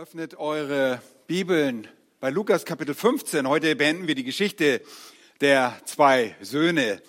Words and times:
Öffnet 0.00 0.38
eure 0.38 1.02
Bibeln 1.26 1.86
bei 2.20 2.30
Lukas 2.30 2.64
Kapitel 2.64 2.94
15. 2.94 3.46
Heute 3.46 3.76
beenden 3.76 4.06
wir 4.06 4.14
die 4.14 4.24
Geschichte 4.24 4.80
der 5.42 5.78
zwei 5.84 6.34
Söhne, 6.40 7.02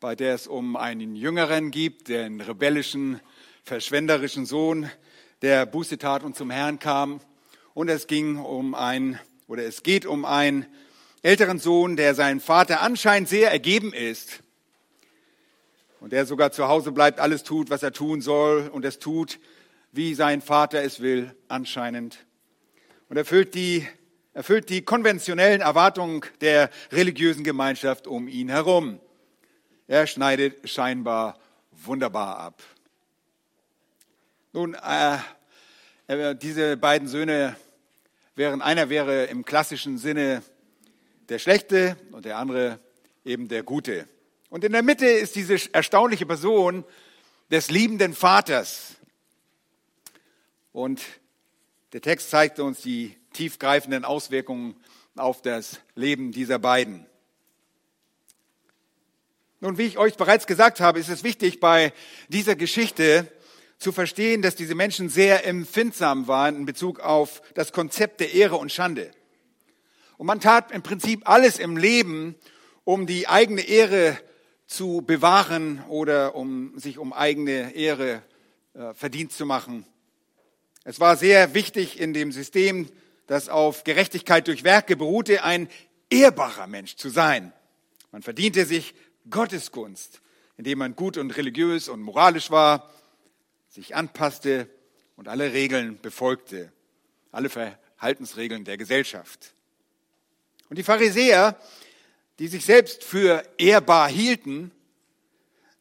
bei 0.00 0.14
der 0.14 0.34
es 0.34 0.46
um 0.46 0.76
einen 0.76 1.16
Jüngeren 1.16 1.70
gibt, 1.70 2.08
den 2.08 2.42
rebellischen, 2.42 3.22
verschwenderischen 3.64 4.44
Sohn, 4.44 4.90
der 5.40 5.64
Buße 5.64 5.96
tat 5.96 6.24
und 6.24 6.36
zum 6.36 6.50
Herrn 6.50 6.78
kam. 6.78 7.22
Und 7.72 7.88
es 7.88 8.06
ging 8.06 8.36
um 8.36 8.74
ein, 8.74 9.18
oder 9.48 9.62
es 9.64 9.82
geht 9.82 10.04
um 10.04 10.26
einen 10.26 10.66
älteren 11.22 11.58
Sohn, 11.58 11.96
der 11.96 12.14
seinem 12.14 12.40
Vater 12.40 12.82
anscheinend 12.82 13.30
sehr 13.30 13.50
ergeben 13.50 13.94
ist. 13.94 14.42
Und 16.00 16.12
der 16.12 16.26
sogar 16.26 16.52
zu 16.52 16.68
Hause 16.68 16.92
bleibt, 16.92 17.18
alles 17.18 17.44
tut, 17.44 17.70
was 17.70 17.82
er 17.82 17.94
tun 17.94 18.20
soll 18.20 18.68
und 18.70 18.84
es 18.84 18.98
tut, 18.98 19.38
wie 19.92 20.12
sein 20.12 20.42
Vater 20.42 20.82
es 20.82 21.00
will, 21.00 21.34
anscheinend 21.48 22.25
und 23.08 23.16
erfüllt 23.16 23.54
die, 23.54 23.86
erfüllt 24.34 24.68
die 24.68 24.82
konventionellen 24.82 25.60
Erwartungen 25.60 26.22
der 26.40 26.70
religiösen 26.92 27.44
Gemeinschaft 27.44 28.06
um 28.06 28.28
ihn 28.28 28.48
herum. 28.48 29.00
Er 29.86 30.06
schneidet 30.06 30.68
scheinbar 30.68 31.38
wunderbar 31.70 32.38
ab. 32.38 32.62
Nun, 34.52 34.74
äh, 34.74 35.18
äh, 36.06 36.34
diese 36.34 36.76
beiden 36.76 37.08
Söhne 37.08 37.56
wären, 38.34 38.62
einer 38.62 38.88
wäre 38.88 39.24
im 39.24 39.44
klassischen 39.44 39.98
Sinne 39.98 40.42
der 41.28 41.38
Schlechte 41.38 41.96
und 42.12 42.24
der 42.24 42.38
andere 42.38 42.80
eben 43.24 43.48
der 43.48 43.62
Gute. 43.62 44.08
Und 44.48 44.64
in 44.64 44.72
der 44.72 44.82
Mitte 44.82 45.06
ist 45.06 45.34
diese 45.36 45.58
erstaunliche 45.72 46.26
Person 46.26 46.84
des 47.50 47.70
liebenden 47.70 48.14
Vaters. 48.14 48.94
Und 50.72 51.02
der 51.92 52.00
Text 52.00 52.30
zeigt 52.30 52.58
uns 52.58 52.82
die 52.82 53.16
tiefgreifenden 53.32 54.04
Auswirkungen 54.04 54.76
auf 55.14 55.42
das 55.42 55.80
Leben 55.94 56.32
dieser 56.32 56.58
beiden. 56.58 57.06
Nun, 59.60 59.78
wie 59.78 59.84
ich 59.84 59.98
euch 59.98 60.16
bereits 60.16 60.46
gesagt 60.46 60.80
habe, 60.80 60.98
ist 60.98 61.08
es 61.08 61.24
wichtig, 61.24 61.60
bei 61.60 61.92
dieser 62.28 62.56
Geschichte 62.56 63.30
zu 63.78 63.92
verstehen, 63.92 64.42
dass 64.42 64.56
diese 64.56 64.74
Menschen 64.74 65.08
sehr 65.08 65.46
empfindsam 65.46 66.28
waren 66.28 66.56
in 66.56 66.66
Bezug 66.66 67.00
auf 67.00 67.42
das 67.54 67.72
Konzept 67.72 68.20
der 68.20 68.32
Ehre 68.34 68.56
und 68.56 68.72
Schande. 68.72 69.10
Und 70.18 70.26
man 70.26 70.40
tat 70.40 70.72
im 70.72 70.82
Prinzip 70.82 71.28
alles 71.28 71.58
im 71.58 71.76
Leben, 71.76 72.34
um 72.84 73.06
die 73.06 73.28
eigene 73.28 73.62
Ehre 73.62 74.18
zu 74.66 75.02
bewahren 75.06 75.84
oder 75.88 76.34
um 76.34 76.78
sich 76.78 76.98
um 76.98 77.12
eigene 77.12 77.74
Ehre 77.74 78.22
äh, 78.74 78.94
verdient 78.94 79.32
zu 79.32 79.46
machen. 79.46 79.86
Es 80.88 81.00
war 81.00 81.16
sehr 81.16 81.52
wichtig 81.52 81.98
in 81.98 82.14
dem 82.14 82.30
System, 82.30 82.88
das 83.26 83.48
auf 83.48 83.82
Gerechtigkeit 83.82 84.46
durch 84.46 84.62
Werke 84.62 84.94
beruhte, 84.94 85.42
ein 85.42 85.68
ehrbarer 86.10 86.68
Mensch 86.68 86.94
zu 86.94 87.08
sein. 87.08 87.52
Man 88.12 88.22
verdiente 88.22 88.64
sich 88.66 88.94
Gottesgunst, 89.28 90.20
indem 90.56 90.78
man 90.78 90.94
gut 90.94 91.16
und 91.16 91.36
religiös 91.36 91.88
und 91.88 92.02
moralisch 92.02 92.52
war, 92.52 92.88
sich 93.68 93.96
anpasste 93.96 94.70
und 95.16 95.26
alle 95.26 95.52
Regeln 95.52 95.98
befolgte, 96.00 96.70
alle 97.32 97.48
Verhaltensregeln 97.48 98.62
der 98.62 98.76
Gesellschaft. 98.76 99.54
Und 100.68 100.78
die 100.78 100.84
Pharisäer, 100.84 101.60
die 102.38 102.46
sich 102.46 102.64
selbst 102.64 103.02
für 103.02 103.42
ehrbar 103.58 104.08
hielten, 104.08 104.70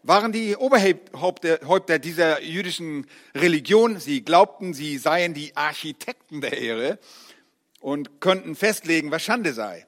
waren 0.07 0.31
die 0.31 0.55
Oberhäupter 0.55 1.97
dieser 1.97 2.41
jüdischen 2.41 3.07
Religion. 3.33 3.99
Sie 3.99 4.23
glaubten, 4.23 4.73
sie 4.73 4.99
seien 4.99 5.33
die 5.33 5.57
Architekten 5.57 6.41
der 6.41 6.57
Ehre 6.57 6.99
und 7.79 8.21
könnten 8.21 8.55
festlegen, 8.55 9.09
was 9.09 9.23
Schande 9.23 9.53
sei. 9.53 9.87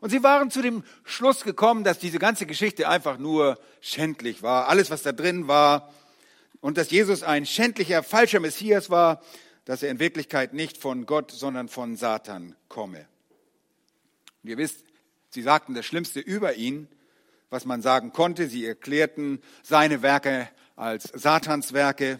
Und 0.00 0.10
sie 0.10 0.22
waren 0.22 0.52
zu 0.52 0.62
dem 0.62 0.84
Schluss 1.02 1.42
gekommen, 1.42 1.82
dass 1.82 1.98
diese 1.98 2.20
ganze 2.20 2.46
Geschichte 2.46 2.88
einfach 2.88 3.18
nur 3.18 3.58
schändlich 3.80 4.44
war. 4.44 4.68
Alles, 4.68 4.90
was 4.90 5.02
da 5.02 5.10
drin 5.10 5.48
war. 5.48 5.92
Und 6.60 6.78
dass 6.78 6.90
Jesus 6.90 7.24
ein 7.24 7.44
schändlicher, 7.44 8.04
falscher 8.04 8.38
Messias 8.38 8.88
war, 8.88 9.20
dass 9.64 9.82
er 9.82 9.90
in 9.90 9.98
Wirklichkeit 9.98 10.54
nicht 10.54 10.78
von 10.78 11.06
Gott, 11.06 11.32
sondern 11.32 11.68
von 11.68 11.96
Satan 11.96 12.54
komme. 12.68 13.08
Und 14.44 14.50
ihr 14.50 14.58
wisst, 14.58 14.84
sie 15.30 15.42
sagten 15.42 15.74
das 15.74 15.86
Schlimmste 15.86 16.20
über 16.20 16.54
ihn 16.54 16.86
was 17.50 17.64
man 17.64 17.82
sagen 17.82 18.12
konnte. 18.12 18.48
Sie 18.48 18.66
erklärten 18.66 19.40
seine 19.62 20.02
Werke 20.02 20.48
als 20.76 21.04
Satanswerke 21.04 22.18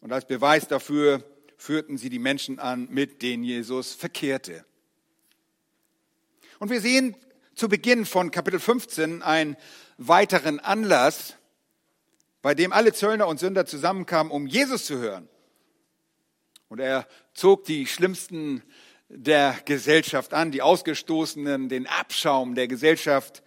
und 0.00 0.12
als 0.12 0.26
Beweis 0.26 0.68
dafür 0.68 1.24
führten 1.56 1.96
sie 1.96 2.10
die 2.10 2.18
Menschen 2.18 2.58
an, 2.58 2.88
mit 2.90 3.22
denen 3.22 3.42
Jesus 3.42 3.94
verkehrte. 3.94 4.64
Und 6.58 6.70
wir 6.70 6.80
sehen 6.80 7.16
zu 7.54 7.68
Beginn 7.68 8.04
von 8.04 8.30
Kapitel 8.30 8.60
15 8.60 9.22
einen 9.22 9.56
weiteren 9.96 10.60
Anlass, 10.60 11.36
bei 12.42 12.54
dem 12.54 12.72
alle 12.72 12.92
Zöllner 12.92 13.28
und 13.28 13.40
Sünder 13.40 13.66
zusammenkamen, 13.66 14.30
um 14.30 14.46
Jesus 14.46 14.84
zu 14.86 14.98
hören. 14.98 15.28
Und 16.68 16.80
er 16.80 17.06
zog 17.32 17.64
die 17.64 17.86
schlimmsten 17.86 18.62
der 19.08 19.56
Gesellschaft 19.64 20.34
an, 20.34 20.50
die 20.50 20.62
Ausgestoßenen, 20.62 21.68
den 21.68 21.86
Abschaum 21.86 22.54
der 22.54 22.68
Gesellschaft 22.68 23.42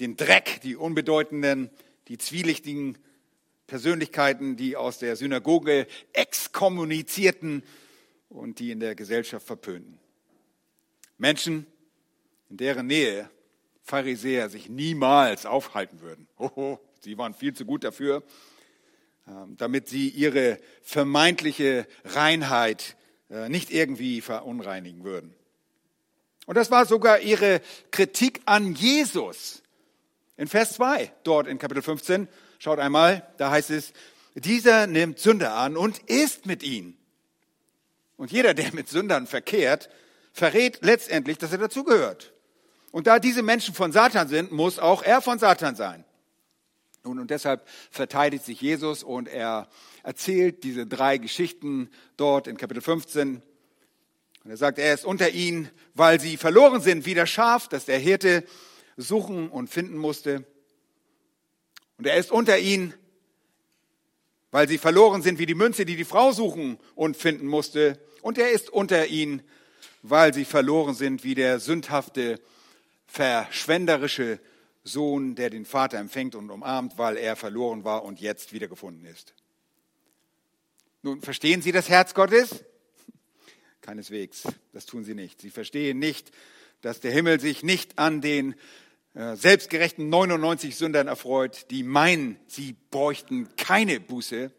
den 0.00 0.16
Dreck, 0.16 0.60
die 0.62 0.76
unbedeutenden, 0.76 1.70
die 2.08 2.18
zwielichtigen 2.18 2.98
Persönlichkeiten, 3.66 4.56
die 4.56 4.76
aus 4.76 4.98
der 4.98 5.16
Synagoge 5.16 5.86
exkommunizierten 6.12 7.62
und 8.28 8.58
die 8.58 8.70
in 8.70 8.80
der 8.80 8.94
Gesellschaft 8.94 9.46
verpönten. 9.46 9.98
Menschen, 11.18 11.66
in 12.50 12.56
deren 12.56 12.86
Nähe 12.86 13.30
Pharisäer 13.82 14.48
sich 14.48 14.68
niemals 14.68 15.44
aufhalten 15.44 16.00
würden. 16.00 16.26
Hoho, 16.38 16.80
sie 17.00 17.18
waren 17.18 17.34
viel 17.34 17.52
zu 17.52 17.64
gut 17.64 17.84
dafür, 17.84 18.22
ähm, 19.28 19.56
damit 19.58 19.88
sie 19.88 20.08
ihre 20.08 20.58
vermeintliche 20.82 21.86
Reinheit 22.04 22.96
äh, 23.30 23.48
nicht 23.48 23.70
irgendwie 23.70 24.20
verunreinigen 24.20 25.04
würden. 25.04 25.34
Und 26.46 26.56
das 26.56 26.70
war 26.70 26.86
sogar 26.86 27.20
ihre 27.20 27.60
Kritik 27.90 28.40
an 28.46 28.74
Jesus. 28.74 29.62
In 30.36 30.48
Vers 30.48 30.74
2, 30.74 31.12
dort 31.22 31.46
in 31.46 31.58
Kapitel 31.58 31.82
15, 31.82 32.28
schaut 32.58 32.78
einmal, 32.78 33.26
da 33.36 33.50
heißt 33.50 33.70
es, 33.70 33.92
dieser 34.34 34.86
nimmt 34.86 35.18
Sünder 35.20 35.54
an 35.54 35.76
und 35.76 35.98
isst 36.10 36.46
mit 36.46 36.62
ihnen. 36.62 36.96
Und 38.16 38.32
jeder, 38.32 38.54
der 38.54 38.72
mit 38.74 38.88
Sündern 38.88 39.26
verkehrt, 39.26 39.88
verrät 40.32 40.78
letztendlich, 40.82 41.38
dass 41.38 41.52
er 41.52 41.58
dazugehört. 41.58 42.32
Und 42.90 43.06
da 43.06 43.18
diese 43.18 43.42
Menschen 43.42 43.74
von 43.74 43.92
Satan 43.92 44.28
sind, 44.28 44.52
muss 44.52 44.78
auch 44.78 45.02
er 45.02 45.20
von 45.20 45.38
Satan 45.38 45.76
sein. 45.76 46.04
Nun, 47.04 47.18
und 47.18 47.30
deshalb 47.30 47.68
verteidigt 47.90 48.44
sich 48.44 48.60
Jesus 48.60 49.02
und 49.02 49.28
er 49.28 49.68
erzählt 50.02 50.64
diese 50.64 50.86
drei 50.86 51.18
Geschichten 51.18 51.90
dort 52.16 52.46
in 52.46 52.56
Kapitel 52.56 52.80
15. 52.80 53.42
Und 54.44 54.50
er 54.50 54.56
sagt, 54.56 54.78
er 54.78 54.94
ist 54.94 55.04
unter 55.04 55.30
ihnen, 55.30 55.70
weil 55.94 56.18
sie 56.18 56.36
verloren 56.36 56.80
sind 56.80 57.04
wie 57.04 57.14
das 57.14 57.30
Schaf, 57.30 57.68
das 57.68 57.84
der 57.84 57.98
Hirte 57.98 58.44
suchen 58.96 59.48
und 59.48 59.68
finden 59.68 59.96
musste. 59.96 60.44
Und 61.98 62.06
er 62.06 62.16
ist 62.16 62.30
unter 62.30 62.58
ihnen, 62.58 62.94
weil 64.50 64.68
sie 64.68 64.78
verloren 64.78 65.22
sind 65.22 65.38
wie 65.38 65.46
die 65.46 65.54
Münze, 65.54 65.84
die 65.84 65.96
die 65.96 66.04
Frau 66.04 66.32
suchen 66.32 66.78
und 66.94 67.16
finden 67.16 67.46
musste. 67.46 68.00
Und 68.22 68.38
er 68.38 68.50
ist 68.50 68.70
unter 68.70 69.06
ihnen, 69.06 69.42
weil 70.02 70.32
sie 70.34 70.44
verloren 70.44 70.94
sind 70.94 71.24
wie 71.24 71.34
der 71.34 71.60
sündhafte, 71.60 72.40
verschwenderische 73.06 74.40
Sohn, 74.82 75.34
der 75.34 75.50
den 75.50 75.64
Vater 75.64 75.98
empfängt 75.98 76.34
und 76.34 76.50
umarmt, 76.50 76.98
weil 76.98 77.16
er 77.16 77.36
verloren 77.36 77.84
war 77.84 78.04
und 78.04 78.20
jetzt 78.20 78.52
wiedergefunden 78.52 79.06
ist. 79.06 79.34
Nun, 81.02 81.20
verstehen 81.20 81.62
Sie 81.62 81.72
das 81.72 81.88
Herz 81.88 82.14
Gottes? 82.14 82.64
Keineswegs, 83.80 84.44
das 84.72 84.86
tun 84.86 85.04
Sie 85.04 85.14
nicht. 85.14 85.40
Sie 85.40 85.50
verstehen 85.50 85.98
nicht, 85.98 86.32
dass 86.80 87.00
der 87.00 87.12
Himmel 87.12 87.40
sich 87.40 87.62
nicht 87.62 87.98
an 87.98 88.20
den 88.20 88.54
selbstgerechten 89.14 90.08
99 90.08 90.76
Sündern 90.76 91.06
erfreut, 91.06 91.70
die 91.70 91.84
meinen, 91.84 92.36
sie 92.46 92.74
bräuchten 92.90 93.54
keine 93.56 94.00
Buße. 94.00 94.50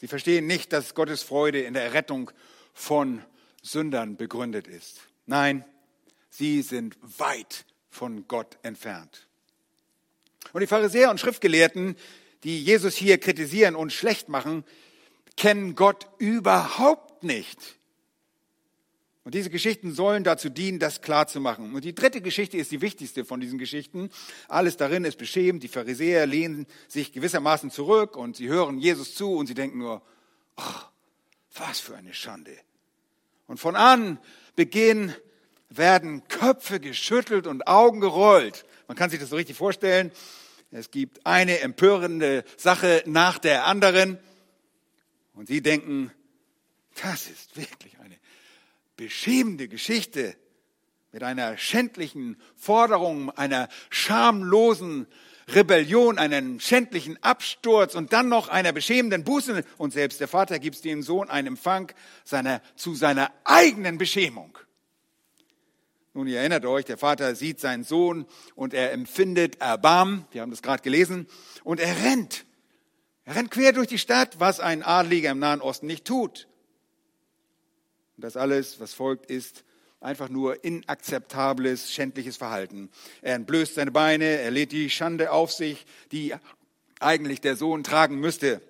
Sie 0.00 0.08
verstehen 0.08 0.46
nicht, 0.46 0.72
dass 0.72 0.94
Gottes 0.94 1.22
Freude 1.22 1.60
in 1.60 1.74
der 1.74 1.82
Errettung 1.82 2.30
von 2.72 3.22
Sündern 3.62 4.16
begründet 4.16 4.66
ist. 4.66 5.00
Nein, 5.26 5.64
sie 6.30 6.62
sind 6.62 6.96
weit 7.02 7.66
von 7.90 8.26
Gott 8.28 8.58
entfernt. 8.62 9.28
Und 10.52 10.62
die 10.62 10.66
Pharisäer 10.66 11.10
und 11.10 11.20
Schriftgelehrten, 11.20 11.96
die 12.44 12.62
Jesus 12.62 12.96
hier 12.96 13.18
kritisieren 13.18 13.74
und 13.74 13.92
schlecht 13.92 14.28
machen, 14.28 14.64
kennen 15.36 15.74
Gott 15.74 16.08
überhaupt 16.18 17.24
nicht. 17.24 17.77
Und 19.28 19.34
diese 19.34 19.50
Geschichten 19.50 19.92
sollen 19.92 20.24
dazu 20.24 20.48
dienen, 20.48 20.78
das 20.78 21.02
klarzumachen. 21.02 21.74
Und 21.74 21.84
die 21.84 21.94
dritte 21.94 22.22
Geschichte 22.22 22.56
ist 22.56 22.72
die 22.72 22.80
wichtigste 22.80 23.26
von 23.26 23.40
diesen 23.40 23.58
Geschichten. 23.58 24.08
Alles 24.48 24.78
darin 24.78 25.04
ist 25.04 25.18
beschämend. 25.18 25.62
Die 25.62 25.68
Pharisäer 25.68 26.24
lehnen 26.24 26.66
sich 26.88 27.12
gewissermaßen 27.12 27.70
zurück 27.70 28.16
und 28.16 28.36
sie 28.36 28.48
hören 28.48 28.78
Jesus 28.78 29.14
zu 29.14 29.34
und 29.34 29.46
sie 29.46 29.52
denken 29.52 29.80
nur, 29.80 30.00
ach, 30.56 30.88
Was 31.58 31.78
für 31.78 31.94
eine 31.94 32.14
Schande. 32.14 32.56
Und 33.46 33.60
von 33.60 33.76
an 33.76 34.18
Beginn 34.56 35.12
werden 35.68 36.26
Köpfe 36.28 36.80
geschüttelt 36.80 37.46
und 37.46 37.66
Augen 37.66 38.00
gerollt. 38.00 38.64
Man 38.86 38.96
kann 38.96 39.10
sich 39.10 39.20
das 39.20 39.28
so 39.28 39.36
richtig 39.36 39.58
vorstellen. 39.58 40.10
Es 40.70 40.90
gibt 40.90 41.26
eine 41.26 41.60
empörende 41.60 42.44
Sache 42.56 43.02
nach 43.04 43.38
der 43.38 43.66
anderen. 43.66 44.18
Und 45.34 45.48
sie 45.48 45.60
denken, 45.60 46.12
das 47.02 47.28
ist 47.28 47.58
wirklich 47.58 47.98
eine 48.00 48.17
beschämende 48.98 49.68
Geschichte 49.68 50.36
mit 51.12 51.22
einer 51.22 51.56
schändlichen 51.56 52.36
Forderung, 52.54 53.30
einer 53.30 53.70
schamlosen 53.88 55.06
Rebellion, 55.48 56.18
einen 56.18 56.60
schändlichen 56.60 57.22
Absturz 57.22 57.94
und 57.94 58.12
dann 58.12 58.28
noch 58.28 58.48
einer 58.48 58.72
beschämenden 58.72 59.24
Buße. 59.24 59.64
Und 59.78 59.94
selbst 59.94 60.20
der 60.20 60.28
Vater 60.28 60.58
gibt 60.58 60.84
dem 60.84 61.02
Sohn 61.02 61.30
einen 61.30 61.48
Empfang 61.48 61.90
seiner, 62.24 62.60
zu 62.76 62.94
seiner 62.94 63.32
eigenen 63.44 63.96
Beschämung. 63.96 64.58
Nun, 66.12 66.26
ihr 66.26 66.40
erinnert 66.40 66.66
euch, 66.66 66.84
der 66.84 66.98
Vater 66.98 67.34
sieht 67.36 67.60
seinen 67.60 67.84
Sohn 67.84 68.26
und 68.56 68.74
er 68.74 68.92
empfindet 68.92 69.60
Erbarmen. 69.60 70.26
Wir 70.32 70.42
haben 70.42 70.50
das 70.50 70.62
gerade 70.62 70.82
gelesen. 70.82 71.28
Und 71.62 71.78
er 71.78 71.96
rennt. 72.04 72.44
Er 73.24 73.36
rennt 73.36 73.52
quer 73.52 73.72
durch 73.72 73.88
die 73.88 73.98
Stadt, 73.98 74.40
was 74.40 74.58
ein 74.58 74.82
Adliger 74.82 75.30
im 75.30 75.38
Nahen 75.38 75.60
Osten 75.60 75.86
nicht 75.86 76.04
tut. 76.04 76.47
Und 78.18 78.24
das 78.24 78.36
alles, 78.36 78.80
was 78.80 78.94
folgt, 78.94 79.30
ist 79.30 79.62
einfach 80.00 80.28
nur 80.28 80.64
inakzeptables, 80.64 81.92
schändliches 81.92 82.36
Verhalten. 82.36 82.90
Er 83.22 83.36
entblößt 83.36 83.76
seine 83.76 83.92
Beine, 83.92 84.24
er 84.24 84.50
lädt 84.50 84.72
die 84.72 84.90
Schande 84.90 85.30
auf 85.30 85.52
sich, 85.52 85.86
die 86.10 86.34
eigentlich 86.98 87.40
der 87.40 87.54
Sohn 87.54 87.84
tragen 87.84 88.18
müsste. 88.18 88.60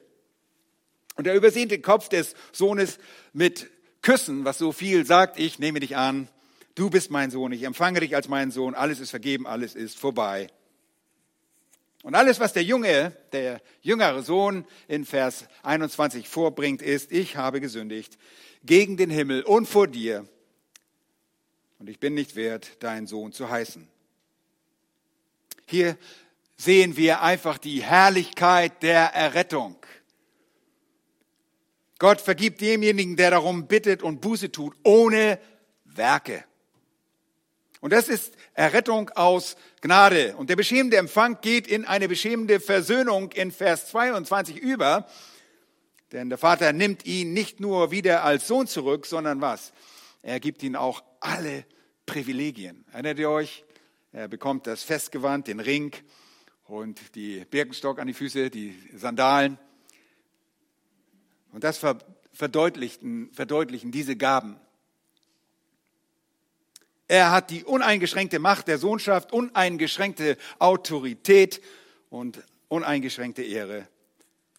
Und 1.17 1.27
er 1.27 1.35
übersehnt 1.35 1.71
den 1.73 1.81
Kopf 1.81 2.11
des 2.11 2.35
Sohnes 2.53 2.99
mit 3.33 3.71
Küssen, 4.03 4.45
was 4.45 4.59
so 4.59 4.71
viel 4.71 5.07
sagt, 5.07 5.41
ich 5.41 5.59
nehme 5.59 5.81
dich 5.81 5.97
an, 5.97 6.29
du 6.75 6.91
bist 6.91 7.11
mein 7.11 7.31
Sohn, 7.31 7.51
ich 7.53 7.63
empfange 7.63 8.01
dich 8.01 8.15
als 8.15 8.29
meinen 8.29 8.51
Sohn, 8.51 8.75
alles 8.75 9.01
ist 9.01 9.09
vergeben, 9.09 9.47
alles 9.47 9.75
ist 9.75 9.99
vorbei. 9.99 10.49
Und 12.03 12.15
alles, 12.15 12.39
was 12.39 12.53
der 12.53 12.65
Junge, 12.65 13.17
der 13.33 13.63
jüngere 13.81 14.23
Sohn 14.23 14.67
in 14.89 15.07
Vers 15.07 15.47
21 15.63 16.29
vorbringt, 16.29 16.83
ist, 16.83 17.13
ich 17.13 17.37
habe 17.37 17.63
gesündigt 17.63 18.19
gegen 18.69 18.97
den 18.97 19.11
Himmel 19.11 19.43
und 19.43 19.67
vor 19.67 19.89
dir 19.89 20.29
und 21.79 21.89
ich 21.89 21.99
bin 21.99 22.15
nicht 22.15 22.37
wert, 22.37 22.77
dein 22.81 23.07
Sohn 23.07 23.33
zu 23.33 23.49
heißen. 23.49 23.89
Hier 25.67 25.97
sehen 26.57 26.97
wir 26.97 27.23
einfach 27.23 27.57
die 27.59 27.83
Herrlichkeit 27.83 28.83
der 28.83 29.15
Errettung. 29.15 29.77
Gott 31.99 32.21
vergibt 32.21 32.61
demjenigen, 32.61 33.17
der 33.17 33.31
darum 33.31 33.67
bittet 33.67 34.03
und 34.03 34.21
Buße 34.21 34.53
tut, 34.53 34.77
ohne 34.83 35.39
Werke. 35.85 36.45
Und 37.81 37.93
das 37.93 38.09
ist 38.09 38.35
Errettung 38.55 39.11
aus 39.11 39.57
Gnade. 39.81 40.37
Und 40.37 40.51
der 40.51 40.57
beschämende 40.57 40.97
Empfang 40.97 41.41
geht 41.41 41.69
in 41.69 41.85
eine 41.85 42.09
beschämende 42.09 42.61
Versöhnung 42.61 43.31
in 43.33 43.53
Vers 43.53 43.89
22 43.89 44.59
über. 44.59 45.09
Denn 46.13 46.29
der 46.29 46.39
Vater 46.39 46.73
nimmt 46.73 47.05
ihn 47.07 47.33
nicht 47.33 47.61
nur 47.61 47.91
wieder 47.91 48.25
als 48.25 48.49
Sohn 48.49 48.67
zurück, 48.67 49.07
sondern 49.07 49.41
was? 49.41 49.73
Er 50.23 50.41
gibt 50.41 50.63
ihn 50.63 50.77
auch 50.77 51.03
alle 51.21 51.65
Privilegien. 52.07 52.85
Erinnert 52.93 53.19
ihr 53.19 53.31
euch? 53.31 53.65
Er 54.13 54.29
bekommt 54.29 54.67
das 54.67 54.83
Festgewand, 54.83 55.49
den 55.49 55.61
Ring 55.61 55.95
und 56.65 57.15
die 57.15 57.45
Birkenstock 57.45 57.99
an 57.99 58.07
die 58.07 58.15
Füße, 58.15 58.51
die 58.51 58.75
Sandalen. 58.95 59.59
Und 61.53 61.65
das 61.65 61.81
verdeutlichen, 62.33 63.31
verdeutlichen 63.33 63.91
diese 63.93 64.17
Gaben. 64.17 64.59
Er 67.07 67.31
hat 67.31 67.51
die 67.51 67.65
uneingeschränkte 67.65 68.39
Macht 68.39 68.69
der 68.69 68.79
Sohnschaft, 68.79 69.33
uneingeschränkte 69.33 70.37
Autorität 70.59 71.63
und 72.11 72.43
uneingeschränkte 72.69 73.43
Ehre, 73.43 73.89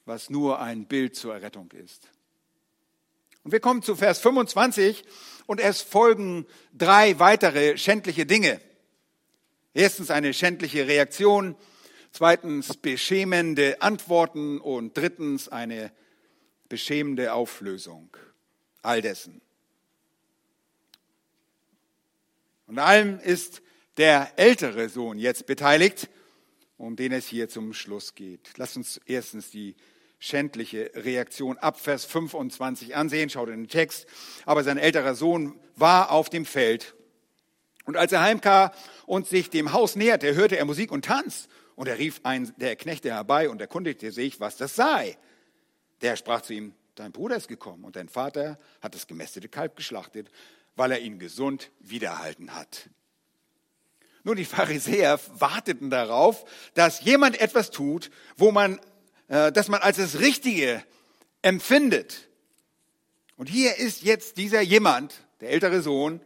was 0.09 0.31
nur 0.31 0.59
ein 0.59 0.85
Bild 0.85 1.15
zur 1.15 1.35
Errettung 1.35 1.71
ist. 1.71 2.09
Und 3.43 3.51
wir 3.51 3.59
kommen 3.59 3.83
zu 3.83 3.95
Vers 3.95 4.19
25 4.19 5.05
und 5.45 5.61
es 5.61 5.83
folgen 5.83 6.47
drei 6.73 7.19
weitere 7.19 7.77
schändliche 7.77 8.25
Dinge. 8.25 8.59
Erstens 9.75 10.09
eine 10.09 10.33
schändliche 10.33 10.87
Reaktion, 10.87 11.55
zweitens 12.11 12.75
beschämende 12.75 13.83
Antworten 13.83 14.59
und 14.59 14.97
drittens 14.97 15.47
eine 15.47 15.91
beschämende 16.69 17.33
Auflösung 17.33 18.09
all 18.81 19.03
dessen. 19.03 19.41
Und 22.65 22.79
allem 22.79 23.19
ist 23.19 23.61
der 23.97 24.33
ältere 24.37 24.89
Sohn 24.89 25.19
jetzt 25.19 25.45
beteiligt, 25.45 26.09
um 26.77 26.95
den 26.95 27.11
es 27.11 27.27
hier 27.27 27.47
zum 27.47 27.73
Schluss 27.73 28.15
geht. 28.15 28.57
Lasst 28.57 28.75
uns 28.75 28.99
erstens 29.05 29.51
die 29.51 29.75
schändliche 30.19 30.91
Reaktion 30.93 31.57
ab 31.57 31.79
Vers 31.79 32.05
25 32.05 32.95
ansehen. 32.95 33.29
Schaut 33.29 33.49
in 33.49 33.63
den 33.63 33.67
Text. 33.67 34.05
Aber 34.45 34.63
sein 34.63 34.77
älterer 34.77 35.15
Sohn 35.15 35.59
war 35.75 36.11
auf 36.11 36.29
dem 36.29 36.45
Feld. 36.45 36.95
Und 37.85 37.97
als 37.97 38.11
er 38.11 38.21
heimkam 38.21 38.69
und 39.05 39.27
sich 39.27 39.49
dem 39.49 39.73
Haus 39.73 39.95
näherte, 39.95 40.35
hörte 40.35 40.57
er 40.57 40.65
Musik 40.65 40.91
und 40.91 41.05
Tanz. 41.05 41.47
Und 41.75 41.87
er 41.87 41.97
rief 41.97 42.19
einen 42.23 42.53
der 42.57 42.75
Knechte 42.75 43.09
herbei 43.09 43.49
und 43.49 43.61
erkundigte 43.61 44.11
sich, 44.11 44.39
was 44.39 44.57
das 44.57 44.75
sei. 44.75 45.17
Der 46.01 46.17
sprach 46.17 46.41
zu 46.41 46.53
ihm, 46.53 46.73
dein 46.95 47.13
Bruder 47.13 47.37
ist 47.37 47.47
gekommen 47.47 47.85
und 47.85 47.95
dein 47.95 48.09
Vater 48.09 48.59
hat 48.81 48.93
das 48.93 49.07
gemästete 49.07 49.47
Kalb 49.47 49.75
geschlachtet, 49.75 50.29
weil 50.75 50.91
er 50.91 50.99
ihn 50.99 51.19
gesund 51.19 51.71
wiederhalten 51.79 52.53
hat. 52.53 52.89
Nun, 54.23 54.35
die 54.35 54.45
Pharisäer 54.45 55.19
warteten 55.33 55.89
darauf, 55.89 56.45
dass 56.73 57.01
jemand 57.01 57.39
etwas 57.39 57.71
tut, 57.71 58.11
wo 58.35 58.51
man 58.51 58.79
äh, 59.29 59.51
dass 59.51 59.67
man 59.67 59.81
als 59.81 59.97
das 59.97 60.19
Richtige 60.19 60.83
empfindet. 61.41 62.27
Und 63.37 63.47
hier 63.47 63.77
ist 63.77 64.01
jetzt 64.01 64.37
dieser 64.37 64.61
jemand, 64.61 65.13
der 65.39 65.51
ältere 65.51 65.81
Sohn, 65.81 66.21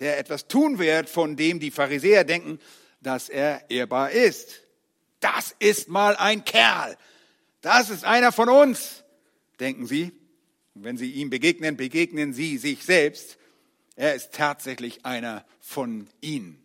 der 0.00 0.18
etwas 0.18 0.48
tun 0.48 0.78
wird, 0.78 1.08
von 1.08 1.36
dem 1.36 1.60
die 1.60 1.70
Pharisäer 1.70 2.24
denken, 2.24 2.58
dass 3.00 3.28
er 3.28 3.70
ehrbar 3.70 4.10
ist. 4.10 4.62
Das 5.20 5.54
ist 5.58 5.88
mal 5.88 6.16
ein 6.16 6.44
Kerl. 6.44 6.96
Das 7.60 7.90
ist 7.90 8.04
einer 8.04 8.32
von 8.32 8.48
uns, 8.48 9.04
denken 9.60 9.86
sie. 9.86 10.12
Und 10.74 10.84
wenn 10.84 10.96
sie 10.96 11.12
ihm 11.12 11.30
begegnen, 11.30 11.76
begegnen 11.76 12.32
sie 12.32 12.58
sich 12.58 12.84
selbst. 12.84 13.38
Er 13.94 14.14
ist 14.14 14.32
tatsächlich 14.32 15.04
einer 15.06 15.44
von 15.60 16.08
ihnen. 16.20 16.62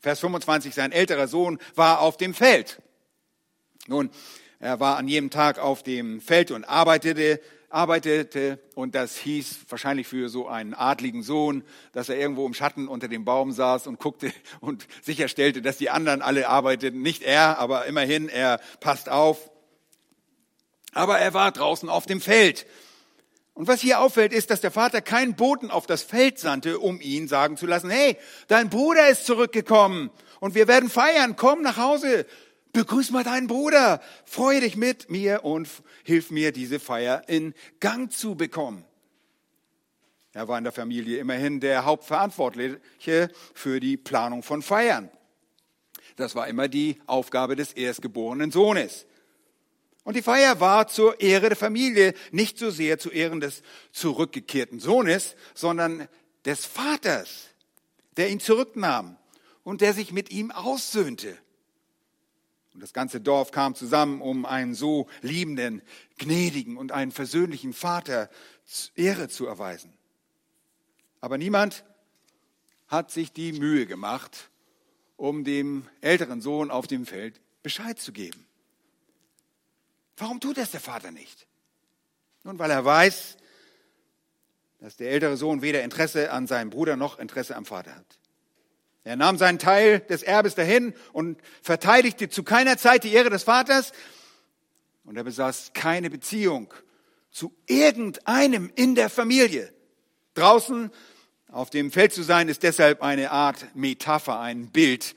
Vers 0.00 0.20
25, 0.20 0.74
sein 0.74 0.92
älterer 0.92 1.28
Sohn 1.28 1.58
war 1.74 2.00
auf 2.00 2.16
dem 2.16 2.34
Feld. 2.34 2.80
Nun, 3.86 4.10
er 4.60 4.78
war 4.78 4.98
an 4.98 5.08
jedem 5.08 5.30
Tag 5.30 5.58
auf 5.58 5.82
dem 5.82 6.20
Feld 6.20 6.50
und 6.50 6.64
arbeitete, 6.64 7.40
arbeitete 7.70 8.58
und 8.74 8.94
das 8.94 9.16
hieß 9.16 9.60
wahrscheinlich 9.70 10.06
für 10.06 10.28
so 10.28 10.48
einen 10.48 10.74
adligen 10.74 11.22
Sohn, 11.22 11.64
dass 11.92 12.10
er 12.10 12.18
irgendwo 12.18 12.46
im 12.46 12.52
Schatten 12.52 12.86
unter 12.86 13.08
dem 13.08 13.24
Baum 13.24 13.52
saß 13.52 13.86
und 13.86 13.98
guckte 13.98 14.30
und 14.60 14.86
sicherstellte, 15.00 15.62
dass 15.62 15.78
die 15.78 15.88
anderen 15.88 16.20
alle 16.20 16.46
arbeiteten. 16.48 17.00
Nicht 17.00 17.22
er, 17.22 17.58
aber 17.58 17.86
immerhin, 17.86 18.28
er 18.28 18.60
passt 18.80 19.08
auf. 19.08 19.50
Aber 20.92 21.18
er 21.18 21.32
war 21.32 21.52
draußen 21.52 21.88
auf 21.88 22.04
dem 22.04 22.20
Feld. 22.20 22.66
Und 23.54 23.66
was 23.66 23.80
hier 23.80 24.00
auffällt, 24.00 24.34
ist, 24.34 24.50
dass 24.50 24.60
der 24.60 24.70
Vater 24.70 25.00
keinen 25.00 25.36
Boten 25.36 25.70
auf 25.70 25.86
das 25.86 26.02
Feld 26.02 26.38
sandte, 26.38 26.78
um 26.78 27.00
ihn 27.00 27.28
sagen 27.28 27.56
zu 27.56 27.66
lassen, 27.66 27.88
hey, 27.88 28.18
dein 28.48 28.68
Bruder 28.68 29.08
ist 29.08 29.24
zurückgekommen 29.24 30.10
und 30.38 30.54
wir 30.54 30.68
werden 30.68 30.90
feiern, 30.90 31.36
komm 31.36 31.62
nach 31.62 31.78
Hause, 31.78 32.26
Begrüß 32.72 33.10
mal 33.10 33.24
deinen 33.24 33.48
Bruder, 33.48 34.00
freue 34.24 34.60
dich 34.60 34.76
mit 34.76 35.10
mir 35.10 35.44
und 35.44 35.68
hilf 36.04 36.30
mir, 36.30 36.52
diese 36.52 36.78
Feier 36.78 37.28
in 37.28 37.54
Gang 37.80 38.12
zu 38.12 38.36
bekommen. 38.36 38.84
Er 40.32 40.46
war 40.46 40.58
in 40.58 40.64
der 40.64 40.72
Familie 40.72 41.18
immerhin 41.18 41.58
der 41.58 41.84
Hauptverantwortliche 41.84 43.30
für 43.54 43.80
die 43.80 43.96
Planung 43.96 44.44
von 44.44 44.62
Feiern. 44.62 45.10
Das 46.14 46.36
war 46.36 46.46
immer 46.46 46.68
die 46.68 47.00
Aufgabe 47.06 47.56
des 47.56 47.72
erstgeborenen 47.72 48.52
Sohnes. 48.52 49.06
Und 50.04 50.16
die 50.16 50.22
Feier 50.22 50.60
war 50.60 50.86
zur 50.86 51.20
Ehre 51.20 51.48
der 51.48 51.56
Familie, 51.56 52.14
nicht 52.30 52.58
so 52.58 52.70
sehr 52.70 52.98
zu 52.98 53.10
Ehren 53.10 53.40
des 53.40 53.62
zurückgekehrten 53.92 54.78
Sohnes, 54.78 55.34
sondern 55.54 56.08
des 56.44 56.64
Vaters, 56.64 57.48
der 58.16 58.30
ihn 58.30 58.40
zurücknahm 58.40 59.16
und 59.62 59.80
der 59.80 59.92
sich 59.92 60.12
mit 60.12 60.30
ihm 60.30 60.52
aussöhnte. 60.52 61.36
Und 62.80 62.84
das 62.84 62.94
ganze 62.94 63.20
Dorf 63.20 63.50
kam 63.50 63.74
zusammen, 63.74 64.22
um 64.22 64.46
einen 64.46 64.74
so 64.74 65.06
liebenden, 65.20 65.82
gnädigen 66.16 66.78
und 66.78 66.92
einen 66.92 67.12
versöhnlichen 67.12 67.74
Vater 67.74 68.30
Ehre 68.94 69.28
zu 69.28 69.44
erweisen. 69.44 69.92
Aber 71.20 71.36
niemand 71.36 71.84
hat 72.88 73.10
sich 73.10 73.34
die 73.34 73.52
Mühe 73.52 73.84
gemacht, 73.84 74.48
um 75.18 75.44
dem 75.44 75.86
älteren 76.00 76.40
Sohn 76.40 76.70
auf 76.70 76.86
dem 76.86 77.04
Feld 77.04 77.38
Bescheid 77.62 78.00
zu 78.00 78.12
geben. 78.12 78.46
Warum 80.16 80.40
tut 80.40 80.56
das 80.56 80.70
der 80.70 80.80
Vater 80.80 81.10
nicht? 81.10 81.46
Nun, 82.44 82.58
weil 82.58 82.70
er 82.70 82.82
weiß, 82.82 83.36
dass 84.78 84.96
der 84.96 85.10
ältere 85.10 85.36
Sohn 85.36 85.60
weder 85.60 85.82
Interesse 85.82 86.32
an 86.32 86.46
seinem 86.46 86.70
Bruder 86.70 86.96
noch 86.96 87.18
Interesse 87.18 87.56
am 87.56 87.66
Vater 87.66 87.94
hat. 87.94 88.18
Er 89.04 89.16
nahm 89.16 89.38
seinen 89.38 89.58
Teil 89.58 90.00
des 90.00 90.22
Erbes 90.22 90.54
dahin 90.54 90.94
und 91.12 91.40
verteidigte 91.62 92.28
zu 92.28 92.42
keiner 92.42 92.76
Zeit 92.76 93.04
die 93.04 93.12
Ehre 93.12 93.30
des 93.30 93.44
Vaters. 93.44 93.92
Und 95.04 95.16
er 95.16 95.24
besaß 95.24 95.72
keine 95.72 96.10
Beziehung 96.10 96.72
zu 97.30 97.54
irgendeinem 97.66 98.70
in 98.74 98.94
der 98.94 99.08
Familie. 99.08 99.72
Draußen 100.34 100.90
auf 101.48 101.70
dem 101.70 101.90
Feld 101.90 102.12
zu 102.12 102.22
sein, 102.22 102.48
ist 102.48 102.62
deshalb 102.62 103.02
eine 103.02 103.30
Art 103.30 103.74
Metapher, 103.74 104.38
ein 104.38 104.70
Bild, 104.70 105.16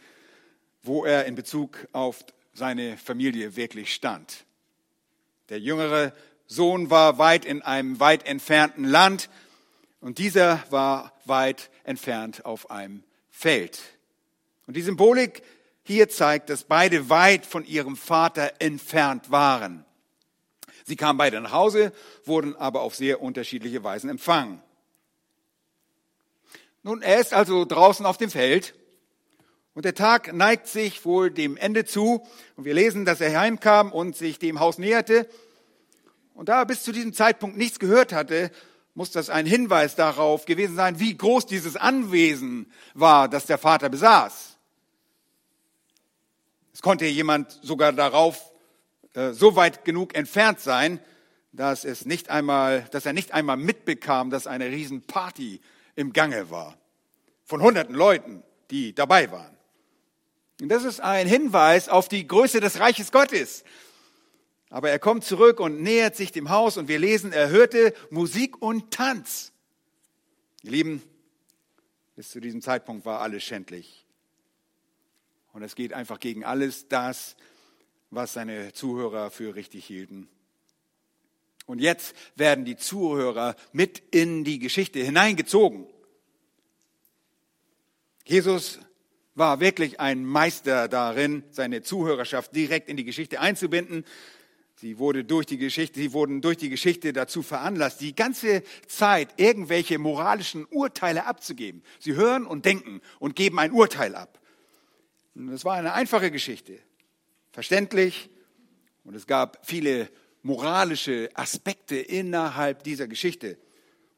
wo 0.82 1.06
er 1.06 1.26
in 1.26 1.36
Bezug 1.36 1.88
auf 1.92 2.26
seine 2.54 2.98
Familie 2.98 3.56
wirklich 3.56 3.94
stand. 3.94 4.46
Der 5.50 5.60
jüngere 5.60 6.14
Sohn 6.48 6.90
war 6.90 7.18
weit 7.18 7.46
in 7.46 7.62
einem 7.62 8.00
weit 8.00 8.26
entfernten 8.26 8.86
Land 8.86 9.30
und 10.00 10.18
dieser 10.18 10.64
war 10.70 11.14
weit 11.26 11.70
entfernt 11.84 12.46
auf 12.46 12.72
einem 12.72 13.04
Feld. 13.36 13.82
Und 14.68 14.78
die 14.78 14.84
Symbolik 14.84 15.42
hier 15.82 16.08
zeigt, 16.08 16.50
dass 16.50 16.64
beide 16.64 17.10
weit 17.10 17.46
von 17.46 17.66
ihrem 17.66 17.98
Vater 17.98 18.54
entfernt 18.60 19.32
waren. 19.32 19.84
Sie 20.86 20.96
kamen 20.96 21.18
beide 21.18 21.42
nach 21.42 21.52
Hause, 21.52 21.92
wurden 22.26 22.56
aber 22.56 22.82
auf 22.82 22.96
sehr 22.96 23.22
unterschiedliche 23.22 23.84
Weisen 23.84 24.10
empfangen. 24.10 24.62
Nun, 26.84 27.02
er 27.02 27.20
ist 27.20 27.34
also 27.34 27.66
draußen 27.66 28.06
auf 28.06 28.18
dem 28.18 28.30
Feld 28.30 28.76
und 29.74 29.84
der 29.84 29.96
Tag 29.96 30.32
neigt 30.32 30.68
sich 30.68 31.04
wohl 31.04 31.32
dem 31.32 31.58
Ende 31.58 31.86
zu 31.86 32.26
und 32.56 32.66
wir 32.66 32.74
lesen, 32.74 33.04
dass 33.04 33.20
er 33.20 33.38
heimkam 33.38 33.92
und 33.92 34.16
sich 34.16 34.38
dem 34.38 34.60
Haus 34.60 34.78
näherte 34.78 35.28
und 36.34 36.50
da 36.50 36.60
er 36.60 36.66
bis 36.66 36.84
zu 36.84 36.92
diesem 36.92 37.14
Zeitpunkt 37.14 37.58
nichts 37.58 37.80
gehört 37.80 38.14
hatte, 38.14 38.52
muss 38.96 39.12
das 39.12 39.30
ein 39.30 39.46
Hinweis 39.46 39.96
darauf 39.96 40.46
gewesen 40.46 40.76
sein, 40.76 41.00
wie 41.00 41.18
groß 41.18 41.46
dieses 41.46 41.76
Anwesen 41.76 42.72
war, 42.94 43.28
das 43.28 43.46
der 43.46 43.58
Vater 43.58 43.90
besaß. 43.90 44.58
Es 46.74 46.82
konnte 46.82 47.06
jemand 47.06 47.60
sogar 47.62 47.92
darauf 47.92 48.52
äh, 49.14 49.32
so 49.32 49.56
weit 49.56 49.86
genug 49.86 50.16
entfernt 50.16 50.60
sein, 50.60 51.00
dass 51.52 51.86
es 51.86 52.06
nicht 52.06 52.30
einmal, 52.30 52.88
dass 52.92 53.06
er 53.06 53.14
nicht 53.14 53.32
einmal 53.32 53.58
mitbekam, 53.58 54.30
dass 54.30 54.48
eine 54.48 54.68
Riesenparty 54.70 55.62
im 55.96 56.14
Gange 56.14 56.50
war. 56.50 56.78
Von 57.46 57.62
hunderten 57.62 57.96
Leuten, 57.96 58.44
die 58.72 58.94
dabei 58.96 59.32
waren. 59.32 59.56
Und 60.62 60.70
das 60.70 60.84
ist 60.84 61.00
ein 61.00 61.28
Hinweis 61.28 61.90
auf 61.90 62.08
die 62.08 62.28
Größe 62.28 62.60
des 62.60 62.80
Reiches 62.80 63.12
Gottes. 63.12 63.64
Aber 64.74 64.90
er 64.90 64.98
kommt 64.98 65.24
zurück 65.24 65.60
und 65.60 65.84
nähert 65.84 66.16
sich 66.16 66.32
dem 66.32 66.50
Haus 66.50 66.78
und 66.78 66.88
wir 66.88 66.98
lesen, 66.98 67.32
er 67.32 67.50
hörte 67.50 67.94
Musik 68.10 68.60
und 68.60 68.90
Tanz. 68.90 69.52
Ihr 70.64 70.72
Lieben, 70.72 71.04
bis 72.16 72.32
zu 72.32 72.40
diesem 72.40 72.60
Zeitpunkt 72.60 73.06
war 73.06 73.22
alles 73.22 73.44
schändlich. 73.44 74.04
Und 75.52 75.62
es 75.62 75.76
geht 75.76 75.94
einfach 75.94 76.20
gegen 76.20 76.44
alles 76.44 76.88
das, 76.88 77.36
was 78.10 78.34
seine 78.34 78.74
Zuhörer 78.74 79.30
für 79.30 79.54
richtig 79.54 79.86
hielten. 79.86 80.28
Und 81.68 81.78
jetzt 81.78 82.16
werden 82.36 82.66
die 82.66 82.76
Zuhörer 82.76 83.56
mit 83.74 84.02
in 84.10 84.44
die 84.44 84.58
Geschichte 84.58 84.98
hineingezogen. 85.04 85.86
Jesus 88.26 88.80
war 89.36 89.60
wirklich 89.60 90.00
ein 90.00 90.26
Meister 90.26 90.88
darin, 90.88 91.44
seine 91.52 91.84
Zuhörerschaft 91.84 92.56
direkt 92.56 92.90
in 92.90 92.98
die 92.98 93.06
Geschichte 93.06 93.40
einzubinden. 93.40 94.04
Sie, 94.84 95.00
wurde 95.00 95.24
durch 95.24 95.46
die 95.46 95.58
Geschichte, 95.58 95.98
sie 95.98 96.12
wurden 96.12 96.42
durch 96.42 96.58
die 96.58 96.68
Geschichte 96.68 97.14
dazu 97.14 97.42
veranlasst, 97.42 98.02
die 98.02 98.14
ganze 98.14 98.64
Zeit 98.86 99.30
irgendwelche 99.38 99.98
moralischen 99.98 100.66
Urteile 100.66 101.26
abzugeben. 101.26 101.84
Sie 102.00 102.16
hören 102.16 102.46
und 102.46 102.66
denken 102.66 103.00
und 103.20 103.38
geben 103.38 103.60
ein 103.60 103.72
Urteil 103.72 104.14
ab. 104.14 104.42
Und 105.36 105.48
das 105.48 105.64
war 105.64 105.76
eine 105.76 105.94
einfache 105.94 106.32
Geschichte, 106.32 106.80
verständlich 107.54 108.30
und 109.06 109.16
es 109.16 109.26
gab 109.26 109.66
viele 109.66 110.10
moralische 110.42 111.30
Aspekte 111.34 111.96
innerhalb 111.96 112.84
dieser 112.84 113.08
Geschichte. 113.08 113.58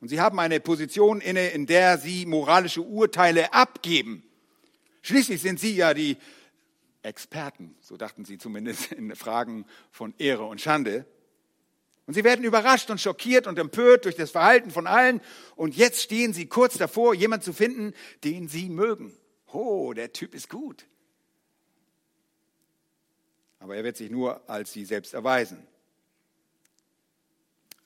Und 0.01 0.07
sie 0.07 0.19
haben 0.19 0.39
eine 0.39 0.59
Position 0.59 1.21
inne, 1.21 1.49
in 1.49 1.67
der 1.67 1.99
sie 1.99 2.25
moralische 2.25 2.81
Urteile 2.81 3.53
abgeben. 3.53 4.23
Schließlich 5.03 5.43
sind 5.43 5.59
sie 5.59 5.75
ja 5.75 5.93
die 5.93 6.17
Experten, 7.05 7.75
so 7.81 7.97
dachten 7.97 8.25
sie 8.25 8.37
zumindest 8.37 8.91
in 8.91 9.15
Fragen 9.15 9.65
von 9.91 10.13
Ehre 10.17 10.45
und 10.45 10.61
Schande. 10.61 11.05
Und 12.07 12.13
sie 12.13 12.23
werden 12.23 12.45
überrascht 12.45 12.89
und 12.91 13.01
schockiert 13.01 13.47
und 13.47 13.57
empört 13.57 14.05
durch 14.05 14.15
das 14.15 14.31
Verhalten 14.31 14.69
von 14.69 14.85
allen. 14.85 15.21
Und 15.55 15.75
jetzt 15.75 16.01
stehen 16.01 16.33
sie 16.33 16.45
kurz 16.45 16.77
davor, 16.77 17.15
jemand 17.15 17.43
zu 17.43 17.51
finden, 17.51 17.93
den 18.23 18.47
sie 18.47 18.69
mögen. 18.69 19.11
Oh, 19.51 19.93
der 19.93 20.13
Typ 20.13 20.35
ist 20.35 20.49
gut. 20.49 20.85
Aber 23.59 23.75
er 23.75 23.83
wird 23.83 23.97
sich 23.97 24.11
nur 24.11 24.47
als 24.47 24.71
sie 24.71 24.85
selbst 24.85 25.15
erweisen. 25.15 25.65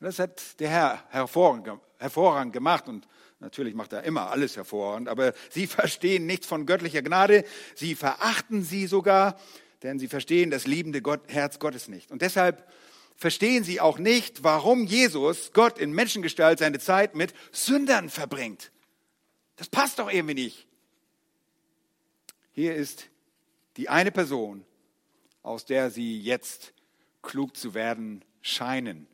Das 0.01 0.19
hat 0.19 0.59
der 0.59 0.69
Herr 0.69 1.03
hervorragend 1.11 2.53
gemacht 2.53 2.87
und 2.87 3.07
Natürlich 3.39 3.73
macht 3.73 3.93
er 3.93 4.03
immer 4.03 4.31
alles 4.31 4.57
hervorragend, 4.57 5.07
aber 5.07 5.33
sie 5.49 5.65
verstehen 5.67 6.25
nichts 6.25 6.45
von 6.45 6.65
göttlicher 6.65 7.01
Gnade. 7.01 7.45
Sie 7.75 7.95
verachten 7.95 8.63
sie 8.63 8.85
sogar, 8.85 9.39
denn 9.81 9.97
sie 9.97 10.09
verstehen 10.09 10.51
das 10.51 10.67
liebende 10.67 11.01
Gott, 11.01 11.21
Herz 11.27 11.59
Gottes 11.59 11.87
nicht. 11.87 12.11
Und 12.11 12.21
deshalb 12.21 12.69
verstehen 13.15 13.63
sie 13.63 13.79
auch 13.79 13.97
nicht, 13.97 14.43
warum 14.43 14.85
Jesus, 14.85 15.51
Gott 15.53 15.79
in 15.79 15.93
Menschengestalt, 15.93 16.59
seine 16.59 16.79
Zeit 16.79 17.15
mit 17.15 17.33
Sündern 17.51 18.09
verbringt. 18.09 18.71
Das 19.55 19.69
passt 19.69 19.99
doch 19.99 20.11
irgendwie 20.11 20.35
nicht. 20.35 20.67
Hier 22.51 22.75
ist 22.75 23.07
die 23.77 23.87
eine 23.87 24.11
Person, 24.11 24.65
aus 25.43 25.65
der 25.65 25.91
sie 25.91 26.19
jetzt 26.19 26.73
klug 27.21 27.55
zu 27.55 27.73
werden 27.73 28.23
scheinen. 28.41 29.07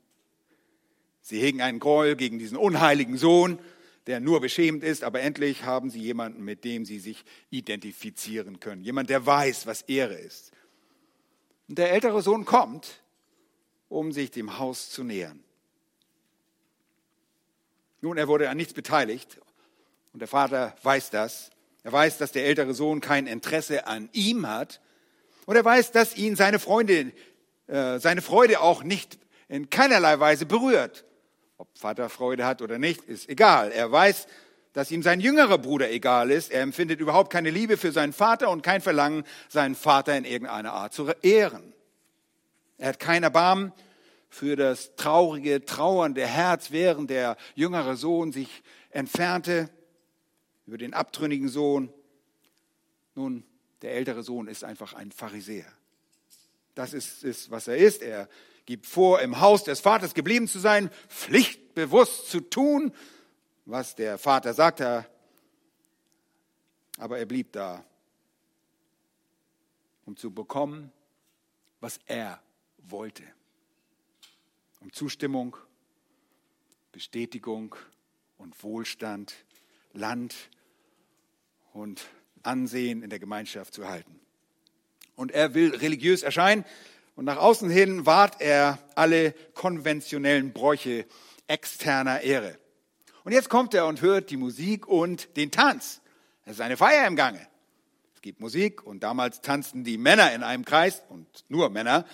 Sie 1.21 1.39
hegen 1.39 1.61
einen 1.61 1.79
Groll 1.79 2.15
gegen 2.15 2.39
diesen 2.39 2.57
unheiligen 2.57 3.17
Sohn, 3.17 3.59
der 4.07 4.19
nur 4.19 4.39
beschämend 4.39 4.83
ist, 4.83 5.03
aber 5.03 5.21
endlich 5.21 5.63
haben 5.63 5.89
sie 5.89 5.99
jemanden, 5.99 6.43
mit 6.43 6.63
dem 6.63 6.85
sie 6.85 6.99
sich 6.99 7.25
identifizieren 7.49 8.59
können. 8.59 8.83
Jemand, 8.83 9.09
der 9.09 9.25
weiß, 9.25 9.65
was 9.65 9.81
Ehre 9.83 10.13
ist. 10.13 10.51
Und 11.67 11.79
der 11.79 11.91
ältere 11.91 12.21
Sohn 12.21 12.45
kommt, 12.45 13.01
um 13.89 14.11
sich 14.11 14.31
dem 14.31 14.59
Haus 14.59 14.89
zu 14.91 15.03
nähern. 15.03 15.43
Nun, 18.01 18.17
er 18.17 18.27
wurde 18.27 18.49
an 18.49 18.57
nichts 18.57 18.73
beteiligt 18.73 19.39
und 20.13 20.19
der 20.19 20.27
Vater 20.27 20.75
weiß 20.83 21.09
das. 21.09 21.49
Er 21.83 21.91
weiß, 21.91 22.19
dass 22.19 22.31
der 22.31 22.45
ältere 22.45 22.73
Sohn 22.73 23.01
kein 23.01 23.25
Interesse 23.25 23.87
an 23.87 24.09
ihm 24.13 24.47
hat 24.47 24.79
und 25.45 25.55
er 25.55 25.65
weiß, 25.65 25.91
dass 25.91 26.15
ihn 26.15 26.35
seine 26.35 26.59
Freunde, 26.59 27.11
äh, 27.67 27.99
seine 27.99 28.21
Freude 28.21 28.61
auch 28.61 28.83
nicht 28.83 29.17
in 29.47 29.69
keinerlei 29.69 30.19
Weise 30.19 30.45
berührt. 30.45 31.05
Ob 31.57 31.67
Vater 31.77 32.09
Freude 32.09 32.45
hat 32.45 32.61
oder 32.61 32.77
nicht, 32.79 33.03
ist 33.05 33.29
egal. 33.29 33.71
Er 33.71 33.91
weiß, 33.91 34.27
dass 34.73 34.91
ihm 34.91 35.03
sein 35.03 35.21
jüngerer 35.21 35.57
Bruder 35.57 35.89
egal 35.89 36.31
ist. 36.31 36.51
Er 36.51 36.61
empfindet 36.61 36.99
überhaupt 36.99 37.31
keine 37.31 37.49
Liebe 37.49 37.77
für 37.77 37.93
seinen 37.93 38.11
Vater 38.11 38.49
und 38.49 38.61
kein 38.61 38.81
Verlangen, 38.81 39.23
seinen 39.47 39.73
Vater 39.73 40.17
in 40.17 40.25
irgendeiner 40.25 40.73
Art 40.73 40.93
zu 40.93 41.09
ehren. 41.21 41.73
Er 42.77 42.89
hat 42.89 42.99
kein 42.99 43.23
Erbarmen 43.23 43.71
für 44.27 44.57
das 44.57 44.97
traurige, 44.97 45.63
trauernde 45.63 46.27
Herz, 46.27 46.71
während 46.71 47.09
der 47.09 47.37
jüngere 47.53 47.95
Sohn 47.95 48.33
sich 48.33 48.63
entfernte 48.89 49.69
über 50.65 50.77
den 50.77 50.93
abtrünnigen 50.93 51.47
Sohn. 51.47 51.93
Nun, 53.13 53.45
der 53.81 53.93
ältere 53.93 54.23
Sohn 54.23 54.49
ist 54.49 54.65
einfach 54.65 54.93
ein 54.93 55.13
Pharisäer. 55.13 55.71
Das 56.73 56.93
ist, 56.93 57.23
ist 57.23 57.49
was 57.49 57.69
er 57.69 57.77
ist. 57.77 58.01
Er 58.01 58.27
gibt 58.65 58.87
vor, 58.87 59.21
im 59.21 59.39
Haus 59.39 59.63
des 59.63 59.79
Vaters 59.79 60.13
geblieben 60.13 60.47
zu 60.47 60.59
sein, 60.59 60.89
pflichtbewusst 61.07 62.29
zu 62.29 62.41
tun, 62.41 62.93
was 63.65 63.95
der 63.95 64.17
Vater 64.17 64.53
sagte. 64.53 65.05
Aber 66.97 67.19
er 67.19 67.25
blieb 67.25 67.51
da, 67.51 67.83
um 70.05 70.15
zu 70.15 70.31
bekommen, 70.31 70.91
was 71.79 71.99
er 72.05 72.41
wollte. 72.77 73.23
Um 74.79 74.91
Zustimmung, 74.93 75.57
Bestätigung 76.91 77.75
und 78.37 78.63
Wohlstand, 78.63 79.35
Land 79.93 80.35
und 81.73 82.05
Ansehen 82.43 83.01
in 83.01 83.09
der 83.09 83.19
Gemeinschaft 83.19 83.73
zu 83.73 83.87
halten. 83.87 84.19
Und 85.15 85.31
er 85.31 85.53
will 85.53 85.75
religiös 85.75 86.23
erscheinen, 86.23 86.65
und 87.15 87.25
nach 87.25 87.37
außen 87.37 87.69
hin 87.69 88.05
wahrt 88.05 88.41
er 88.41 88.79
alle 88.95 89.33
konventionellen 89.53 90.51
Bräuche 90.51 91.05
externer 91.47 92.21
Ehre. 92.21 92.57
Und 93.23 93.31
jetzt 93.31 93.49
kommt 93.49 93.73
er 93.73 93.87
und 93.87 94.01
hört 94.01 94.29
die 94.29 94.37
Musik 94.37 94.87
und 94.87 95.35
den 95.37 95.51
Tanz. 95.51 96.01
Es 96.43 96.53
ist 96.53 96.61
eine 96.61 96.77
Feier 96.77 97.07
im 97.07 97.15
Gange. 97.15 97.39
Es 98.13 98.21
gibt 98.21 98.39
Musik 98.39 98.85
und 98.85 99.01
damals 99.01 99.41
tanzten 99.41 99.83
die 99.83 99.97
Männer 99.97 100.33
in 100.33 100.43
einem 100.43 100.65
Kreis 100.65 101.01
und 101.09 101.27
nur 101.47 101.69
Männer. 101.69 102.05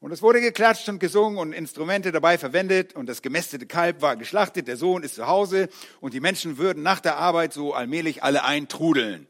Und 0.00 0.12
es 0.12 0.22
wurde 0.22 0.40
geklatscht 0.40 0.88
und 0.88 0.98
gesungen 0.98 1.38
und 1.38 1.52
Instrumente 1.52 2.12
dabei 2.12 2.36
verwendet 2.36 2.94
und 2.94 3.08
das 3.08 3.22
gemästete 3.22 3.66
Kalb 3.66 4.02
war 4.02 4.16
geschlachtet, 4.16 4.68
der 4.68 4.76
Sohn 4.76 5.02
ist 5.02 5.14
zu 5.14 5.26
Hause 5.26 5.68
und 6.00 6.12
die 6.14 6.20
Menschen 6.20 6.58
würden 6.58 6.82
nach 6.82 7.00
der 7.00 7.16
Arbeit 7.16 7.52
so 7.54 7.72
allmählich 7.72 8.22
alle 8.22 8.44
eintrudeln. 8.44 9.26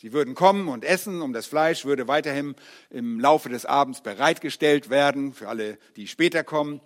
Sie 0.00 0.12
würden 0.12 0.36
kommen 0.36 0.68
und 0.68 0.84
essen, 0.84 1.22
um 1.22 1.32
das 1.32 1.46
Fleisch 1.46 1.84
würde 1.84 2.06
weiterhin 2.06 2.54
im 2.88 3.18
Laufe 3.18 3.48
des 3.48 3.66
Abends 3.66 4.00
bereitgestellt 4.00 4.90
werden 4.90 5.34
für 5.34 5.48
alle, 5.48 5.76
die 5.96 6.06
später 6.06 6.44
kommen. 6.44 6.80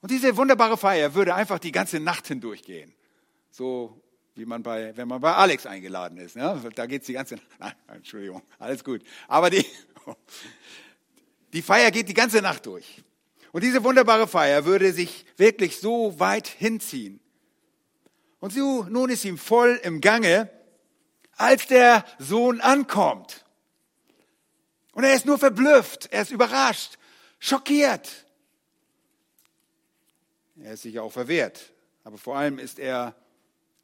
Und 0.00 0.12
diese 0.12 0.36
wunderbare 0.36 0.78
Feier 0.78 1.14
würde 1.14 1.34
einfach 1.34 1.58
die 1.58 1.72
ganze 1.72 1.98
Nacht 1.98 2.28
hindurchgehen. 2.28 2.94
So 3.50 4.00
wie 4.36 4.46
man 4.46 4.62
bei, 4.62 4.96
wenn 4.96 5.08
man 5.08 5.20
bei 5.20 5.34
Alex 5.34 5.66
eingeladen 5.66 6.16
ist. 6.18 6.36
Ne? 6.36 6.62
Da 6.76 6.86
geht's 6.86 7.06
die 7.06 7.14
ganze 7.14 7.40
Nacht. 7.58 7.76
Entschuldigung, 7.88 8.42
alles 8.60 8.84
gut. 8.84 9.02
Aber 9.26 9.50
die, 9.50 9.66
die 11.52 11.62
Feier 11.62 11.90
geht 11.90 12.08
die 12.08 12.14
ganze 12.14 12.40
Nacht 12.40 12.66
durch. 12.66 13.02
Und 13.50 13.64
diese 13.64 13.82
wunderbare 13.82 14.28
Feier 14.28 14.64
würde 14.64 14.92
sich 14.92 15.24
wirklich 15.36 15.78
so 15.78 16.20
weit 16.20 16.46
hinziehen. 16.46 17.18
Und 18.38 18.52
so, 18.52 18.84
nun 18.84 19.10
ist 19.10 19.24
ihm 19.24 19.38
voll 19.38 19.80
im 19.82 20.00
Gange, 20.00 20.48
als 21.38 21.66
der 21.66 22.04
Sohn 22.18 22.60
ankommt. 22.60 23.44
Und 24.92 25.04
er 25.04 25.14
ist 25.14 25.26
nur 25.26 25.38
verblüfft, 25.38 26.08
er 26.10 26.22
ist 26.22 26.30
überrascht, 26.30 26.98
schockiert. 27.38 28.26
Er 30.60 30.74
ist 30.74 30.82
sicher 30.82 31.04
auch 31.04 31.12
verwehrt, 31.12 31.72
aber 32.04 32.18
vor 32.18 32.36
allem 32.36 32.58
ist 32.58 32.78
er 32.78 33.14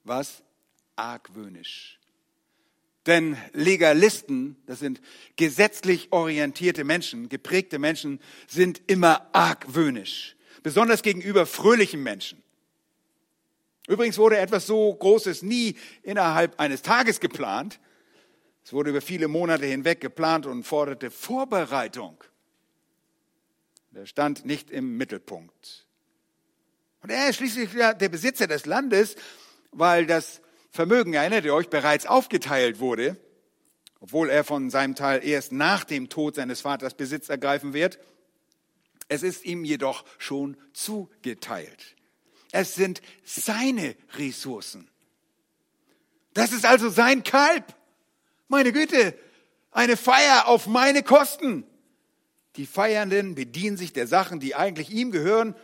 was? 0.02 0.42
Argwöhnisch. 0.96 1.99
Denn 3.06 3.37
Legalisten, 3.52 4.56
das 4.66 4.78
sind 4.78 5.00
gesetzlich 5.37 6.12
orientierte 6.12 6.84
Menschen, 6.84 7.28
geprägte 7.28 7.78
Menschen, 7.78 8.20
sind 8.46 8.80
immer 8.87 9.28
argwöhnisch. 9.32 10.37
Besonders 10.62 11.02
gegenüber 11.02 11.46
fröhlichen 11.46 12.02
Menschen. 12.02 12.43
Übrigens 13.86 14.18
wurde 14.18 14.38
etwas 14.38 14.66
so 14.66 14.94
Großes 14.94 15.42
nie 15.42 15.76
innerhalb 16.02 16.58
eines 16.58 16.82
Tages 16.82 17.20
geplant. 17.20 17.80
Es 18.64 18.72
wurde 18.72 18.90
über 18.90 19.02
viele 19.02 19.28
Monate 19.28 19.66
hinweg 19.66 20.00
geplant 20.00 20.46
und 20.46 20.64
forderte 20.64 21.10
Vorbereitung. 21.10 22.22
Der 23.90 24.06
stand 24.06 24.44
nicht 24.46 24.70
im 24.70 24.96
Mittelpunkt. 24.96 25.86
Und 27.02 27.10
er 27.10 27.28
ist 27.28 27.36
schließlich 27.36 27.70
der 27.72 28.08
Besitzer 28.08 28.46
des 28.46 28.64
Landes, 28.64 29.16
weil 29.70 30.06
das 30.06 30.40
Vermögen, 30.70 31.12
erinnert 31.12 31.44
ihr 31.44 31.54
euch, 31.54 31.68
bereits 31.68 32.06
aufgeteilt 32.06 32.80
wurde, 32.80 33.18
obwohl 34.00 34.30
er 34.30 34.42
von 34.42 34.70
seinem 34.70 34.94
Teil 34.94 35.24
erst 35.24 35.52
nach 35.52 35.84
dem 35.84 36.08
Tod 36.08 36.34
seines 36.34 36.62
Vaters 36.62 36.94
Besitz 36.94 37.28
ergreifen 37.28 37.74
wird. 37.74 37.98
Es 39.08 39.22
ist 39.22 39.44
ihm 39.44 39.64
jedoch 39.64 40.04
schon 40.18 40.56
zugeteilt. 40.72 41.93
Es 42.54 42.76
sind 42.76 43.02
seine 43.25 43.96
Ressourcen. 44.16 44.88
Das 46.34 46.52
ist 46.52 46.64
also 46.64 46.88
sein 46.88 47.25
Kalb. 47.25 47.75
Meine 48.46 48.73
Güte, 48.73 49.18
eine 49.73 49.96
Feier 49.96 50.46
auf 50.46 50.68
meine 50.68 51.02
Kosten. 51.02 51.66
Die 52.54 52.66
Feiernden 52.66 53.34
bedienen 53.34 53.76
sich 53.76 53.92
der 53.92 54.06
Sachen, 54.06 54.38
die 54.38 54.54
eigentlich 54.54 54.90
ihm 54.90 55.11
gehören, 55.11 55.56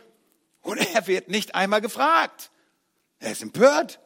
und 0.59 0.79
er 0.93 1.07
wird 1.07 1.29
nicht 1.29 1.55
einmal 1.55 1.79
gefragt. 1.79 2.51
Er 3.19 3.31
ist 3.31 3.41
empört. 3.41 4.01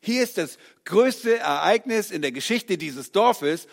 Hier 0.00 0.22
ist 0.22 0.38
das 0.38 0.56
größte 0.86 1.36
Ereignis 1.36 2.10
in 2.10 2.22
der 2.22 2.32
Geschichte 2.32 2.78
dieses 2.78 3.12
Dorfes 3.12 3.68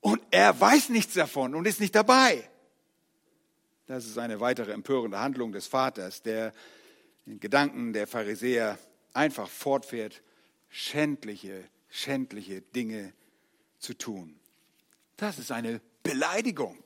und 0.00 0.20
er 0.30 0.60
weiß 0.60 0.90
nichts 0.90 1.14
davon 1.14 1.54
und 1.54 1.66
ist 1.66 1.80
nicht 1.80 1.94
dabei. 1.94 2.46
Das 3.86 4.04
ist 4.04 4.18
eine 4.18 4.40
weitere 4.40 4.72
empörende 4.72 5.18
Handlung 5.18 5.52
des 5.52 5.66
Vaters, 5.66 6.20
der 6.20 6.52
in 7.30 7.38
Gedanken 7.38 7.92
der 7.92 8.08
Pharisäer 8.08 8.76
einfach 9.14 9.48
fortfährt, 9.48 10.20
schändliche, 10.68 11.64
schändliche 11.88 12.60
Dinge 12.60 13.12
zu 13.78 13.94
tun. 13.94 14.38
Das 15.16 15.38
ist 15.38 15.52
eine 15.52 15.80
Beleidigung. 16.02 16.82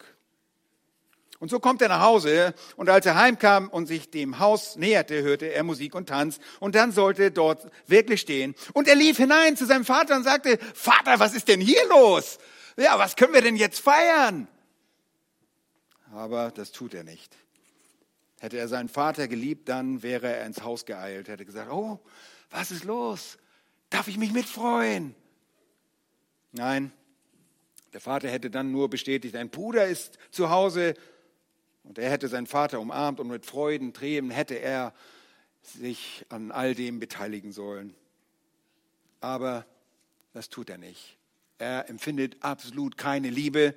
Und 1.39 1.49
so 1.51 1.61
kommt 1.61 1.81
er 1.81 1.89
nach 1.89 2.03
Hause 2.03 2.55
und 2.77 2.91
als 2.91 3.07
er 3.07 3.17
heimkam 3.17 3.69
und 3.69 3.87
sich 3.87 4.11
dem 4.11 4.39
Haus 4.39 4.77
näherte, 4.77 5.23
hörte 5.23 5.47
er 5.47 5.63
Musik 5.63 5.95
und 5.95 6.11
Tanz 6.11 6.39
und 6.61 6.75
dann 6.75 6.93
sollte 6.93 7.31
dort 7.31 7.71
wirklich 7.87 8.21
stehen. 8.21 8.55
Und 8.75 8.87
er 8.87 8.97
lief 8.97 9.17
hinein 9.17 9.57
zu 9.57 9.67
seinem 9.67 9.85
Vater 9.85 10.15
und 10.15 10.25
sagte, 10.25 10.59
Vater, 10.75 11.19
was 11.21 11.35
ist 11.35 11.49
denn 11.49 11.61
hier 11.61 11.87
los? 11.89 12.39
Ja, 12.77 12.99
was 12.99 13.17
können 13.17 13.33
wir 13.33 13.43
denn 13.43 13.57
jetzt 13.57 13.81
feiern? 13.81 14.47
Aber 16.13 16.51
das 16.51 16.71
tut 16.71 16.93
er 16.93 17.05
nicht. 17.05 17.35
Hätte 18.45 18.59
er 18.59 18.69
seinen 18.69 18.91
Vater 18.91 19.27
geliebt, 19.27 19.71
dann 19.71 20.03
wäre 20.03 20.27
er 20.27 20.45
ins 20.45 20.63
Haus 20.63 20.85
geeilt, 20.85 21.29
hätte 21.29 21.47
gesagt, 21.47 21.73
oh, 21.73 21.99
was 22.51 22.71
ist 22.71 22.85
los? 22.85 23.39
Darf 23.89 24.07
ich 24.07 24.19
mich 24.19 24.35
mitfreuen? 24.35 25.15
Nein, 26.53 26.93
der 27.95 28.03
Vater 28.03 28.29
hätte 28.29 28.51
dann 28.51 28.71
nur 28.71 28.91
bestätigt, 28.91 29.35
ein 29.35 29.49
Bruder 29.49 29.87
ist 29.87 30.19
zu 30.31 30.51
Hause 30.51 30.93
und 31.85 31.99
er 31.99 32.11
hätte 32.11 32.29
seinen 32.29 32.47
Vater 32.47 32.81
umarmt 32.81 33.19
und 33.19 33.29
mit 33.29 33.47
Freuden, 33.47 33.95
Tränen 33.95 34.31
hätte 34.31 34.57
er 34.57 34.93
sich 35.63 36.27
an 36.29 36.53
all 36.53 36.75
dem 36.75 37.01
beteiligen 37.01 37.51
sollen. 37.51 37.95
Aber 39.21 39.65
das 40.35 40.51
tut 40.51 40.69
er 40.69 40.77
nicht. 40.77 41.17
Er 41.57 41.89
empfindet 41.89 42.37
absolut 42.41 42.99
keine 42.99 43.31
Liebe 43.31 43.75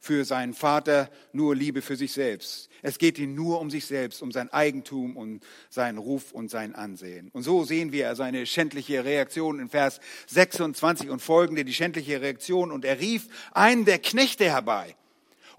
für 0.00 0.24
seinen 0.24 0.54
Vater, 0.54 1.10
nur 1.32 1.54
Liebe 1.54 1.82
für 1.82 1.94
sich 1.94 2.12
selbst. 2.12 2.68
Es 2.82 2.98
geht 2.98 3.18
ihm 3.18 3.34
nur 3.34 3.60
um 3.60 3.70
sich 3.70 3.86
selbst, 3.86 4.22
um 4.22 4.32
sein 4.32 4.52
Eigentum 4.52 5.16
und 5.16 5.44
seinen 5.68 5.98
Ruf 5.98 6.32
und 6.32 6.50
sein 6.50 6.74
Ansehen. 6.74 7.28
Und 7.32 7.44
so 7.44 7.64
sehen 7.64 7.92
wir 7.92 8.16
seine 8.16 8.46
schändliche 8.46 9.04
Reaktion 9.04 9.60
in 9.60 9.68
Vers 9.68 10.00
26 10.26 11.10
und 11.10 11.20
folgende, 11.20 11.64
die 11.64 11.74
schändliche 11.74 12.20
Reaktion. 12.20 12.72
Und 12.72 12.84
er 12.84 12.98
rief 12.98 13.28
einen 13.52 13.84
der 13.84 13.98
Knechte 13.98 14.44
herbei 14.46 14.96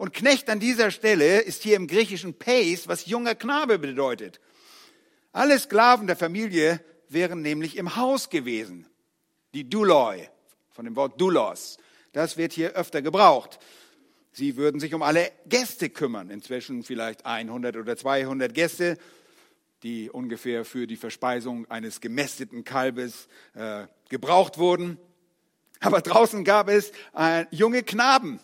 und 0.01 0.15
Knecht 0.15 0.49
an 0.49 0.59
dieser 0.59 0.89
Stelle 0.89 1.41
ist 1.41 1.61
hier 1.61 1.75
im 1.75 1.85
griechischen 1.85 2.33
Pace, 2.33 2.87
was 2.87 3.05
junger 3.05 3.35
Knabe 3.35 3.77
bedeutet. 3.77 4.41
Alle 5.31 5.59
Sklaven 5.59 6.07
der 6.07 6.15
Familie 6.15 6.83
wären 7.07 7.43
nämlich 7.43 7.77
im 7.77 7.95
Haus 7.95 8.31
gewesen. 8.31 8.87
Die 9.53 9.69
Duloi, 9.69 10.27
von 10.71 10.85
dem 10.85 10.95
Wort 10.95 11.21
Doulos. 11.21 11.77
Das 12.13 12.35
wird 12.35 12.51
hier 12.51 12.71
öfter 12.71 13.03
gebraucht. 13.03 13.59
Sie 14.31 14.55
würden 14.55 14.79
sich 14.79 14.93
um 14.93 15.01
alle 15.01 15.31
Gäste 15.47 15.89
kümmern. 15.89 16.29
Inzwischen 16.29 16.83
vielleicht 16.83 17.25
100 17.25 17.75
oder 17.75 17.97
200 17.97 18.53
Gäste, 18.53 18.97
die 19.83 20.09
ungefähr 20.09 20.63
für 20.63 20.87
die 20.87 20.95
Verspeisung 20.95 21.69
eines 21.69 22.01
gemästeten 22.01 22.63
Kalbes 22.63 23.27
äh, 23.55 23.87
gebraucht 24.09 24.57
wurden. 24.57 24.97
Aber 25.81 26.01
draußen 26.01 26.43
gab 26.43 26.69
es 26.69 26.91
äh, 27.17 27.45
junge 27.51 27.83
Knaben, 27.83 28.39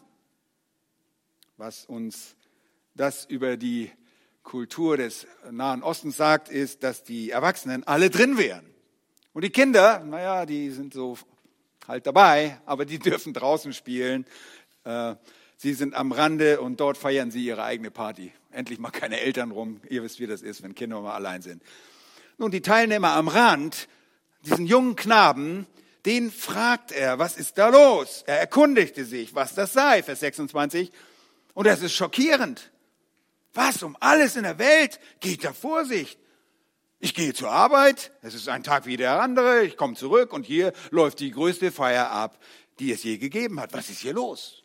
was 1.55 1.85
uns 1.85 2.35
das 2.95 3.25
über 3.25 3.57
die 3.57 3.91
Kultur 4.43 4.97
des 4.97 5.27
Nahen 5.51 5.83
Ostens 5.83 6.17
sagt, 6.17 6.49
ist, 6.49 6.83
dass 6.83 7.03
die 7.03 7.31
Erwachsenen 7.31 7.83
alle 7.85 8.09
drin 8.09 8.37
wären. 8.37 8.65
Und 9.33 9.43
die 9.43 9.51
Kinder, 9.51 9.99
naja, 9.99 10.45
die 10.45 10.71
sind 10.71 10.93
so 10.93 11.17
halt 11.87 12.07
dabei, 12.07 12.59
aber 12.65 12.85
die 12.85 12.97
dürfen 12.99 13.33
draußen 13.33 13.71
spielen. 13.73 14.25
Äh, 14.83 15.15
sie 15.57 15.73
sind 15.73 15.93
am 15.93 16.11
Rande 16.11 16.61
und 16.61 16.79
dort 16.79 16.97
feiern 16.97 17.29
sie 17.31 17.45
ihre 17.45 17.63
eigene 17.63 17.91
Party. 17.91 18.31
Endlich 18.51 18.79
mal 18.79 18.91
keine 18.91 19.19
Eltern 19.19 19.51
rum. 19.51 19.81
Ihr 19.89 20.03
wisst, 20.03 20.19
wie 20.19 20.27
das 20.27 20.41
ist, 20.41 20.63
wenn 20.63 20.73
Kinder 20.73 21.01
mal 21.01 21.13
allein 21.13 21.41
sind. 21.41 21.61
Nun, 22.37 22.51
die 22.51 22.61
Teilnehmer 22.61 23.11
am 23.11 23.27
Rand, 23.27 23.87
diesen 24.45 24.65
jungen 24.65 24.95
Knaben, 24.95 25.67
den 26.05 26.31
fragt 26.31 26.91
er, 26.91 27.19
was 27.19 27.35
ist 27.35 27.57
da 27.57 27.69
los? 27.69 28.23
Er 28.27 28.39
erkundigte 28.39 29.03
sich, 29.03 29.35
was 29.35 29.55
das 29.55 29.73
sei, 29.73 30.03
Vers 30.03 30.21
26. 30.21 30.91
Und 31.53 31.67
das 31.67 31.81
ist 31.81 31.93
schockierend. 31.93 32.71
Was 33.53 33.81
um 33.83 33.97
alles 33.99 34.35
in 34.35 34.43
der 34.43 34.59
Welt 34.59 34.99
geht 35.19 35.43
da 35.43 35.51
Vorsicht? 35.51 36.19
Ich 36.99 37.13
gehe 37.13 37.33
zur 37.33 37.51
Arbeit, 37.51 38.11
es 38.21 38.33
ist 38.33 38.49
ein 38.49 38.63
Tag 38.63 38.85
wie 38.85 38.97
der 38.97 39.21
andere, 39.21 39.63
ich 39.63 39.77
komme 39.77 39.95
zurück 39.95 40.33
und 40.33 40.45
hier 40.45 40.73
läuft 40.89 41.19
die 41.19 41.31
größte 41.31 41.71
Feier 41.71 42.09
ab, 42.09 42.39
die 42.79 42.91
es 42.91 43.03
je 43.03 43.17
gegeben 43.17 43.59
hat. 43.59 43.73
Was 43.73 43.89
ist 43.89 43.99
hier 43.99 44.13
los? 44.13 44.63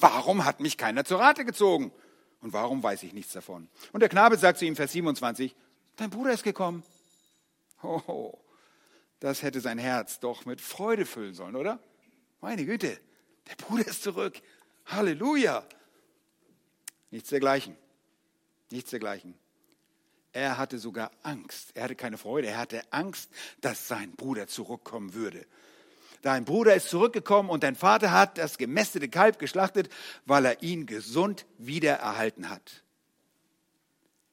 Warum 0.00 0.44
hat 0.44 0.60
mich 0.60 0.76
keiner 0.76 1.04
zur 1.04 1.20
Rate 1.20 1.44
gezogen? 1.44 1.92
Und 2.40 2.52
warum 2.54 2.82
weiß 2.82 3.02
ich 3.02 3.12
nichts 3.12 3.32
davon? 3.32 3.68
Und 3.92 4.00
der 4.00 4.08
Knabe 4.08 4.36
sagt 4.36 4.58
zu 4.58 4.64
ihm, 4.64 4.74
Vers 4.74 4.92
27, 4.92 5.54
dein 5.96 6.10
Bruder 6.10 6.32
ist 6.32 6.42
gekommen. 6.42 6.82
Oh, 7.82 8.38
das 9.20 9.42
hätte 9.42 9.60
sein 9.60 9.78
Herz 9.78 10.20
doch 10.20 10.46
mit 10.46 10.60
Freude 10.60 11.04
füllen 11.04 11.34
sollen, 11.34 11.56
oder? 11.56 11.78
Meine 12.40 12.64
Güte, 12.64 12.98
der 13.48 13.56
Bruder 13.56 13.86
ist 13.86 14.02
zurück. 14.02 14.40
Halleluja. 14.86 15.64
Nichts 17.10 17.28
dergleichen. 17.28 17.76
Nichts 18.70 18.90
dergleichen. 18.90 19.34
Er 20.32 20.58
hatte 20.58 20.78
sogar 20.78 21.10
Angst. 21.22 21.72
Er 21.74 21.84
hatte 21.84 21.96
keine 21.96 22.16
Freude. 22.16 22.48
Er 22.48 22.58
hatte 22.58 22.82
Angst, 22.92 23.30
dass 23.60 23.88
sein 23.88 24.12
Bruder 24.12 24.46
zurückkommen 24.46 25.12
würde. 25.12 25.46
Dein 26.22 26.44
Bruder 26.44 26.74
ist 26.74 26.88
zurückgekommen 26.88 27.50
und 27.50 27.62
dein 27.62 27.76
Vater 27.76 28.10
hat 28.12 28.38
das 28.38 28.58
gemästete 28.58 29.08
Kalb 29.08 29.38
geschlachtet, 29.38 29.88
weil 30.26 30.44
er 30.44 30.62
ihn 30.62 30.86
gesund 30.86 31.46
wiedererhalten 31.58 32.50
hat. 32.50 32.84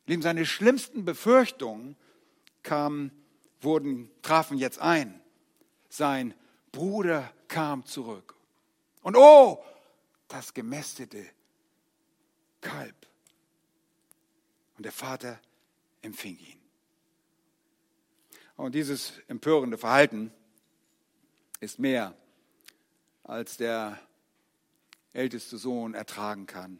Lieben, 0.06 0.21
seine 0.21 0.45
schlimmsten 0.45 1.04
Befürchtungen 1.04 1.95
kamen, 2.63 3.12
wurden, 3.62 4.10
trafen 4.21 4.58
jetzt 4.58 4.80
ein. 4.80 5.19
Sein 5.89 6.34
Bruder 6.71 7.32
kam 7.47 7.86
zurück. 7.86 8.36
Und 9.02 9.15
oh, 9.15 9.63
das 10.28 10.54
gemästete 10.54 11.26
Kalb. 12.62 12.95
Und 14.78 14.86
der 14.86 14.91
Vater 14.91 15.39
empfing 16.02 16.38
ihn. 16.38 16.60
Und 18.56 18.76
dieses 18.76 19.13
empörende 19.28 19.78
Verhalten 19.78 20.32
ist 21.59 21.79
mehr, 21.79 22.15
als 23.23 23.57
der 23.57 23.99
älteste 25.13 25.57
Sohn 25.57 25.93
ertragen 25.93 26.45
kann. 26.45 26.79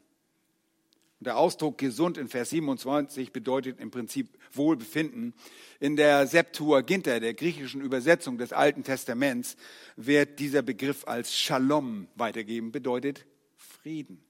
Der 1.20 1.38
Ausdruck 1.38 1.80
gesund 1.80 2.18
in 2.20 2.28
Vers 2.28 2.52
27 2.52 3.34
bedeutet 3.34 3.80
im 3.80 3.90
Prinzip 3.90 4.38
Wohlbefinden. 4.52 5.34
In 5.80 5.96
der 5.96 6.28
Septuaginta, 6.28 7.20
der 7.20 7.34
griechischen 7.34 7.82
Übersetzung 7.82 8.38
des 8.38 8.54
Alten 8.54 8.84
Testaments, 8.84 9.58
wird 9.96 10.40
dieser 10.40 10.62
Begriff 10.62 11.08
als 11.08 11.36
Shalom 11.36 12.08
weitergeben, 12.16 12.72
bedeutet 12.72 13.26
Frieden. 13.56 14.24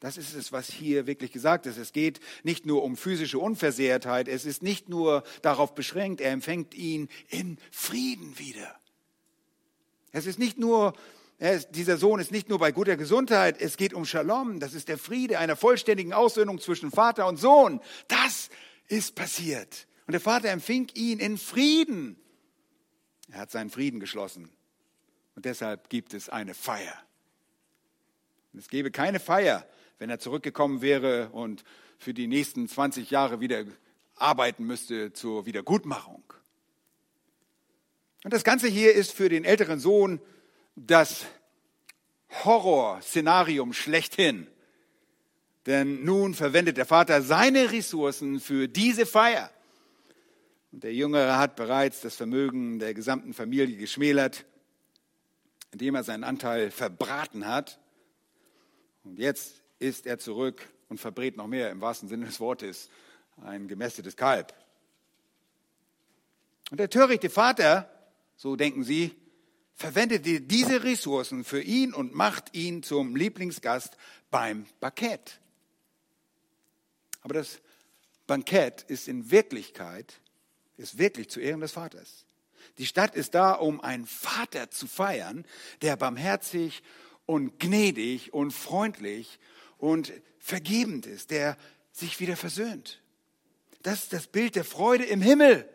Das 0.00 0.16
ist 0.16 0.34
es, 0.34 0.52
was 0.52 0.70
hier 0.70 1.06
wirklich 1.06 1.32
gesagt 1.32 1.66
ist. 1.66 1.76
Es 1.76 1.92
geht 1.92 2.20
nicht 2.44 2.64
nur 2.64 2.82
um 2.82 2.96
physische 2.96 3.38
Unversehrtheit, 3.38 4.28
es 4.28 4.46
ist 4.46 4.62
nicht 4.62 4.88
nur 4.88 5.22
darauf 5.42 5.74
beschränkt, 5.74 6.22
er 6.22 6.32
empfängt 6.32 6.74
ihn 6.74 7.08
in 7.28 7.58
Frieden 7.70 8.38
wieder. 8.38 8.78
Es 10.12 10.26
ist 10.26 10.38
nicht 10.38 10.58
nur, 10.58 10.94
ist, 11.38 11.68
dieser 11.72 11.96
Sohn 11.96 12.20
ist 12.20 12.32
nicht 12.32 12.48
nur 12.48 12.58
bei 12.58 12.72
guter 12.72 12.96
Gesundheit, 12.96 13.60
es 13.60 13.76
geht 13.76 13.94
um 13.94 14.04
Shalom, 14.04 14.60
das 14.60 14.74
ist 14.74 14.88
der 14.88 14.98
Friede 14.98 15.38
einer 15.38 15.56
vollständigen 15.56 16.12
Aussöhnung 16.12 16.60
zwischen 16.60 16.90
Vater 16.90 17.26
und 17.26 17.36
Sohn. 17.36 17.80
Das 18.08 18.50
ist 18.88 19.14
passiert. 19.14 19.86
Und 20.06 20.12
der 20.12 20.20
Vater 20.20 20.48
empfing 20.48 20.88
ihn 20.94 21.18
in 21.18 21.36
Frieden. 21.36 22.16
Er 23.30 23.40
hat 23.40 23.50
seinen 23.50 23.70
Frieden 23.70 24.00
geschlossen. 24.00 24.50
Und 25.34 25.44
deshalb 25.44 25.90
gibt 25.90 26.14
es 26.14 26.28
eine 26.28 26.54
Feier. 26.54 26.94
Und 28.52 28.60
es 28.60 28.68
gäbe 28.68 28.90
keine 28.90 29.20
Feier, 29.20 29.66
wenn 29.98 30.10
er 30.10 30.18
zurückgekommen 30.18 30.80
wäre 30.80 31.28
und 31.30 31.62
für 31.98 32.14
die 32.14 32.26
nächsten 32.26 32.68
20 32.68 33.10
Jahre 33.10 33.40
wieder 33.40 33.64
arbeiten 34.16 34.64
müsste 34.64 35.12
zur 35.12 35.46
Wiedergutmachung. 35.46 36.24
Und 38.24 38.32
das 38.32 38.44
Ganze 38.44 38.68
hier 38.68 38.94
ist 38.94 39.12
für 39.12 39.28
den 39.28 39.44
älteren 39.44 39.78
Sohn 39.78 40.20
das 40.74 41.26
Horrorszenarium 42.44 43.72
schlechthin. 43.72 44.46
Denn 45.66 46.04
nun 46.04 46.34
verwendet 46.34 46.76
der 46.76 46.86
Vater 46.86 47.22
seine 47.22 47.72
Ressourcen 47.72 48.40
für 48.40 48.68
diese 48.68 49.06
Feier. 49.06 49.50
Und 50.72 50.84
der 50.84 50.94
Jüngere 50.94 51.38
hat 51.38 51.56
bereits 51.56 52.00
das 52.00 52.16
Vermögen 52.16 52.78
der 52.78 52.94
gesamten 52.94 53.34
Familie 53.34 53.76
geschmälert, 53.76 54.44
indem 55.72 55.94
er 55.94 56.04
seinen 56.04 56.24
Anteil 56.24 56.70
verbraten 56.70 57.46
hat. 57.46 57.78
Und 59.04 59.18
jetzt 59.18 59.62
ist 59.78 60.06
er 60.06 60.18
zurück 60.18 60.68
und 60.88 60.98
verbrät 60.98 61.36
noch 61.36 61.46
mehr 61.46 61.70
im 61.70 61.80
wahrsten 61.80 62.08
Sinne 62.08 62.26
des 62.26 62.40
Wortes 62.40 62.90
ein 63.42 63.68
gemästetes 63.68 64.16
Kalb. 64.16 64.52
Und 66.70 66.80
der 66.80 66.90
törichte 66.90 67.30
Vater, 67.30 67.90
so 68.38 68.56
denken 68.56 68.84
sie, 68.84 69.14
verwendete 69.74 70.40
diese 70.40 70.84
Ressourcen 70.84 71.44
für 71.44 71.60
ihn 71.60 71.92
und 71.92 72.14
macht 72.14 72.56
ihn 72.56 72.82
zum 72.82 73.16
Lieblingsgast 73.16 73.96
beim 74.30 74.64
Bankett. 74.80 75.40
Aber 77.20 77.34
das 77.34 77.60
Bankett 78.26 78.82
ist 78.82 79.08
in 79.08 79.30
Wirklichkeit, 79.30 80.20
ist 80.76 80.98
wirklich 80.98 81.28
zu 81.28 81.40
Ehren 81.40 81.60
des 81.60 81.72
Vaters. 81.72 82.24
Die 82.78 82.86
Stadt 82.86 83.16
ist 83.16 83.34
da, 83.34 83.52
um 83.52 83.80
einen 83.80 84.06
Vater 84.06 84.70
zu 84.70 84.86
feiern, 84.86 85.44
der 85.82 85.96
barmherzig 85.96 86.82
und 87.26 87.58
gnädig 87.58 88.32
und 88.32 88.52
freundlich 88.52 89.40
und 89.78 90.12
vergebend 90.38 91.06
ist, 91.06 91.32
der 91.32 91.56
sich 91.90 92.20
wieder 92.20 92.36
versöhnt. 92.36 93.02
Das 93.82 94.04
ist 94.04 94.12
das 94.12 94.28
Bild 94.28 94.54
der 94.54 94.64
Freude 94.64 95.04
im 95.04 95.20
Himmel. 95.20 95.68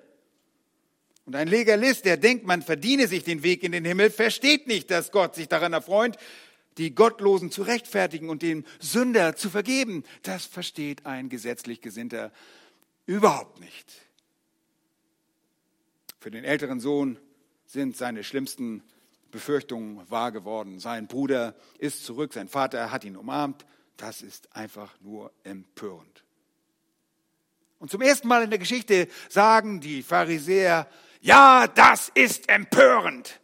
Und 1.25 1.35
ein 1.35 1.47
Legalist, 1.47 2.05
der 2.05 2.17
denkt, 2.17 2.45
man 2.45 2.61
verdiene 2.61 3.07
sich 3.07 3.23
den 3.23 3.43
Weg 3.43 3.63
in 3.63 3.71
den 3.71 3.85
Himmel, 3.85 4.09
versteht 4.09 4.67
nicht, 4.67 4.91
dass 4.91 5.11
Gott 5.11 5.35
sich 5.35 5.47
daran 5.47 5.73
erfreut, 5.73 6.17
die 6.77 6.93
Gottlosen 6.93 7.51
zu 7.51 7.61
rechtfertigen 7.61 8.29
und 8.29 8.41
den 8.41 8.65
Sünder 8.79 9.35
zu 9.35 9.49
vergeben. 9.49 10.03
Das 10.23 10.45
versteht 10.45 11.05
ein 11.05 11.29
gesetzlich 11.29 11.81
Gesinnter 11.81 12.31
überhaupt 13.05 13.59
nicht. 13.59 13.91
Für 16.19 16.31
den 16.31 16.43
älteren 16.43 16.79
Sohn 16.79 17.19
sind 17.65 17.95
seine 17.95 18.23
schlimmsten 18.23 18.83
Befürchtungen 19.31 20.09
wahr 20.09 20.31
geworden. 20.31 20.79
Sein 20.79 21.07
Bruder 21.07 21.55
ist 21.79 22.05
zurück, 22.05 22.33
sein 22.33 22.47
Vater 22.47 22.91
hat 22.91 23.03
ihn 23.03 23.17
umarmt, 23.17 23.65
das 23.97 24.21
ist 24.21 24.55
einfach 24.55 24.93
nur 25.01 25.31
empörend. 25.43 26.23
Und 27.79 27.91
zum 27.91 28.01
ersten 28.01 28.27
Mal 28.27 28.43
in 28.43 28.49
der 28.49 28.59
Geschichte 28.59 29.07
sagen 29.27 29.81
die 29.81 30.03
Pharisäer, 30.03 30.87
ja, 31.23 31.67
das 31.67 32.11
ist 32.13 32.49
empörend. 32.49 33.39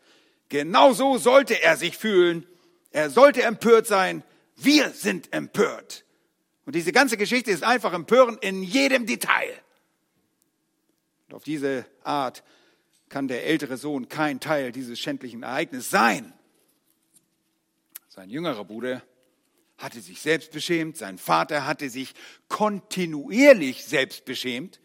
Genauso 0.50 1.18
sollte 1.18 1.62
er 1.62 1.78
sich 1.78 1.98
fühlen. 1.98 2.46
Er 2.92 3.10
sollte 3.10 3.42
empört 3.42 3.88
sein. 3.88 4.22
Wir 4.58 4.90
sind 4.90 5.32
empört. 5.32 6.04
Und 6.66 6.76
diese 6.76 6.92
ganze 6.92 7.16
Geschichte 7.16 7.52
ist 7.52 7.64
einfach 7.64 7.94
empörend 7.94 8.44
in 8.44 8.64
jedem 8.64 9.06
Detail. 9.06 9.54
Und 11.30 11.36
auf 11.36 11.44
diese 11.46 11.86
Art 12.04 12.44
kann 13.08 13.30
der 13.30 13.46
ältere 13.46 13.78
Sohn 13.78 14.10
kein 14.10 14.42
Teil 14.42 14.74
dieses 14.74 15.00
schändlichen 15.00 15.44
Ereignisses 15.44 15.90
sein. 15.90 16.34
Sein 18.10 18.30
jüngerer 18.30 18.66
Bruder 18.66 19.04
hatte 19.78 20.02
sich 20.02 20.22
selbst 20.22 20.52
beschämt, 20.52 20.98
sein 20.98 21.18
Vater 21.18 21.66
hatte 21.66 21.90
sich 21.90 22.14
kontinuierlich 22.50 23.86
selbst 23.86 24.26
beschämt. 24.26 24.82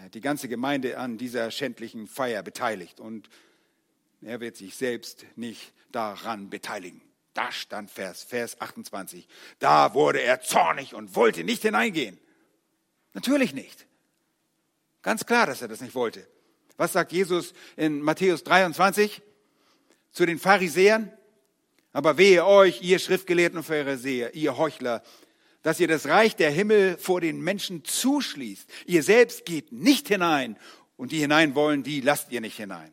Hat 0.00 0.14
die 0.14 0.20
ganze 0.20 0.48
Gemeinde 0.48 0.98
an 0.98 1.18
dieser 1.18 1.50
schändlichen 1.50 2.06
Feier 2.06 2.42
beteiligt 2.42 3.00
und 3.00 3.28
er 4.22 4.40
wird 4.40 4.56
sich 4.56 4.76
selbst 4.76 5.24
nicht 5.36 5.72
daran 5.92 6.50
beteiligen. 6.50 7.00
Da 7.34 7.52
stand 7.52 7.90
Vers, 7.90 8.22
Vers 8.24 8.60
28. 8.60 9.28
Da 9.58 9.94
wurde 9.94 10.22
er 10.22 10.40
zornig 10.40 10.94
und 10.94 11.14
wollte 11.16 11.44
nicht 11.44 11.62
hineingehen. 11.62 12.18
Natürlich 13.12 13.54
nicht. 13.54 13.86
Ganz 15.02 15.24
klar, 15.26 15.46
dass 15.46 15.62
er 15.62 15.68
das 15.68 15.80
nicht 15.80 15.94
wollte. 15.94 16.26
Was 16.76 16.92
sagt 16.92 17.12
Jesus 17.12 17.54
in 17.76 18.00
Matthäus 18.00 18.44
23 18.44 19.22
zu 20.10 20.26
den 20.26 20.38
Pharisäern? 20.38 21.12
Aber 21.92 22.18
wehe 22.18 22.44
euch, 22.44 22.82
ihr 22.82 22.98
Schriftgelehrten 22.98 23.58
und 23.58 23.64
Pharisäer, 23.64 24.34
ihr 24.34 24.58
Heuchler, 24.58 25.02
dass 25.66 25.80
ihr 25.80 25.88
das 25.88 26.06
Reich 26.06 26.36
der 26.36 26.52
Himmel 26.52 26.96
vor 26.96 27.20
den 27.20 27.40
Menschen 27.40 27.84
zuschließt. 27.84 28.70
Ihr 28.86 29.02
selbst 29.02 29.44
geht 29.44 29.72
nicht 29.72 30.06
hinein 30.06 30.56
und 30.96 31.10
die 31.10 31.18
hinein 31.18 31.56
wollen, 31.56 31.82
die 31.82 32.00
lasst 32.00 32.30
ihr 32.30 32.40
nicht 32.40 32.56
hinein. 32.56 32.92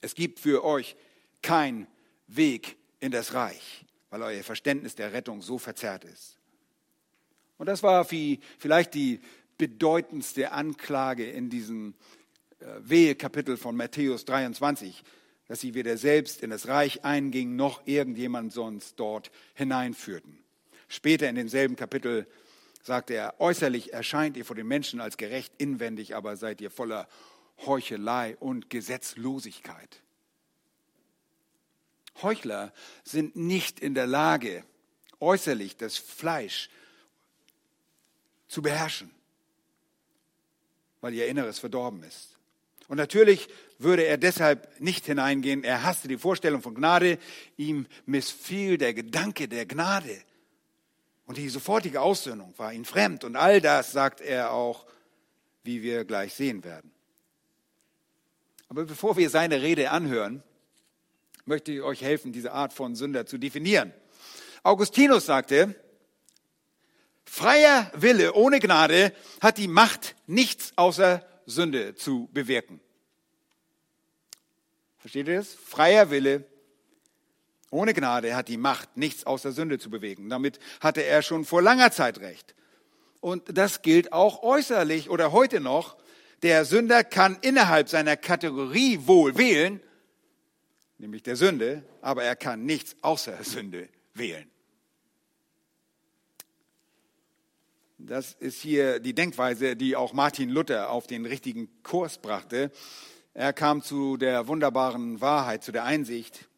Es 0.00 0.16
gibt 0.16 0.40
für 0.40 0.64
euch 0.64 0.96
keinen 1.40 1.86
Weg 2.26 2.76
in 2.98 3.12
das 3.12 3.34
Reich, 3.34 3.84
weil 4.10 4.20
euer 4.20 4.42
Verständnis 4.42 4.96
der 4.96 5.12
Rettung 5.12 5.42
so 5.42 5.58
verzerrt 5.58 6.02
ist. 6.02 6.38
Und 7.56 7.66
das 7.66 7.84
war 7.84 8.04
vielleicht 8.04 8.92
die 8.94 9.20
bedeutendste 9.58 10.50
Anklage 10.50 11.30
in 11.30 11.50
diesem 11.50 11.94
äh, 12.58 12.64
Wehe-Kapitel 12.80 13.56
von 13.56 13.76
Matthäus 13.76 14.24
23 14.24 15.04
dass 15.48 15.60
sie 15.60 15.74
weder 15.74 15.98
selbst 15.98 16.42
in 16.42 16.48
das 16.48 16.66
Reich 16.66 17.04
eingingen, 17.04 17.56
noch 17.56 17.86
irgendjemand 17.86 18.54
sonst 18.54 18.98
dort 18.98 19.30
hineinführten. 19.52 20.41
Später 20.92 21.26
in 21.26 21.36
demselben 21.36 21.74
Kapitel 21.74 22.26
sagte 22.82 23.14
er, 23.14 23.40
äußerlich 23.40 23.94
erscheint 23.94 24.36
ihr 24.36 24.44
vor 24.44 24.56
den 24.56 24.66
Menschen 24.66 25.00
als 25.00 25.16
gerecht, 25.16 25.54
inwendig 25.56 26.14
aber 26.14 26.36
seid 26.36 26.60
ihr 26.60 26.70
voller 26.70 27.08
Heuchelei 27.64 28.36
und 28.36 28.68
Gesetzlosigkeit. 28.68 30.02
Heuchler 32.20 32.74
sind 33.04 33.36
nicht 33.36 33.80
in 33.80 33.94
der 33.94 34.06
Lage, 34.06 34.64
äußerlich 35.18 35.78
das 35.78 35.96
Fleisch 35.96 36.68
zu 38.46 38.60
beherrschen, 38.60 39.10
weil 41.00 41.14
ihr 41.14 41.26
Inneres 41.26 41.58
verdorben 41.58 42.02
ist. 42.02 42.36
Und 42.88 42.98
natürlich 42.98 43.48
würde 43.78 44.04
er 44.04 44.18
deshalb 44.18 44.78
nicht 44.78 45.06
hineingehen. 45.06 45.64
Er 45.64 45.84
hasste 45.84 46.06
die 46.06 46.18
Vorstellung 46.18 46.60
von 46.60 46.74
Gnade. 46.74 47.18
Ihm 47.56 47.86
missfiel 48.04 48.76
der 48.76 48.92
Gedanke 48.92 49.48
der 49.48 49.64
Gnade. 49.64 50.22
Und 51.32 51.38
die 51.38 51.48
sofortige 51.48 52.02
Aussöhnung 52.02 52.52
war 52.58 52.74
ihm 52.74 52.84
fremd. 52.84 53.24
Und 53.24 53.36
all 53.36 53.62
das 53.62 53.90
sagt 53.90 54.20
er 54.20 54.52
auch, 54.52 54.84
wie 55.64 55.80
wir 55.80 56.04
gleich 56.04 56.34
sehen 56.34 56.62
werden. 56.62 56.92
Aber 58.68 58.84
bevor 58.84 59.16
wir 59.16 59.30
seine 59.30 59.62
Rede 59.62 59.92
anhören, 59.92 60.42
möchte 61.46 61.72
ich 61.72 61.80
euch 61.80 62.02
helfen, 62.02 62.32
diese 62.32 62.52
Art 62.52 62.74
von 62.74 62.94
Sünder 62.96 63.24
zu 63.24 63.38
definieren. 63.38 63.94
Augustinus 64.62 65.24
sagte, 65.24 65.74
freier 67.24 67.90
Wille 67.94 68.34
ohne 68.34 68.60
Gnade 68.60 69.14
hat 69.40 69.56
die 69.56 69.68
Macht, 69.68 70.16
nichts 70.26 70.74
außer 70.76 71.26
Sünde 71.46 71.94
zu 71.94 72.28
bewirken. 72.34 72.78
Versteht 74.98 75.28
ihr 75.28 75.36
das? 75.36 75.54
Freier 75.54 76.10
Wille 76.10 76.44
ohne 77.72 77.94
Gnade 77.94 78.36
hat 78.36 78.48
die 78.48 78.58
Macht, 78.58 78.96
nichts 78.96 79.24
außer 79.24 79.50
Sünde 79.50 79.78
zu 79.78 79.88
bewegen. 79.88 80.28
Damit 80.28 80.58
hatte 80.80 81.02
er 81.02 81.22
schon 81.22 81.44
vor 81.44 81.62
langer 81.62 81.90
Zeit 81.90 82.20
recht. 82.20 82.54
Und 83.20 83.56
das 83.56 83.82
gilt 83.82 84.12
auch 84.12 84.42
äußerlich 84.42 85.08
oder 85.08 85.32
heute 85.32 85.58
noch. 85.58 85.96
Der 86.42 86.64
Sünder 86.64 87.02
kann 87.02 87.38
innerhalb 87.40 87.88
seiner 87.88 88.16
Kategorie 88.16 89.00
wohl 89.06 89.38
wählen, 89.38 89.80
nämlich 90.98 91.22
der 91.22 91.36
Sünde, 91.36 91.82
aber 92.02 92.24
er 92.24 92.36
kann 92.36 92.66
nichts 92.66 92.94
außer 93.00 93.42
Sünde 93.42 93.88
wählen. 94.12 94.50
Das 97.96 98.34
ist 98.34 98.60
hier 98.60 98.98
die 98.98 99.14
Denkweise, 99.14 99.76
die 99.76 99.96
auch 99.96 100.12
Martin 100.12 100.50
Luther 100.50 100.90
auf 100.90 101.06
den 101.06 101.24
richtigen 101.24 101.70
Kurs 101.82 102.18
brachte. 102.18 102.70
Er 103.32 103.52
kam 103.52 103.80
zu 103.80 104.16
der 104.18 104.48
wunderbaren 104.48 105.20
Wahrheit, 105.20 105.62
zu 105.62 105.72
der 105.72 105.84
Einsicht, 105.84 106.48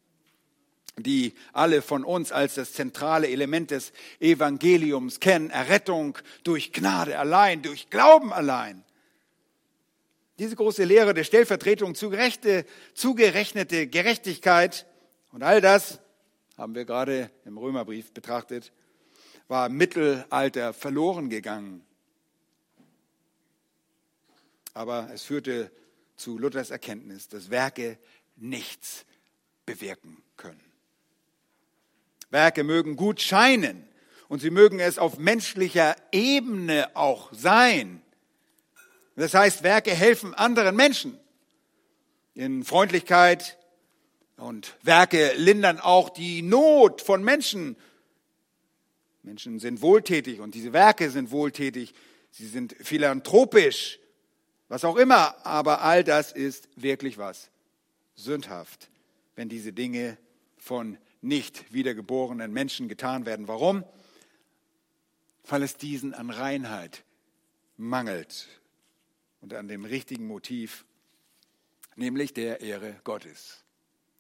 die 0.97 1.35
alle 1.53 1.83
von 1.83 2.05
uns 2.05 2.33
als 2.33 2.55
das 2.55 2.73
zentrale 2.73 3.29
Element 3.29 3.71
des 3.71 3.93
Evangeliums 4.21 5.21
kennen. 5.21 5.51
Errettung 5.51 6.19
durch 6.45 6.73
Gnade 6.73 7.19
allein, 7.19 7.63
durch 7.63 7.91
Glauben 7.91 8.33
allein. 8.33 8.85
Diese 10.39 10.57
große 10.57 10.85
Lehre 10.85 11.15
der 11.15 11.25
Stellvertretung 11.25 11.95
zugerechte, 11.95 12.65
zugerechnete 12.95 13.87
Gerechtigkeit 13.87 14.87
und 15.33 15.43
all 15.43 15.61
das 15.61 16.01
haben 16.57 16.75
wir 16.75 16.85
gerade 16.85 17.31
im 17.45 17.59
Römerbrief 17.59 18.13
betrachtet, 18.13 18.73
war 19.49 19.67
im 19.67 19.77
Mittelalter 19.77 20.73
verloren 20.73 21.29
gegangen. 21.29 21.85
Aber 24.73 25.11
es 25.13 25.25
führte 25.25 25.71
zu 26.17 26.39
Luthers 26.39 26.71
Erkenntnis, 26.71 27.29
dass 27.29 27.51
Werke 27.51 27.99
nichts 28.37 29.05
bewirken 29.67 30.23
können. 30.37 30.63
Werke 32.35 32.64
mögen 32.64 32.97
gut 32.97 33.20
scheinen 33.20 33.88
und 34.27 34.40
sie 34.40 34.51
mögen 34.51 34.81
es 34.81 34.99
auf 34.99 35.18
menschlicher 35.18 35.94
Ebene 36.11 36.94
auch 36.97 37.33
sein. 37.33 38.03
Das 39.14 39.35
heißt, 39.35 39.62
Werke 39.62 39.92
helfen 39.92 40.35
anderen 40.35 40.75
Menschen 40.75 41.16
in 42.35 42.64
Freundlichkeit 42.64 43.57
und 44.37 44.77
Werke 44.83 45.35
lindern 45.37 45.79
auch 45.79 46.11
die 46.11 46.42
Not 46.42 47.03
von 47.03 47.23
Menschen. 47.23 47.77
Menschen 49.23 49.61
sind 49.61 49.81
wohltätig 49.81 50.40
und 50.40 50.57
diese 50.57 50.73
Werke 50.73 51.11
sind 51.11 51.31
wohltätig. 51.31 51.94
Sie 52.33 52.49
sind 52.49 52.75
philanthropisch, 52.81 54.01
was 54.66 54.85
auch 54.85 54.97
immer. 54.97 55.47
Aber 55.47 55.83
all 55.83 56.03
das 56.03 56.33
ist 56.33 56.68
wirklich 56.75 57.16
was? 57.16 57.49
Sündhaft, 58.16 58.90
wenn 59.37 59.49
diese 59.49 59.73
Dinge 59.73 60.18
von 60.57 60.99
nicht 61.25 61.73
wiedergeborenen 61.73 62.53
Menschen 62.53 62.89
getan 62.89 63.27
werden. 63.27 63.49
Warum? 63.49 63.85
Weil 65.49 65.63
es 65.63 65.77
diesen 65.77 66.15
an 66.15 66.31
Reinheit 66.31 67.05
mangelt 67.77 68.49
und 69.41 69.55
an 69.55 69.69
dem 69.69 69.85
richtigen 69.85 70.27
Motiv, 70.27 70.85
nämlich 71.97 72.33
der 72.33 72.61
Ehre 72.61 73.01
Gottes. 73.05 73.65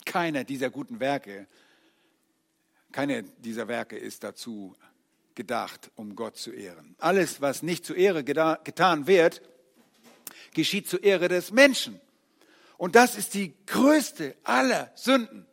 Keiner 0.04 0.44
dieser 0.44 0.70
guten 0.70 1.00
Werke, 1.00 1.46
keine 2.92 3.22
dieser 3.22 3.68
Werke 3.68 3.96
ist 3.96 4.24
dazu 4.24 4.76
gedacht, 5.34 5.90
um 5.96 6.14
Gott 6.14 6.36
zu 6.36 6.52
ehren. 6.52 6.94
Alles, 6.98 7.40
was 7.40 7.62
nicht 7.62 7.84
zur 7.84 7.96
Ehre 7.96 8.22
getan 8.24 9.06
wird, 9.06 9.42
geschieht 10.52 10.88
zur 10.88 11.02
Ehre 11.02 11.28
des 11.28 11.50
Menschen. 11.50 12.00
Und 12.76 12.94
das 12.94 13.16
ist 13.16 13.34
die 13.34 13.54
größte 13.66 14.36
aller 14.44 14.92
Sünden. 14.94 15.46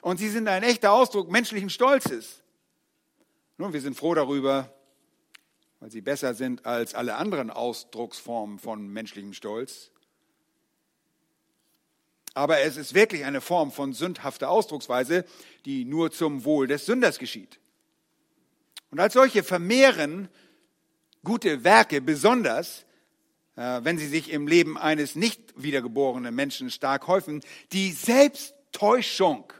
Und 0.00 0.18
sie 0.18 0.28
sind 0.28 0.48
ein 0.48 0.62
echter 0.62 0.92
Ausdruck 0.92 1.30
menschlichen 1.30 1.70
Stolzes. 1.70 2.42
Nun, 3.58 3.72
wir 3.72 3.80
sind 3.80 3.96
froh 3.96 4.14
darüber, 4.14 4.72
weil 5.80 5.90
sie 5.90 6.00
besser 6.00 6.34
sind 6.34 6.66
als 6.66 6.94
alle 6.94 7.16
anderen 7.16 7.50
Ausdrucksformen 7.50 8.58
von 8.58 8.88
menschlichem 8.88 9.32
Stolz. 9.32 9.90
Aber 12.34 12.60
es 12.60 12.76
ist 12.76 12.92
wirklich 12.92 13.24
eine 13.24 13.40
Form 13.40 13.72
von 13.72 13.94
sündhafter 13.94 14.50
Ausdrucksweise, 14.50 15.24
die 15.64 15.86
nur 15.86 16.10
zum 16.10 16.44
Wohl 16.44 16.66
des 16.66 16.84
Sünders 16.84 17.18
geschieht. 17.18 17.58
Und 18.90 19.00
als 19.00 19.14
solche 19.14 19.42
vermehren 19.42 20.28
gute 21.24 21.64
Werke 21.64 22.02
besonders, 22.02 22.84
äh, 23.56 23.80
wenn 23.82 23.96
sie 23.96 24.06
sich 24.06 24.30
im 24.30 24.46
Leben 24.46 24.76
eines 24.76 25.16
nicht 25.16 25.54
wiedergeborenen 25.56 26.34
Menschen 26.34 26.70
stark 26.70 27.06
häufen, 27.06 27.42
die 27.72 27.92
Selbsttäuschung 27.92 29.52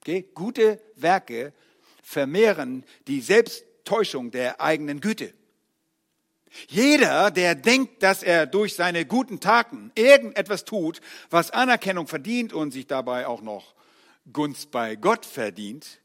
Okay? 0.00 0.28
Gute 0.34 0.80
Werke 0.96 1.52
vermehren 2.02 2.84
die 3.06 3.20
Selbsttäuschung 3.20 4.30
der 4.30 4.60
eigenen 4.60 5.00
Güte. 5.00 5.34
Jeder, 6.68 7.30
der 7.30 7.54
denkt, 7.54 8.02
dass 8.02 8.22
er 8.22 8.46
durch 8.46 8.74
seine 8.74 9.06
guten 9.06 9.38
Taten 9.38 9.92
irgendetwas 9.94 10.64
tut, 10.64 11.00
was 11.30 11.52
Anerkennung 11.52 12.08
verdient 12.08 12.52
und 12.52 12.72
sich 12.72 12.86
dabei 12.86 13.26
auch 13.26 13.40
noch 13.40 13.74
Gunst 14.32 14.70
bei 14.72 14.96
Gott 14.96 15.24
verdient, 15.24 16.00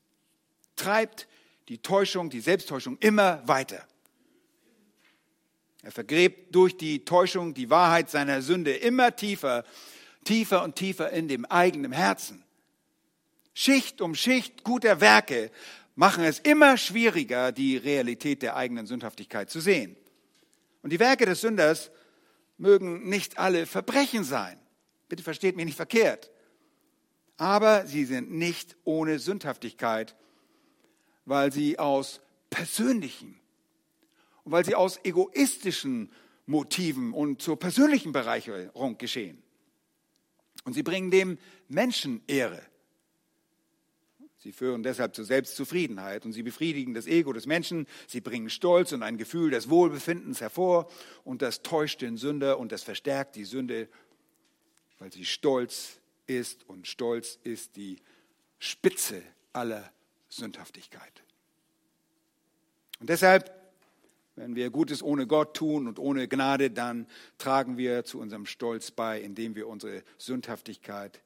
treibt 0.75 1.27
die 1.67 1.79
Täuschung, 1.79 2.29
die 2.29 2.41
Selbsttäuschung 2.41 2.97
immer 2.99 3.41
weiter. 3.47 3.88
Er 5.81 5.91
vergräbt 5.91 6.53
durch 6.53 6.77
die 6.77 7.05
Täuschung 7.05 7.53
die 7.53 7.69
Wahrheit 7.69 8.10
seiner 8.10 8.41
Sünde 8.41 8.75
immer 8.75 9.15
tiefer, 9.15 9.63
tiefer 10.23 10.63
und 10.63 10.75
tiefer 10.75 11.12
in 11.12 11.27
dem 11.27 11.45
eigenen 11.45 11.91
Herzen. 11.91 12.44
Schicht 13.57 14.01
um 14.01 14.15
Schicht 14.15 14.65
guter 14.65 14.99
Werke 14.99 15.49
machen 15.95 16.25
es 16.25 16.39
immer 16.39 16.75
schwieriger, 16.75 17.53
die 17.53 17.77
Realität 17.77 18.41
der 18.41 18.57
eigenen 18.57 18.85
Sündhaftigkeit 18.85 19.49
zu 19.49 19.61
sehen. 19.61 19.95
Und 20.83 20.91
die 20.91 20.99
Werke 20.99 21.25
des 21.25 21.39
Sünders 21.39 21.89
mögen 22.57 23.07
nicht 23.07 23.39
alle 23.39 23.65
Verbrechen 23.65 24.25
sein. 24.25 24.59
Bitte 25.07 25.23
versteht 25.23 25.55
mich 25.55 25.65
nicht 25.65 25.77
verkehrt. 25.77 26.31
Aber 27.37 27.87
sie 27.87 28.03
sind 28.03 28.29
nicht 28.29 28.75
ohne 28.83 29.19
Sündhaftigkeit, 29.19 30.17
weil 31.23 31.53
sie 31.53 31.79
aus 31.79 32.19
persönlichen 32.49 33.39
und 34.43 34.51
weil 34.51 34.65
sie 34.65 34.75
aus 34.75 34.99
egoistischen 35.05 36.11
Motiven 36.45 37.13
und 37.13 37.41
zur 37.41 37.57
persönlichen 37.57 38.11
Bereicherung 38.11 38.97
geschehen. 38.97 39.41
Und 40.65 40.73
sie 40.73 40.83
bringen 40.83 41.09
dem 41.09 41.37
Menschen 41.69 42.21
Ehre. 42.27 42.61
Sie 44.45 44.51
führen 44.51 44.84
deshalb 44.84 45.15
zur 45.15 45.25
Selbstzufriedenheit 45.25 46.23
und 46.23 46.31
sie 46.31 46.43
befriedigen 46.43 46.93
das 46.93 47.08
Ego 47.08 47.34
des 47.34 47.47
Menschen. 47.47 47.88
Sie 48.05 48.21
bringen 48.21 48.51
Stolz 48.51 48.91
und 48.91 49.01
ein 49.01 49.17
Gefühl 49.17 49.49
des 49.49 49.71
Wohlbefindens 49.71 50.39
hervor 50.39 50.88
und 51.23 51.41
das 51.41 51.63
täuscht 51.63 52.03
den 52.03 52.15
Sünder 52.15 52.60
und 52.60 52.71
das 52.71 52.84
verstärkt 52.84 53.36
die 53.38 53.43
Sünde, 53.43 53.89
weil 54.99 55.12
sie 55.12 55.25
stolz 55.25 55.99
ist 56.27 56.69
und 56.69 56.86
Stolz 56.86 57.39
ist 57.43 57.75
die 57.75 57.97
Spitze 58.60 59.23
aller 59.51 59.91
Sündhaftigkeit. 60.29 61.23
Und 62.99 63.10
deshalb, 63.10 63.51
wenn 64.36 64.55
wir 64.55 64.69
Gutes 64.69 65.01
ohne 65.01 65.25
Gott 65.25 65.55
tun 65.55 65.88
und 65.88 65.97
ohne 65.97 66.27
Gnade, 66.27 66.69
dann 66.69 67.08
tragen 67.39 67.79
wir 67.79 68.03
zu 68.03 68.19
unserem 68.19 68.45
Stolz 68.45 68.91
bei, 68.91 69.19
indem 69.19 69.55
wir 69.55 69.67
unsere 69.67 70.03
Sündhaftigkeit 70.19 71.19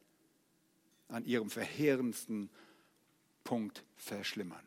an 1.10 1.26
ihrem 1.26 1.50
verheerendsten 1.50 2.50
Punkt 3.50 3.84
verschlimmern. 3.98 4.64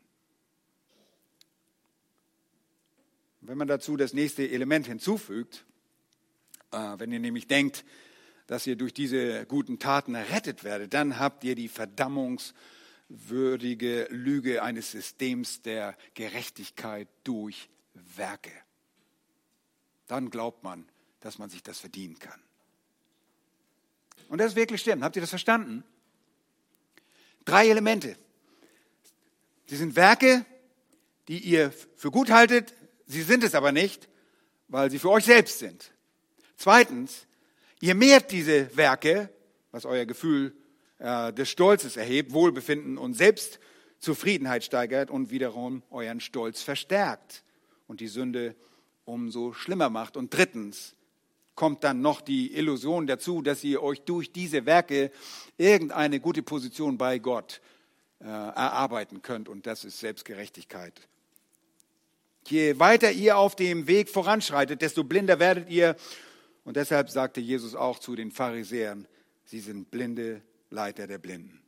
Wenn 3.39 3.57
man 3.57 3.69
dazu 3.69 3.95
das 3.95 4.11
nächste 4.11 4.49
Element 4.49 4.87
hinzufügt, 4.87 5.63
äh, 6.71 6.95
wenn 6.97 7.13
ihr 7.13 7.19
nämlich 7.19 7.47
denkt, 7.47 7.85
dass 8.45 8.67
ihr 8.67 8.75
durch 8.75 8.93
diese 8.93 9.45
guten 9.45 9.79
Taten 9.79 10.15
errettet 10.15 10.65
werdet, 10.65 10.93
dann 10.93 11.17
habt 11.17 11.45
ihr 11.45 11.55
die 11.55 11.69
verdammungswürdige 11.69 14.09
Lüge 14.09 14.61
eines 14.61 14.91
Systems 14.91 15.61
der 15.61 15.97
Gerechtigkeit 16.13 17.07
durch 17.23 17.69
Werke. 17.93 18.51
Dann 20.07 20.29
glaubt 20.29 20.65
man, 20.65 20.89
dass 21.21 21.37
man 21.37 21.49
sich 21.49 21.63
das 21.63 21.79
verdienen 21.79 22.19
kann. 22.19 22.41
Und 24.27 24.39
das 24.39 24.47
ist 24.47 24.57
wirklich 24.57 24.81
stimmt. 24.81 25.03
Habt 25.03 25.15
ihr 25.15 25.21
das 25.21 25.29
verstanden? 25.29 25.85
Drei 27.45 27.69
Elemente. 27.69 28.17
Sie 29.65 29.75
sind 29.75 29.95
Werke, 29.95 30.45
die 31.27 31.39
ihr 31.39 31.71
für 31.95 32.11
gut 32.11 32.29
haltet, 32.29 32.73
sie 33.05 33.21
sind 33.21 33.43
es 33.43 33.55
aber 33.55 33.71
nicht, 33.71 34.09
weil 34.67 34.91
sie 34.91 34.99
für 34.99 35.09
euch 35.09 35.25
selbst 35.25 35.59
sind. 35.59 35.91
Zweitens, 36.57 37.27
Ihr 37.83 37.95
mehrt 37.95 38.31
diese 38.31 38.77
Werke, 38.77 39.29
was 39.71 39.83
euer 39.83 40.05
Gefühl 40.05 40.55
äh, 40.99 41.33
des 41.33 41.49
Stolzes 41.49 41.97
erhebt, 41.97 42.31
Wohlbefinden 42.31 42.97
und 42.97 43.13
Selbstzufriedenheit 43.13 44.63
steigert 44.63 45.11
und 45.11 45.31
wiederum 45.31 45.83
euren 45.91 46.21
Stolz 46.21 46.61
verstärkt 46.61 47.43
und 47.87 47.99
die 47.99 48.07
Sünde 48.07 48.55
umso 49.03 49.51
schlimmer 49.51 49.89
macht. 49.89 50.15
Und 50.15 50.33
drittens 50.33 50.95
kommt 51.55 51.83
dann 51.83 51.99
noch 51.99 52.21
die 52.21 52.55
Illusion 52.55 53.05
dazu, 53.05 53.41
dass 53.41 53.65
ihr 53.65 53.83
euch 53.83 53.99
durch 54.03 54.31
diese 54.31 54.65
Werke 54.65 55.11
irgendeine 55.57 56.21
gute 56.21 56.41
Position 56.41 56.97
bei 56.97 57.19
Gott 57.19 57.59
erarbeiten 58.23 59.21
könnt. 59.21 59.49
Und 59.49 59.67
das 59.67 59.83
ist 59.83 59.99
Selbstgerechtigkeit. 59.99 60.93
Je 62.47 62.79
weiter 62.79 63.11
ihr 63.11 63.37
auf 63.37 63.55
dem 63.55 63.87
Weg 63.87 64.09
voranschreitet, 64.09 64.81
desto 64.81 65.03
blinder 65.03 65.39
werdet 65.39 65.69
ihr. 65.69 65.95
Und 66.65 66.77
deshalb 66.77 67.09
sagte 67.09 67.41
Jesus 67.41 67.75
auch 67.75 67.99
zu 67.99 68.15
den 68.15 68.31
Pharisäern, 68.31 69.07
sie 69.45 69.59
sind 69.59 69.91
blinde 69.91 70.41
Leiter 70.69 71.07
der 71.07 71.17
Blinden. 71.17 71.61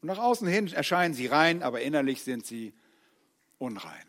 Und 0.00 0.08
nach 0.08 0.18
außen 0.18 0.48
hin 0.48 0.72
erscheinen 0.72 1.14
sie 1.14 1.26
rein, 1.26 1.62
aber 1.62 1.80
innerlich 1.80 2.22
sind 2.22 2.44
sie 2.44 2.72
unrein. 3.58 4.04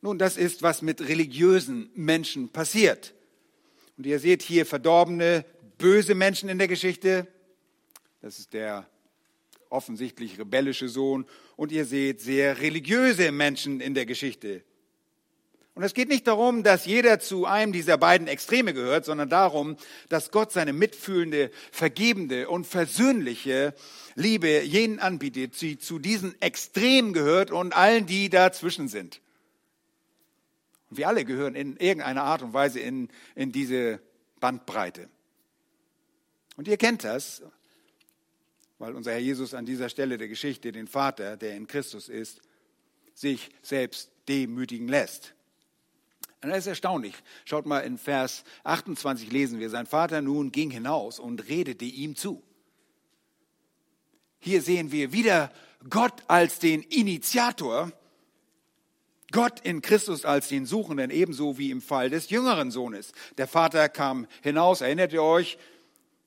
Nun, 0.00 0.18
das 0.18 0.36
ist, 0.36 0.62
was 0.62 0.82
mit 0.82 1.00
religiösen 1.00 1.90
Menschen 1.94 2.50
passiert. 2.50 3.12
Und 3.96 4.06
ihr 4.06 4.20
seht 4.20 4.42
hier 4.42 4.64
verdorbene, 4.66 5.44
böse 5.78 6.14
Menschen 6.14 6.48
in 6.48 6.58
der 6.58 6.68
Geschichte. 6.68 7.26
Das 8.26 8.40
ist 8.40 8.54
der 8.54 8.88
offensichtlich 9.70 10.36
rebellische 10.36 10.88
Sohn. 10.88 11.26
Und 11.54 11.70
ihr 11.70 11.84
seht 11.84 12.20
sehr 12.20 12.60
religiöse 12.60 13.30
Menschen 13.30 13.80
in 13.80 13.94
der 13.94 14.04
Geschichte. 14.04 14.64
Und 15.76 15.84
es 15.84 15.94
geht 15.94 16.08
nicht 16.08 16.26
darum, 16.26 16.64
dass 16.64 16.86
jeder 16.86 17.20
zu 17.20 17.46
einem 17.46 17.72
dieser 17.72 17.96
beiden 17.98 18.26
Extreme 18.26 18.74
gehört, 18.74 19.04
sondern 19.04 19.28
darum, 19.28 19.76
dass 20.08 20.32
Gott 20.32 20.50
seine 20.50 20.72
mitfühlende, 20.72 21.52
vergebende 21.70 22.48
und 22.48 22.66
versöhnliche 22.66 23.74
Liebe 24.16 24.60
jenen 24.62 24.98
anbietet, 24.98 25.60
die 25.60 25.78
zu 25.78 26.00
diesen 26.00 26.34
Extremen 26.42 27.12
gehört 27.12 27.52
und 27.52 27.76
allen, 27.76 28.06
die 28.06 28.28
dazwischen 28.28 28.88
sind. 28.88 29.20
Und 30.90 30.96
wir 30.96 31.06
alle 31.06 31.24
gehören 31.24 31.54
in 31.54 31.76
irgendeiner 31.76 32.24
Art 32.24 32.42
und 32.42 32.52
Weise 32.52 32.80
in, 32.80 33.08
in 33.36 33.52
diese 33.52 34.00
Bandbreite. 34.40 35.08
Und 36.56 36.66
ihr 36.66 36.76
kennt 36.76 37.04
das, 37.04 37.44
weil 38.78 38.94
unser 38.94 39.12
Herr 39.12 39.18
Jesus 39.18 39.54
an 39.54 39.66
dieser 39.66 39.88
Stelle 39.88 40.18
der 40.18 40.28
Geschichte 40.28 40.72
den 40.72 40.86
Vater, 40.86 41.36
der 41.36 41.56
in 41.56 41.66
Christus 41.66 42.08
ist, 42.08 42.40
sich 43.14 43.50
selbst 43.62 44.10
demütigen 44.28 44.88
lässt. 44.88 45.34
Und 46.42 46.50
das 46.50 46.60
ist 46.60 46.66
erstaunlich. 46.66 47.14
Schaut 47.44 47.66
mal 47.66 47.80
in 47.80 47.98
Vers 47.98 48.44
28 48.64 49.32
lesen 49.32 49.58
wir, 49.58 49.70
sein 49.70 49.86
Vater 49.86 50.20
nun 50.20 50.52
ging 50.52 50.70
hinaus 50.70 51.18
und 51.18 51.48
redete 51.48 51.84
ihm 51.84 52.14
zu. 52.14 52.42
Hier 54.38 54.62
sehen 54.62 54.92
wir 54.92 55.12
wieder 55.12 55.50
Gott 55.88 56.22
als 56.28 56.58
den 56.58 56.82
Initiator, 56.82 57.90
Gott 59.32 59.60
in 59.60 59.82
Christus 59.82 60.24
als 60.24 60.48
den 60.48 60.66
Suchenden, 60.66 61.10
ebenso 61.10 61.58
wie 61.58 61.70
im 61.70 61.82
Fall 61.82 62.10
des 62.10 62.30
jüngeren 62.30 62.70
Sohnes. 62.70 63.12
Der 63.38 63.48
Vater 63.48 63.88
kam 63.88 64.26
hinaus, 64.42 64.82
erinnert 64.82 65.12
ihr 65.12 65.22
euch, 65.22 65.58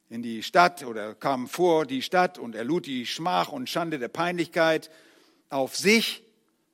in 0.09 0.23
die 0.23 0.41
Stadt 0.41 0.83
oder 0.83 1.13
kam 1.13 1.47
vor 1.47 1.85
die 1.85 2.01
Stadt 2.01 2.39
und 2.39 2.55
er 2.55 2.63
lud 2.63 2.87
die 2.87 3.05
Schmach 3.05 3.49
und 3.49 3.69
Schande 3.69 3.99
der 3.99 4.07
Peinlichkeit 4.07 4.89
auf 5.49 5.77
sich 5.77 6.23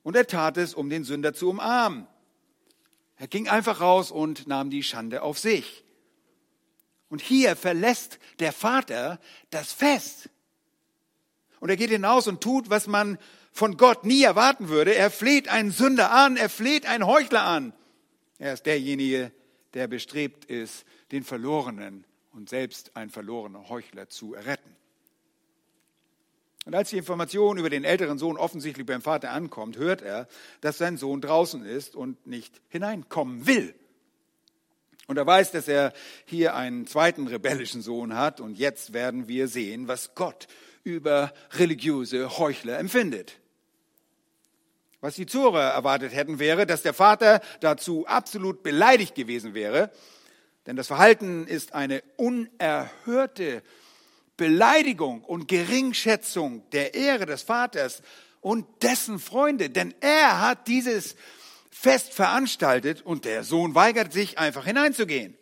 und 0.02 0.16
er 0.16 0.26
tat 0.26 0.56
es, 0.56 0.74
um 0.74 0.88
den 0.88 1.04
Sünder 1.04 1.34
zu 1.34 1.50
umarmen. 1.50 2.06
Er 3.16 3.28
ging 3.28 3.48
einfach 3.48 3.80
raus 3.80 4.10
und 4.10 4.46
nahm 4.46 4.70
die 4.70 4.82
Schande 4.82 5.22
auf 5.22 5.38
sich. 5.38 5.84
Und 7.08 7.20
hier 7.20 7.56
verlässt 7.56 8.18
der 8.40 8.52
Vater 8.52 9.20
das 9.50 9.72
Fest. 9.72 10.30
Und 11.60 11.68
er 11.68 11.76
geht 11.76 11.90
hinaus 11.90 12.26
und 12.28 12.42
tut, 12.42 12.68
was 12.68 12.86
man 12.86 13.18
von 13.52 13.76
Gott 13.76 14.04
nie 14.04 14.22
erwarten 14.22 14.68
würde. 14.68 14.94
Er 14.94 15.10
fleht 15.10 15.48
einen 15.48 15.70
Sünder 15.70 16.10
an, 16.10 16.36
er 16.36 16.48
fleht 16.48 16.86
einen 16.86 17.06
Heuchler 17.06 17.42
an. 17.42 17.72
Er 18.38 18.52
ist 18.52 18.66
derjenige, 18.66 19.32
der 19.74 19.88
bestrebt 19.88 20.44
ist, 20.46 20.84
den 21.10 21.24
Verlorenen 21.24 22.05
und 22.36 22.50
selbst 22.50 22.96
ein 22.96 23.08
verlorener 23.08 23.70
Heuchler 23.70 24.08
zu 24.08 24.34
erretten. 24.34 24.76
Und 26.66 26.74
als 26.74 26.90
die 26.90 26.98
Information 26.98 27.58
über 27.58 27.70
den 27.70 27.84
älteren 27.84 28.18
Sohn 28.18 28.36
offensichtlich 28.36 28.84
beim 28.84 29.00
Vater 29.00 29.30
ankommt, 29.30 29.78
hört 29.78 30.02
er, 30.02 30.28
dass 30.60 30.78
sein 30.78 30.98
Sohn 30.98 31.20
draußen 31.20 31.64
ist 31.64 31.96
und 31.96 32.26
nicht 32.26 32.60
hineinkommen 32.68 33.46
will. 33.46 33.74
Und 35.06 35.16
er 35.16 35.26
weiß, 35.26 35.52
dass 35.52 35.68
er 35.68 35.92
hier 36.24 36.54
einen 36.54 36.86
zweiten 36.86 37.26
rebellischen 37.28 37.80
Sohn 37.80 38.16
hat. 38.16 38.40
Und 38.40 38.58
jetzt 38.58 38.92
werden 38.92 39.28
wir 39.28 39.48
sehen, 39.48 39.88
was 39.88 40.14
Gott 40.14 40.48
über 40.82 41.32
religiöse 41.52 42.38
Heuchler 42.38 42.78
empfindet. 42.78 43.38
Was 45.00 45.14
die 45.14 45.26
Zuhörer 45.26 45.70
erwartet 45.70 46.12
hätten, 46.12 46.40
wäre, 46.40 46.66
dass 46.66 46.82
der 46.82 46.94
Vater 46.94 47.40
dazu 47.60 48.06
absolut 48.06 48.64
beleidigt 48.64 49.14
gewesen 49.14 49.54
wäre. 49.54 49.92
Denn 50.66 50.76
das 50.76 50.88
Verhalten 50.88 51.46
ist 51.46 51.74
eine 51.74 52.02
unerhörte 52.16 53.62
Beleidigung 54.36 55.22
und 55.24 55.48
Geringschätzung 55.48 56.68
der 56.70 56.94
Ehre 56.94 57.26
des 57.26 57.42
Vaters 57.42 58.02
und 58.40 58.66
dessen 58.82 59.18
Freunde, 59.18 59.70
denn 59.70 59.94
er 60.00 60.40
hat 60.40 60.68
dieses 60.68 61.16
Fest 61.70 62.12
veranstaltet 62.12 63.02
und 63.02 63.24
der 63.24 63.44
Sohn 63.44 63.74
weigert 63.74 64.12
sich 64.12 64.38
einfach 64.38 64.64
hineinzugehen. 64.64 65.36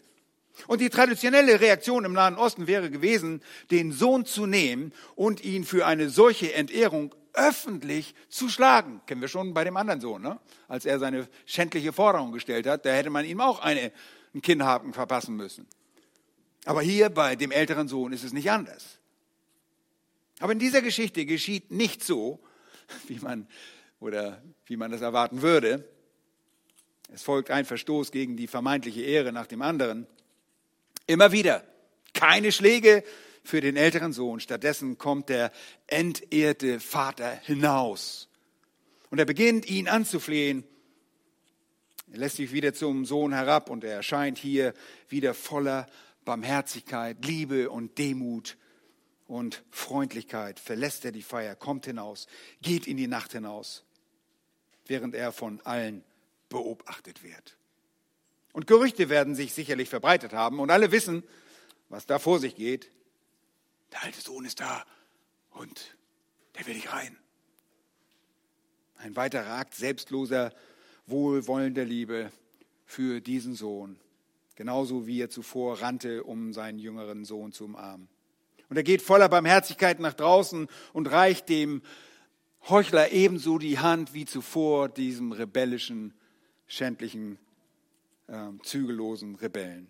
Und 0.67 0.81
die 0.81 0.91
traditionelle 0.91 1.61
Reaktion 1.61 2.05
im 2.05 2.13
Nahen 2.13 2.37
Osten 2.37 2.67
wäre 2.67 2.91
gewesen, 2.91 3.43
den 3.71 3.93
Sohn 3.93 4.25
zu 4.25 4.47
nehmen 4.47 4.93
und 5.17 5.43
ihn 5.43 5.65
für 5.65 5.87
eine 5.87 6.11
solche 6.11 6.55
Entehrung 6.55 7.15
öffentlich 7.35 8.15
zu 8.29 8.49
schlagen. 8.49 9.01
Kennen 9.07 9.21
wir 9.21 9.29
schon 9.29 9.55
bei 9.55 9.65
dem 9.65 9.77
anderen 9.77 10.01
Sohn, 10.01 10.23
ne? 10.23 10.39
als 10.69 10.85
er 10.85 10.99
seine 10.99 11.29
schändliche 11.47 11.93
Forderung 11.93 12.33
gestellt 12.33 12.67
hat, 12.67 12.87
da 12.87 12.91
hätte 12.91 13.11
man 13.11 13.25
ihm 13.25 13.41
auch 13.41 13.61
eine, 13.61 13.93
einen 14.35 14.43
Kinnhaken 14.43 14.93
verpassen 14.93 15.37
müssen. 15.37 15.67
Aber 16.65 16.83
hier 16.83 17.09
bei 17.09 17.37
dem 17.37 17.51
älteren 17.51 17.89
Sohn 17.89 18.13
ist 18.13 18.25
es 18.25 18.33
nicht 18.33 18.51
anders. 18.51 18.99
Aber 20.41 20.53
in 20.53 20.59
dieser 20.59 20.83
Geschichte 20.83 21.25
geschieht 21.27 21.71
nicht 21.71 22.05
so, 22.05 22.41
wie 23.07 23.19
man 23.21 23.49
oder 24.01 24.43
wie 24.67 24.77
man 24.77 24.91
das 24.91 25.01
erwarten 25.01 25.43
würde. 25.43 25.89
Es 27.13 27.23
folgt 27.23 27.51
ein 27.51 27.65
Verstoß 27.65 28.11
gegen 28.11 28.37
die 28.37 28.47
vermeintliche 28.47 29.03
Ehre 29.03 29.33
nach 29.33 29.47
dem 29.47 29.63
anderen. 29.63 30.07
Immer 31.07 31.33
wieder 31.33 31.65
keine 32.13 32.51
Schläge 32.51 33.05
für 33.45 33.61
den 33.61 33.77
älteren 33.77 34.13
Sohn. 34.13 34.41
Stattdessen 34.41 34.99
kommt 34.99 35.29
der 35.29 35.53
entehrte 35.87 36.81
Vater 36.81 37.31
hinaus. 37.31 38.29
Und 39.11 39.19
er 39.19 39.27
beginnt, 39.27 39.69
ihn 39.69 39.89
anzuflehen. 39.89 40.65
Er 42.15 42.21
lässt 42.21 42.37
sich 42.37 42.53
wieder 42.53 42.73
zum 42.73 43.05
Sohn 43.05 43.33
herab 43.33 43.69
und 43.69 43.83
er 43.83 43.97
erscheint 43.97 44.39
hier 44.39 44.73
wieder 45.09 45.35
voller 45.35 45.89
Barmherzigkeit, 46.25 47.17
Liebe 47.25 47.71
und 47.71 47.99
Demut 47.99 48.57
und 49.27 49.65
Freundlichkeit 49.73 50.61
verlässt 50.61 51.05
er 51.05 51.11
die 51.11 51.23
Feier, 51.23 51.57
kommt 51.57 51.87
hinaus, 51.87 52.29
geht 52.63 52.87
in 52.87 52.97
die 52.97 53.09
Nacht 53.09 53.33
hinaus, 53.33 53.83
während 54.87 55.17
er 55.17 55.33
von 55.33 55.61
allen 55.63 56.05
beobachtet 56.51 57.25
wird. 57.25 57.59
Und 58.53 58.69
Gerüchte 58.69 59.09
werden 59.09 59.35
sich 59.35 59.53
sicherlich 59.53 59.89
verbreitet 59.89 60.33
haben 60.33 60.61
und 60.61 60.71
alle 60.71 60.93
wissen, 60.93 61.25
was 61.89 62.07
da 62.07 62.21
vor 62.21 62.39
sich 62.39 62.55
geht. 62.55 62.93
Der 63.91 64.05
alte 64.05 64.21
Sohn 64.21 64.45
ist 64.45 64.61
da 64.61 64.87
und 65.51 65.97
der 66.57 66.65
will 66.69 66.75
nicht 66.75 66.93
rein. 66.93 67.19
Ein 68.99 69.17
weiterer 69.17 69.55
Akt 69.55 69.75
selbstloser, 69.75 70.53
wohlwollender 71.07 71.85
Liebe 71.85 72.31
für 72.85 73.21
diesen 73.21 73.55
Sohn 73.55 73.99
genauso 74.57 75.07
wie 75.07 75.21
er 75.21 75.31
zuvor 75.31 75.81
rannte, 75.83 76.25
um 76.25 76.53
seinen 76.53 76.79
jüngeren 76.79 77.25
Sohn 77.25 77.53
zu 77.53 77.65
umarmen. 77.65 78.09
Und 78.69 78.77
er 78.77 78.83
geht 78.83 79.03
voller 79.03 79.29
Barmherzigkeit 79.29 80.01
nach 80.01 80.15
draußen 80.15 80.69
und 80.93 81.11
reicht 81.11 81.49
dem 81.49 81.83
Heuchler 82.69 83.13
ebenso 83.13 83.59
die 83.59 83.79
Hand 83.79 84.15
wie 84.15 84.25
zuvor 84.25 84.89
diesem 84.89 85.33
rebellischen, 85.33 86.15
schändlichen, 86.67 87.39
äh, 88.27 88.49
zügellosen 88.63 89.35
Rebellen. 89.35 89.89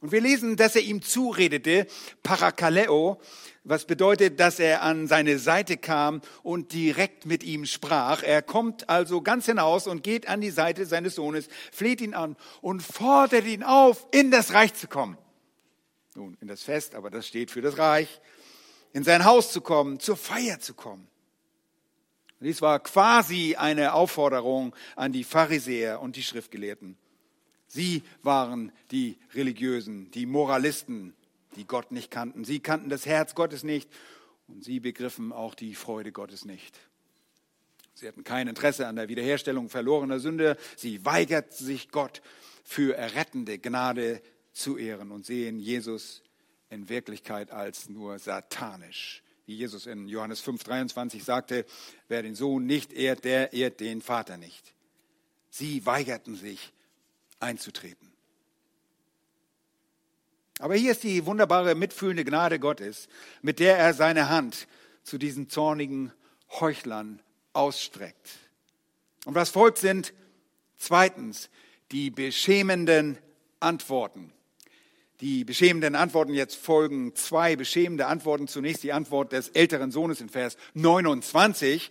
Und 0.00 0.12
wir 0.12 0.20
lesen, 0.20 0.56
dass 0.56 0.76
er 0.76 0.82
ihm 0.82 1.00
zuredete, 1.00 1.86
Parakaleo, 2.22 3.18
was 3.64 3.86
bedeutet, 3.86 4.38
dass 4.38 4.60
er 4.60 4.82
an 4.82 5.08
seine 5.08 5.38
Seite 5.38 5.76
kam 5.76 6.20
und 6.42 6.72
direkt 6.72 7.26
mit 7.26 7.42
ihm 7.42 7.64
sprach. 7.64 8.22
Er 8.22 8.42
kommt 8.42 8.88
also 8.90 9.22
ganz 9.22 9.46
hinaus 9.46 9.86
und 9.86 10.02
geht 10.02 10.28
an 10.28 10.40
die 10.40 10.50
Seite 10.50 10.86
seines 10.86 11.14
Sohnes, 11.14 11.48
fleht 11.72 12.00
ihn 12.00 12.14
an 12.14 12.36
und 12.60 12.82
fordert 12.82 13.46
ihn 13.46 13.62
auf, 13.62 14.06
in 14.12 14.30
das 14.30 14.52
Reich 14.52 14.74
zu 14.74 14.86
kommen. 14.86 15.16
Nun, 16.14 16.36
in 16.40 16.48
das 16.48 16.62
Fest, 16.62 16.94
aber 16.94 17.10
das 17.10 17.26
steht 17.26 17.50
für 17.50 17.62
das 17.62 17.78
Reich. 17.78 18.20
In 18.92 19.02
sein 19.02 19.24
Haus 19.24 19.50
zu 19.50 19.60
kommen, 19.60 19.98
zur 19.98 20.16
Feier 20.16 20.60
zu 20.60 20.74
kommen. 20.74 21.08
Dies 22.40 22.60
war 22.62 22.80
quasi 22.80 23.56
eine 23.56 23.94
Aufforderung 23.94 24.74
an 24.94 25.12
die 25.12 25.24
Pharisäer 25.24 26.00
und 26.00 26.16
die 26.16 26.22
Schriftgelehrten. 26.22 26.96
Sie 27.66 28.02
waren 28.22 28.72
die 28.90 29.18
Religiösen, 29.34 30.10
die 30.12 30.26
Moralisten, 30.26 31.14
die 31.56 31.64
Gott 31.64 31.90
nicht 31.92 32.10
kannten. 32.10 32.44
Sie 32.44 32.60
kannten 32.60 32.88
das 32.88 33.06
Herz 33.06 33.34
Gottes 33.34 33.64
nicht 33.64 33.88
und 34.48 34.64
sie 34.64 34.80
begriffen 34.80 35.32
auch 35.32 35.54
die 35.54 35.74
Freude 35.74 36.12
Gottes 36.12 36.44
nicht. 36.44 36.78
Sie 37.94 38.06
hatten 38.06 38.24
kein 38.24 38.46
Interesse 38.46 38.86
an 38.86 38.96
der 38.96 39.08
Wiederherstellung 39.08 39.68
verlorener 39.70 40.20
Sünde. 40.20 40.58
Sie 40.76 41.04
weigerten 41.04 41.64
sich 41.64 41.90
Gott 41.90 42.20
für 42.62 42.94
errettende 42.94 43.58
Gnade 43.58 44.20
zu 44.52 44.76
ehren 44.76 45.10
und 45.10 45.24
sehen 45.24 45.58
Jesus 45.58 46.22
in 46.68 46.88
Wirklichkeit 46.88 47.50
als 47.50 47.88
nur 47.88 48.18
satanisch. 48.18 49.22
Wie 49.46 49.54
Jesus 49.54 49.86
in 49.86 50.08
Johannes 50.08 50.44
5,23 50.44 51.22
sagte, 51.22 51.64
wer 52.08 52.22
den 52.22 52.34
Sohn 52.34 52.66
nicht 52.66 52.92
ehrt, 52.92 53.24
der 53.24 53.52
ehrt 53.52 53.80
den 53.80 54.02
Vater 54.02 54.36
nicht. 54.36 54.74
Sie 55.48 55.86
weigerten 55.86 56.34
sich 56.34 56.72
einzutreten. 57.40 58.12
Aber 60.58 60.74
hier 60.74 60.92
ist 60.92 61.02
die 61.02 61.26
wunderbare, 61.26 61.74
mitfühlende 61.74 62.24
Gnade 62.24 62.58
Gottes, 62.58 63.08
mit 63.42 63.58
der 63.58 63.76
er 63.76 63.92
seine 63.92 64.28
Hand 64.28 64.66
zu 65.02 65.18
diesen 65.18 65.50
zornigen 65.50 66.12
Heuchlern 66.60 67.20
ausstreckt. 67.52 68.30
Und 69.26 69.34
was 69.34 69.50
folgt 69.50 69.78
sind 69.78 70.14
zweitens 70.76 71.50
die 71.92 72.10
beschämenden 72.10 73.18
Antworten. 73.60 74.32
Die 75.20 75.44
beschämenden 75.44 75.94
Antworten 75.94 76.34
jetzt 76.34 76.56
folgen 76.56 77.14
zwei 77.14 77.56
beschämende 77.56 78.06
Antworten. 78.06 78.48
Zunächst 78.48 78.82
die 78.82 78.92
Antwort 78.92 79.32
des 79.32 79.48
älteren 79.48 79.90
Sohnes 79.90 80.20
in 80.20 80.28
Vers 80.28 80.56
29. 80.74 81.90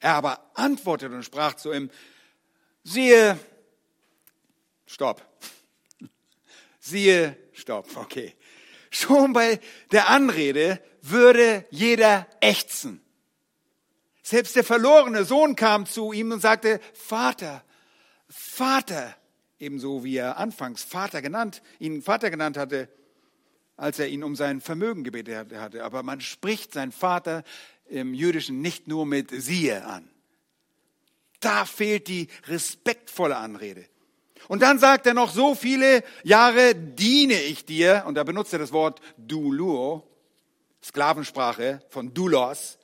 Er 0.00 0.14
aber 0.14 0.50
antwortete 0.54 1.14
und 1.14 1.24
sprach 1.24 1.54
zu 1.54 1.72
ihm, 1.72 1.90
siehe, 2.84 3.38
stopp, 4.92 5.26
siehe, 6.80 7.36
stopp, 7.52 7.96
okay. 7.96 8.34
Schon 8.90 9.32
bei 9.32 9.58
der 9.90 10.10
Anrede 10.10 10.78
würde 11.00 11.64
jeder 11.70 12.26
ächzen. 12.40 13.00
Selbst 14.22 14.54
der 14.54 14.64
verlorene 14.64 15.24
Sohn 15.24 15.56
kam 15.56 15.86
zu 15.86 16.12
ihm 16.12 16.30
und 16.30 16.40
sagte, 16.40 16.78
Vater, 16.92 17.64
Vater, 18.28 19.16
ebenso 19.58 20.04
wie 20.04 20.16
er 20.16 20.36
anfangs 20.36 20.84
Vater 20.84 21.22
genannt, 21.22 21.62
ihn 21.78 22.02
Vater 22.02 22.30
genannt 22.30 22.58
hatte, 22.58 22.88
als 23.76 23.98
er 23.98 24.08
ihn 24.08 24.22
um 24.22 24.36
sein 24.36 24.60
Vermögen 24.60 25.04
gebetet 25.04 25.52
hatte. 25.54 25.84
Aber 25.84 26.02
man 26.02 26.20
spricht 26.20 26.74
seinen 26.74 26.92
Vater 26.92 27.44
im 27.86 28.12
Jüdischen 28.12 28.60
nicht 28.60 28.88
nur 28.88 29.06
mit 29.06 29.30
siehe 29.30 29.84
an. 29.84 30.08
Da 31.40 31.64
fehlt 31.64 32.08
die 32.08 32.28
respektvolle 32.46 33.36
Anrede. 33.36 33.86
Und 34.52 34.60
dann 34.60 34.78
sagt 34.78 35.06
er 35.06 35.14
noch, 35.14 35.30
so 35.30 35.54
viele 35.54 36.04
Jahre 36.24 36.74
diene 36.74 37.40
ich 37.40 37.64
dir, 37.64 38.04
und 38.06 38.16
da 38.16 38.22
benutzt 38.22 38.52
er 38.52 38.58
das 38.58 38.70
Wort 38.70 39.00
duluo, 39.16 40.06
Sklavensprache 40.84 41.80
von 41.88 42.12
dulos. 42.12 42.78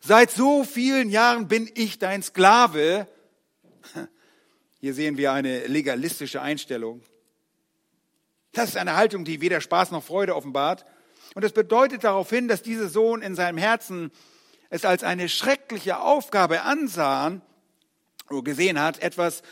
Seit 0.00 0.32
so 0.32 0.64
vielen 0.64 1.08
Jahren 1.08 1.46
bin 1.46 1.70
ich 1.76 2.00
dein 2.00 2.24
Sklave. 2.24 3.06
Hier 4.80 4.94
sehen 4.94 5.16
wir 5.16 5.30
eine 5.30 5.68
legalistische 5.68 6.42
Einstellung. 6.42 7.02
Das 8.50 8.70
ist 8.70 8.76
eine 8.76 8.96
Haltung, 8.96 9.24
die 9.24 9.40
weder 9.40 9.60
Spaß 9.60 9.92
noch 9.92 10.02
Freude 10.02 10.34
offenbart. 10.34 10.84
Und 11.36 11.44
es 11.44 11.52
bedeutet 11.52 12.02
darauf 12.02 12.30
hin, 12.30 12.48
dass 12.48 12.62
dieser 12.62 12.88
Sohn 12.88 13.22
in 13.22 13.36
seinem 13.36 13.58
Herzen 13.58 14.10
es 14.70 14.84
als 14.84 15.04
eine 15.04 15.28
schreckliche 15.28 16.00
Aufgabe 16.00 16.62
ansah 16.62 17.40
oder 18.28 18.42
gesehen 18.42 18.80
hat, 18.80 18.98
etwas, 18.98 19.44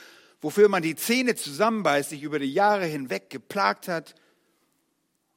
wofür 0.44 0.68
man 0.68 0.82
die 0.82 0.94
Zähne 0.94 1.36
zusammenbeißt, 1.36 2.10
sich 2.10 2.22
über 2.22 2.38
die 2.38 2.52
Jahre 2.52 2.84
hinweg 2.84 3.30
geplagt 3.30 3.88
hat, 3.88 4.14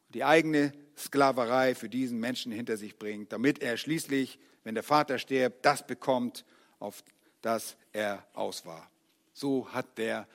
die 0.09 0.25
eigene 0.25 0.73
Sklaverei 0.97 1.75
für 1.75 1.87
diesen 1.87 2.19
Menschen 2.19 2.51
hinter 2.51 2.75
sich 2.75 2.99
bringt, 2.99 3.31
damit 3.31 3.59
er 3.59 3.77
schließlich, 3.77 4.37
wenn 4.65 4.75
der 4.75 4.83
Vater 4.83 5.17
stirbt, 5.17 5.65
das 5.65 5.87
bekommt, 5.87 6.43
auf 6.79 7.05
das 7.41 7.77
er 7.93 8.27
aus 8.33 8.65
war. 8.65 8.91
So 9.31 9.71
hat 9.71 9.97
der 9.97 10.27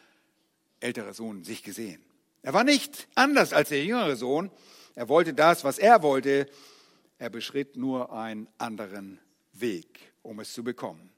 ältere 0.81 1.13
Sohn 1.13 1.45
sich 1.45 1.63
gesehen. 1.63 2.03
Er 2.41 2.55
war 2.55 2.65
nicht 2.65 3.09
anders 3.15 3.53
als 3.53 3.69
der 3.69 3.85
jüngere 3.85 4.17
Sohn. 4.17 4.51
Er 4.95 5.11
wollte 5.11 5.35
das, 5.35 5.65
was 5.65 5.79
er 5.79 6.03
wollte. 6.03 6.49
Er 7.19 7.29
beschritt 7.29 7.77
nur 7.77 8.11
einen 8.11 8.49
anderen 8.57 9.21
Weg, 9.53 10.15
um 10.23 10.41
es 10.41 10.55
zu 10.55 10.65
bekommen. 10.65 11.13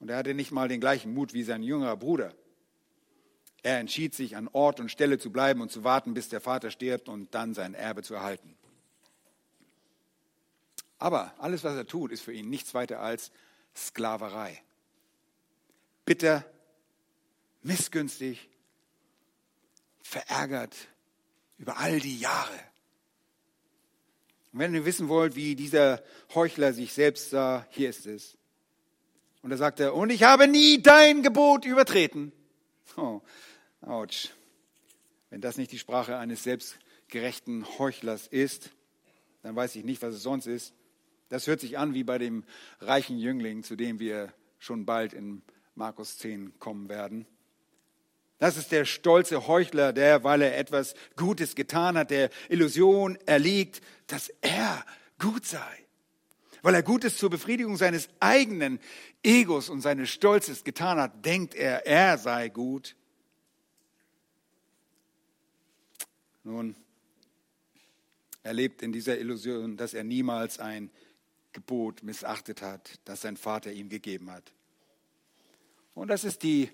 Und 0.00 0.08
er 0.08 0.16
hatte 0.16 0.34
nicht 0.34 0.50
mal 0.50 0.68
den 0.68 0.80
gleichen 0.80 1.14
Mut 1.14 1.34
wie 1.34 1.44
sein 1.44 1.62
jüngerer 1.62 1.96
Bruder. 1.96 2.34
Er 3.62 3.78
entschied 3.78 4.14
sich, 4.14 4.36
an 4.36 4.48
Ort 4.48 4.80
und 4.80 4.90
Stelle 4.90 5.18
zu 5.18 5.30
bleiben 5.30 5.60
und 5.60 5.70
zu 5.70 5.84
warten, 5.84 6.14
bis 6.14 6.30
der 6.30 6.40
Vater 6.40 6.70
stirbt 6.70 7.08
und 7.08 7.34
dann 7.34 7.52
sein 7.54 7.74
Erbe 7.74 8.02
zu 8.02 8.14
erhalten. 8.14 8.56
Aber 10.98 11.34
alles, 11.38 11.62
was 11.64 11.76
er 11.76 11.86
tut, 11.86 12.12
ist 12.12 12.22
für 12.22 12.32
ihn 12.32 12.48
nichts 12.48 12.74
weiter 12.74 13.00
als 13.00 13.30
Sklaverei. 13.76 14.62
Bitter, 16.04 16.44
missgünstig, 17.62 18.48
verärgert 20.02 20.74
über 21.58 21.78
all 21.78 22.00
die 22.00 22.18
Jahre. 22.18 22.58
Und 24.52 24.58
wenn 24.58 24.74
ihr 24.74 24.84
wissen 24.84 25.08
wollt, 25.08 25.36
wie 25.36 25.54
dieser 25.54 26.02
Heuchler 26.34 26.72
sich 26.72 26.92
selbst 26.92 27.30
sah, 27.30 27.66
hier 27.70 27.90
ist 27.90 28.06
es. 28.06 28.36
Und 29.42 29.50
da 29.50 29.56
sagt 29.56 29.80
er, 29.80 29.94
und 29.94 30.10
ich 30.10 30.22
habe 30.22 30.48
nie 30.48 30.82
dein 30.82 31.22
Gebot 31.22 31.64
übertreten. 31.64 32.32
Oh, 32.96 33.20
ouch. 33.82 34.30
Wenn 35.30 35.40
das 35.40 35.56
nicht 35.56 35.72
die 35.72 35.78
Sprache 35.78 36.16
eines 36.16 36.42
selbstgerechten 36.42 37.64
Heuchlers 37.78 38.26
ist, 38.26 38.70
dann 39.42 39.56
weiß 39.56 39.76
ich 39.76 39.84
nicht, 39.84 40.02
was 40.02 40.14
es 40.14 40.22
sonst 40.22 40.46
ist. 40.46 40.74
Das 41.28 41.46
hört 41.46 41.60
sich 41.60 41.78
an 41.78 41.94
wie 41.94 42.04
bei 42.04 42.18
dem 42.18 42.44
reichen 42.80 43.18
Jüngling, 43.18 43.62
zu 43.62 43.76
dem 43.76 44.00
wir 44.00 44.34
schon 44.58 44.84
bald 44.84 45.12
in 45.14 45.42
Markus 45.74 46.18
10 46.18 46.58
kommen 46.58 46.88
werden. 46.88 47.26
Das 48.38 48.56
ist 48.56 48.72
der 48.72 48.84
stolze 48.84 49.46
Heuchler, 49.46 49.92
der, 49.92 50.24
weil 50.24 50.42
er 50.42 50.58
etwas 50.58 50.94
Gutes 51.16 51.54
getan 51.54 51.96
hat, 51.96 52.10
der 52.10 52.30
Illusion 52.48 53.16
erliegt, 53.26 53.80
dass 54.06 54.30
er 54.40 54.84
gut 55.18 55.46
sei 55.46 55.86
weil 56.62 56.74
er 56.74 56.82
Gutes 56.82 57.16
zur 57.16 57.30
Befriedigung 57.30 57.76
seines 57.76 58.08
eigenen 58.20 58.78
Egos 59.22 59.68
und 59.68 59.80
seines 59.80 60.10
Stolzes 60.10 60.64
getan 60.64 60.98
hat, 60.98 61.24
denkt 61.24 61.54
er, 61.54 61.86
er 61.86 62.18
sei 62.18 62.48
gut. 62.48 62.96
Nun, 66.44 66.74
er 68.42 68.52
lebt 68.54 68.82
in 68.82 68.92
dieser 68.92 69.18
Illusion, 69.18 69.76
dass 69.76 69.94
er 69.94 70.04
niemals 70.04 70.58
ein 70.58 70.90
Gebot 71.52 72.02
missachtet 72.02 72.62
hat, 72.62 72.98
das 73.04 73.22
sein 73.22 73.36
Vater 73.36 73.72
ihm 73.72 73.88
gegeben 73.88 74.30
hat. 74.30 74.52
Und 75.94 76.08
das 76.08 76.24
ist 76.24 76.42
die 76.42 76.70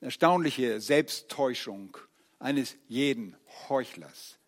erstaunliche 0.00 0.80
Selbsttäuschung 0.80 1.96
eines 2.38 2.76
jeden 2.88 3.36
Heuchlers. 3.68 4.38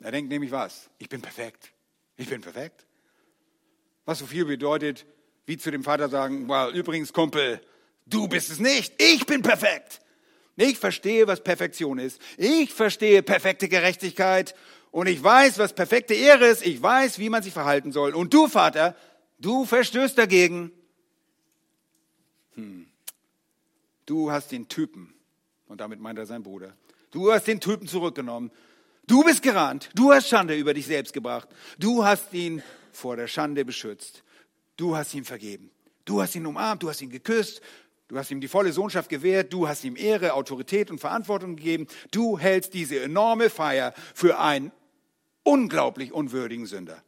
Er 0.00 0.12
denkt 0.12 0.30
nämlich 0.30 0.50
was? 0.50 0.90
Ich 0.98 1.08
bin 1.08 1.22
perfekt. 1.22 1.72
Ich 2.16 2.28
bin 2.28 2.40
perfekt. 2.40 2.86
Was 4.04 4.18
so 4.18 4.26
viel 4.26 4.44
bedeutet, 4.44 5.06
wie 5.46 5.56
zu 5.56 5.70
dem 5.70 5.84
Vater 5.84 6.08
sagen, 6.08 6.48
well, 6.48 6.74
übrigens 6.74 7.12
Kumpel, 7.12 7.60
du 8.06 8.28
bist 8.28 8.50
es 8.50 8.58
nicht, 8.58 8.94
ich 9.00 9.26
bin 9.26 9.42
perfekt. 9.42 10.00
Ich 10.56 10.78
verstehe, 10.78 11.26
was 11.26 11.42
Perfektion 11.42 11.98
ist. 11.98 12.20
Ich 12.36 12.72
verstehe 12.72 13.22
perfekte 13.22 13.68
Gerechtigkeit 13.68 14.54
und 14.92 15.08
ich 15.08 15.22
weiß, 15.22 15.58
was 15.58 15.72
perfekte 15.72 16.14
Ehre 16.14 16.46
ist. 16.46 16.64
Ich 16.64 16.80
weiß, 16.80 17.18
wie 17.18 17.28
man 17.28 17.42
sich 17.42 17.52
verhalten 17.52 17.90
soll. 17.90 18.14
Und 18.14 18.32
du, 18.32 18.46
Vater, 18.46 18.94
du 19.40 19.64
verstößt 19.64 20.16
dagegen. 20.16 20.70
Hm. 22.54 22.86
Du 24.06 24.30
hast 24.30 24.52
den 24.52 24.68
Typen, 24.68 25.12
und 25.66 25.80
damit 25.80 25.98
meint 25.98 26.18
er 26.18 26.26
sein 26.26 26.42
Bruder, 26.42 26.76
du 27.10 27.32
hast 27.32 27.46
den 27.46 27.60
Typen 27.60 27.88
zurückgenommen. 27.88 28.52
Du 29.06 29.22
bist 29.22 29.42
gerannt. 29.42 29.90
Du 29.94 30.12
hast 30.12 30.28
Schande 30.28 30.56
über 30.56 30.74
dich 30.74 30.86
selbst 30.86 31.12
gebracht. 31.12 31.48
Du 31.78 32.04
hast 32.04 32.32
ihn 32.32 32.62
vor 32.92 33.16
der 33.16 33.26
Schande 33.26 33.64
beschützt. 33.64 34.22
Du 34.76 34.96
hast 34.96 35.14
ihm 35.14 35.24
vergeben. 35.24 35.70
Du 36.04 36.20
hast 36.20 36.34
ihn 36.34 36.46
umarmt, 36.46 36.82
du 36.82 36.88
hast 36.88 37.00
ihn 37.00 37.10
geküsst, 37.10 37.62
du 38.08 38.18
hast 38.18 38.30
ihm 38.30 38.40
die 38.40 38.48
volle 38.48 38.72
Sohnschaft 38.72 39.08
gewährt, 39.08 39.52
du 39.52 39.66
hast 39.66 39.84
ihm 39.84 39.96
Ehre, 39.96 40.34
Autorität 40.34 40.90
und 40.90 41.00
Verantwortung 41.00 41.56
gegeben. 41.56 41.86
Du 42.10 42.38
hältst 42.38 42.74
diese 42.74 43.00
enorme 43.00 43.48
Feier 43.48 43.94
für 44.14 44.38
einen 44.38 44.70
unglaublich 45.42 46.12
unwürdigen 46.12 46.66
Sünder. 46.66 47.02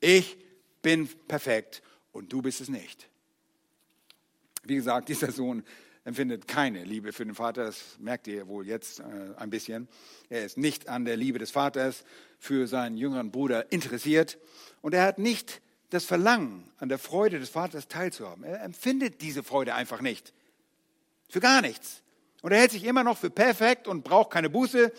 Ich 0.00 0.38
bin 0.80 1.08
perfekt 1.28 1.82
und 2.12 2.32
du 2.32 2.42
bist 2.42 2.60
es 2.60 2.68
nicht. 2.68 3.08
Wie 4.64 4.76
gesagt, 4.76 5.08
dieser 5.08 5.32
Sohn 5.32 5.64
empfindet 6.04 6.48
keine 6.48 6.84
Liebe 6.84 7.12
für 7.12 7.24
den 7.24 7.34
Vater, 7.34 7.64
das 7.64 7.96
merkt 7.98 8.26
ihr 8.26 8.48
wohl 8.48 8.66
jetzt 8.66 9.00
äh, 9.00 9.04
ein 9.36 9.50
bisschen. 9.50 9.88
Er 10.28 10.44
ist 10.44 10.58
nicht 10.58 10.88
an 10.88 11.04
der 11.04 11.16
Liebe 11.16 11.38
des 11.38 11.50
Vaters 11.50 12.04
für 12.38 12.66
seinen 12.66 12.96
jüngeren 12.96 13.30
Bruder 13.30 13.70
interessiert 13.70 14.38
und 14.80 14.94
er 14.94 15.04
hat 15.04 15.18
nicht 15.18 15.60
das 15.90 16.04
Verlangen, 16.04 16.70
an 16.78 16.88
der 16.88 16.98
Freude 16.98 17.38
des 17.38 17.50
Vaters 17.50 17.86
teilzuhaben. 17.86 18.44
Er 18.44 18.62
empfindet 18.62 19.20
diese 19.20 19.42
Freude 19.42 19.74
einfach 19.74 20.00
nicht. 20.00 20.32
Für 21.28 21.40
gar 21.40 21.60
nichts. 21.60 22.02
Und 22.40 22.52
er 22.52 22.60
hält 22.60 22.70
sich 22.70 22.84
immer 22.84 23.04
noch 23.04 23.18
für 23.18 23.30
perfekt 23.30 23.88
und 23.88 24.02
braucht 24.02 24.30
keine 24.30 24.48
Buße. 24.48 24.90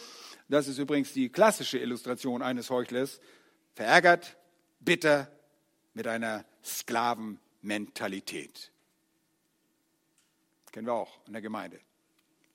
Das 0.49 0.68
ist 0.68 0.78
übrigens 0.78 1.12
die 1.12 1.30
klassische 1.30 1.80
Illustration 1.80 2.43
eines 2.43 2.70
Heuchlers. 2.70 3.20
Verärgert, 3.74 4.38
bitter, 4.80 5.32
mit 5.93 6.08
einer 6.08 6.45
Sklavenmentalität. 6.64 8.73
Kennen 10.74 10.88
wir 10.88 10.94
auch 10.94 11.20
in 11.28 11.34
der 11.34 11.42
Gemeinde. 11.44 11.80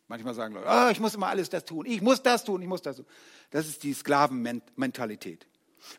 Manchmal 0.09 0.35
sagen 0.35 0.55
Leute, 0.55 0.67
oh, 0.69 0.89
ich 0.91 0.99
muss 0.99 1.15
immer 1.15 1.29
alles 1.29 1.51
das 1.51 1.65
tun, 1.65 1.87
ich 1.87 2.03
muss 2.03 2.21
das 2.21 2.45
tun, 2.45 2.61
ich 2.61 2.67
muss 2.67 2.83
das 2.83 2.97
tun. 2.97 3.07
Das 3.51 3.69
ist 3.69 3.85
die 3.85 3.95
Sklavenmentalität. 3.95 5.47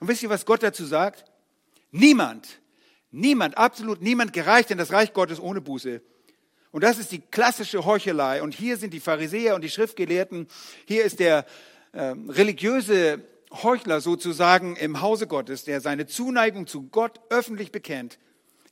Und 0.02 0.10
wisst 0.10 0.22
ihr, 0.22 0.30
was 0.30 0.46
Gott 0.46 0.62
dazu 0.62 0.86
sagt? 0.86 1.24
Niemand, 1.92 2.60
niemand, 3.10 3.58
absolut 3.58 4.02
niemand 4.02 4.34
gereicht 4.34 4.70
in 4.70 4.78
das 4.78 4.92
Reich 4.92 5.14
Gottes 5.14 5.40
ohne 5.40 5.62
Buße. 5.62 6.02
Und 6.72 6.84
das 6.84 7.00
ist 7.00 7.14
die 7.14 7.20
klassische 7.20 7.86
Heuchelei. 7.86 8.44
Und 8.44 8.54
hier 8.54 8.76
sind 8.76 8.94
die 8.94 9.00
Pharisäer 9.00 9.56
und 9.56 9.64
die 9.64 9.70
Schriftgelehrten. 9.70 10.48
Hier 10.86 11.06
ist 11.06 11.22
der 11.22 11.46
äh, 11.94 12.16
religiöse 12.28 13.24
Heuchler 13.64 14.02
sozusagen 14.02 14.76
im 14.76 15.00
Hause 15.00 15.26
Gottes, 15.26 15.64
der 15.64 15.80
seine 15.80 16.06
Zuneigung 16.06 16.68
zu 16.68 16.84
Gott 16.90 17.22
öffentlich 17.30 17.72
bekennt, 17.72 18.20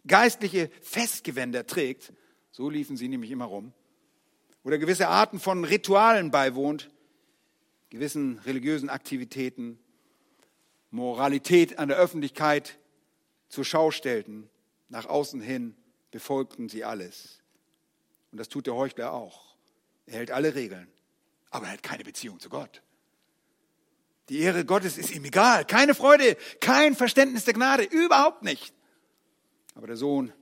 geistliche 0.06 0.70
Festgewänder 0.82 1.66
trägt. 1.66 2.12
So 2.58 2.72
liefen 2.72 2.98
sie 2.98 3.08
nämlich 3.08 3.30
immer 3.30 3.46
rum. 3.46 3.72
Oder 4.64 4.80
gewisse 4.80 5.10
Arten 5.10 5.40
von 5.40 5.64
Ritualen 5.64 6.32
beiwohnt, 6.32 6.90
gewissen 7.92 8.40
religiösen 8.48 8.90
Aktivitäten, 8.90 9.78
Moralität 10.90 11.78
an 11.78 11.88
der 11.88 12.00
Öffentlichkeit 12.00 12.80
zur 13.48 13.64
Schau 13.64 13.92
stellten. 13.92 14.50
Nach 14.90 15.06
außen 15.06 15.40
hin 15.40 15.76
befolgten 16.10 16.68
sie 16.68 16.84
alles. 16.84 17.44
Und 18.32 18.40
das 18.40 18.50
tut 18.50 18.66
der 18.66 18.74
Heuchler 18.74 19.14
auch. 19.14 19.56
Er 20.08 20.18
hält 20.18 20.32
alle 20.32 20.56
Regeln, 20.56 20.88
aber 21.52 21.68
er 21.68 21.74
hat 21.74 21.84
keine 21.84 22.04
Beziehung 22.04 22.40
zu 22.40 22.50
Gott. 22.50 22.82
Die 24.30 24.40
Ehre 24.40 24.66
Gottes 24.66 24.98
ist 24.98 25.12
ihm 25.12 25.26
egal. 25.26 25.64
Keine 25.64 25.94
Freude, 25.94 26.36
kein 26.60 26.96
Verständnis 26.96 27.46
der 27.46 27.54
Gnade, 27.54 27.84
überhaupt 27.84 28.42
nicht. 28.42 28.74
Aber 29.76 29.86
der 29.86 29.96
Sohn 29.96 30.34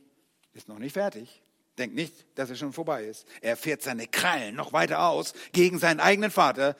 ist 0.53 0.69
noch 0.69 0.79
nicht 0.79 0.93
fertig. 0.93 1.41
Denkt 1.77 1.95
nicht, 1.95 2.25
dass 2.35 2.49
er 2.49 2.55
schon 2.55 2.73
vorbei 2.73 3.05
ist. 3.05 3.27
Er 3.41 3.57
fährt 3.57 3.81
seine 3.81 4.07
Krallen 4.07 4.55
noch 4.55 4.71
weiter 4.71 5.07
aus 5.07 5.33
gegen 5.51 5.77
seinen 5.77 5.99
eigenen 5.99 6.31
Vater, 6.31 6.77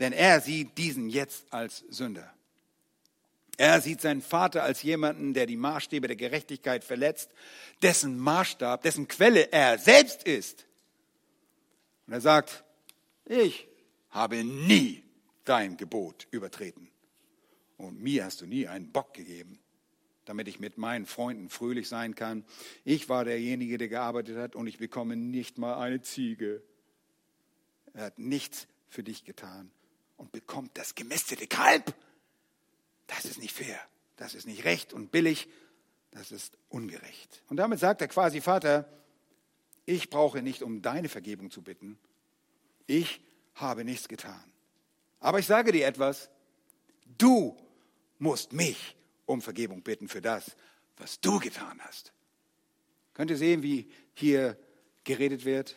denn 0.00 0.12
er 0.12 0.40
sieht 0.40 0.76
diesen 0.78 1.08
jetzt 1.08 1.52
als 1.52 1.84
Sünder. 1.88 2.32
Er 3.56 3.80
sieht 3.80 4.00
seinen 4.00 4.22
Vater 4.22 4.62
als 4.62 4.82
jemanden, 4.82 5.34
der 5.34 5.46
die 5.46 5.56
Maßstäbe 5.56 6.06
der 6.06 6.16
Gerechtigkeit 6.16 6.84
verletzt, 6.84 7.30
dessen 7.82 8.16
Maßstab, 8.16 8.82
dessen 8.82 9.08
Quelle 9.08 9.50
er 9.52 9.78
selbst 9.78 10.22
ist. 10.22 10.64
Und 12.06 12.12
er 12.12 12.20
sagt, 12.20 12.62
ich 13.24 13.66
habe 14.10 14.44
nie 14.44 15.02
dein 15.44 15.76
Gebot 15.76 16.28
übertreten. 16.30 16.88
Und 17.76 18.00
mir 18.00 18.24
hast 18.24 18.40
du 18.40 18.46
nie 18.46 18.66
einen 18.68 18.92
Bock 18.92 19.12
gegeben, 19.14 19.58
damit 20.28 20.46
ich 20.46 20.60
mit 20.60 20.76
meinen 20.76 21.06
Freunden 21.06 21.48
fröhlich 21.48 21.88
sein 21.88 22.14
kann. 22.14 22.44
Ich 22.84 23.08
war 23.08 23.24
derjenige, 23.24 23.78
der 23.78 23.88
gearbeitet 23.88 24.36
hat 24.36 24.54
und 24.54 24.66
ich 24.66 24.78
bekomme 24.78 25.16
nicht 25.16 25.56
mal 25.56 25.78
eine 25.78 26.02
Ziege. 26.02 26.62
Er 27.94 28.04
hat 28.04 28.18
nichts 28.18 28.68
für 28.88 29.02
dich 29.02 29.24
getan 29.24 29.70
und 30.16 30.30
bekommt 30.32 30.76
das 30.76 30.94
gemästete 30.94 31.46
Kalb. 31.46 31.94
Das 33.06 33.24
ist 33.24 33.38
nicht 33.38 33.54
fair, 33.54 33.80
das 34.16 34.34
ist 34.34 34.46
nicht 34.46 34.64
recht 34.64 34.92
und 34.92 35.10
billig, 35.10 35.48
das 36.10 36.30
ist 36.30 36.58
ungerecht. 36.68 37.42
Und 37.48 37.56
damit 37.56 37.78
sagt 37.78 38.02
er 38.02 38.08
quasi, 38.08 38.42
Vater, 38.42 38.86
ich 39.86 40.10
brauche 40.10 40.42
nicht 40.42 40.62
um 40.62 40.82
deine 40.82 41.08
Vergebung 41.08 41.50
zu 41.50 41.62
bitten, 41.62 41.98
ich 42.86 43.22
habe 43.54 43.84
nichts 43.84 44.08
getan. 44.08 44.44
Aber 45.20 45.38
ich 45.38 45.46
sage 45.46 45.72
dir 45.72 45.86
etwas, 45.86 46.28
du 47.16 47.56
musst 48.18 48.52
mich 48.52 48.97
um 49.28 49.42
Vergebung 49.42 49.82
bitten 49.82 50.08
für 50.08 50.20
das, 50.20 50.56
was 50.96 51.20
du 51.20 51.38
getan 51.38 51.80
hast. 51.82 52.12
Könnt 53.14 53.30
ihr 53.30 53.36
sehen, 53.36 53.62
wie 53.62 53.90
hier 54.14 54.56
geredet 55.04 55.44
wird? 55.44 55.76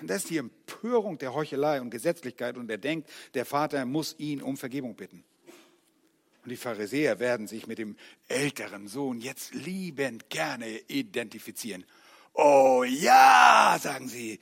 Und 0.00 0.08
das 0.08 0.18
ist 0.18 0.30
die 0.30 0.38
Empörung 0.38 1.18
der 1.18 1.34
Heuchelei 1.34 1.80
und 1.80 1.90
Gesetzlichkeit 1.90 2.56
und 2.56 2.70
er 2.70 2.78
denkt, 2.78 3.08
der 3.34 3.46
Vater 3.46 3.86
muss 3.86 4.14
ihn 4.18 4.42
um 4.42 4.56
Vergebung 4.56 4.94
bitten. 4.94 5.24
Und 6.42 6.50
die 6.50 6.56
Pharisäer 6.56 7.20
werden 7.20 7.46
sich 7.46 7.66
mit 7.66 7.78
dem 7.78 7.96
älteren 8.28 8.88
Sohn 8.88 9.18
jetzt 9.18 9.54
liebend 9.54 10.28
gerne 10.28 10.68
identifizieren. 10.88 11.86
Oh 12.34 12.84
ja, 12.86 13.78
sagen 13.80 14.08
sie, 14.08 14.40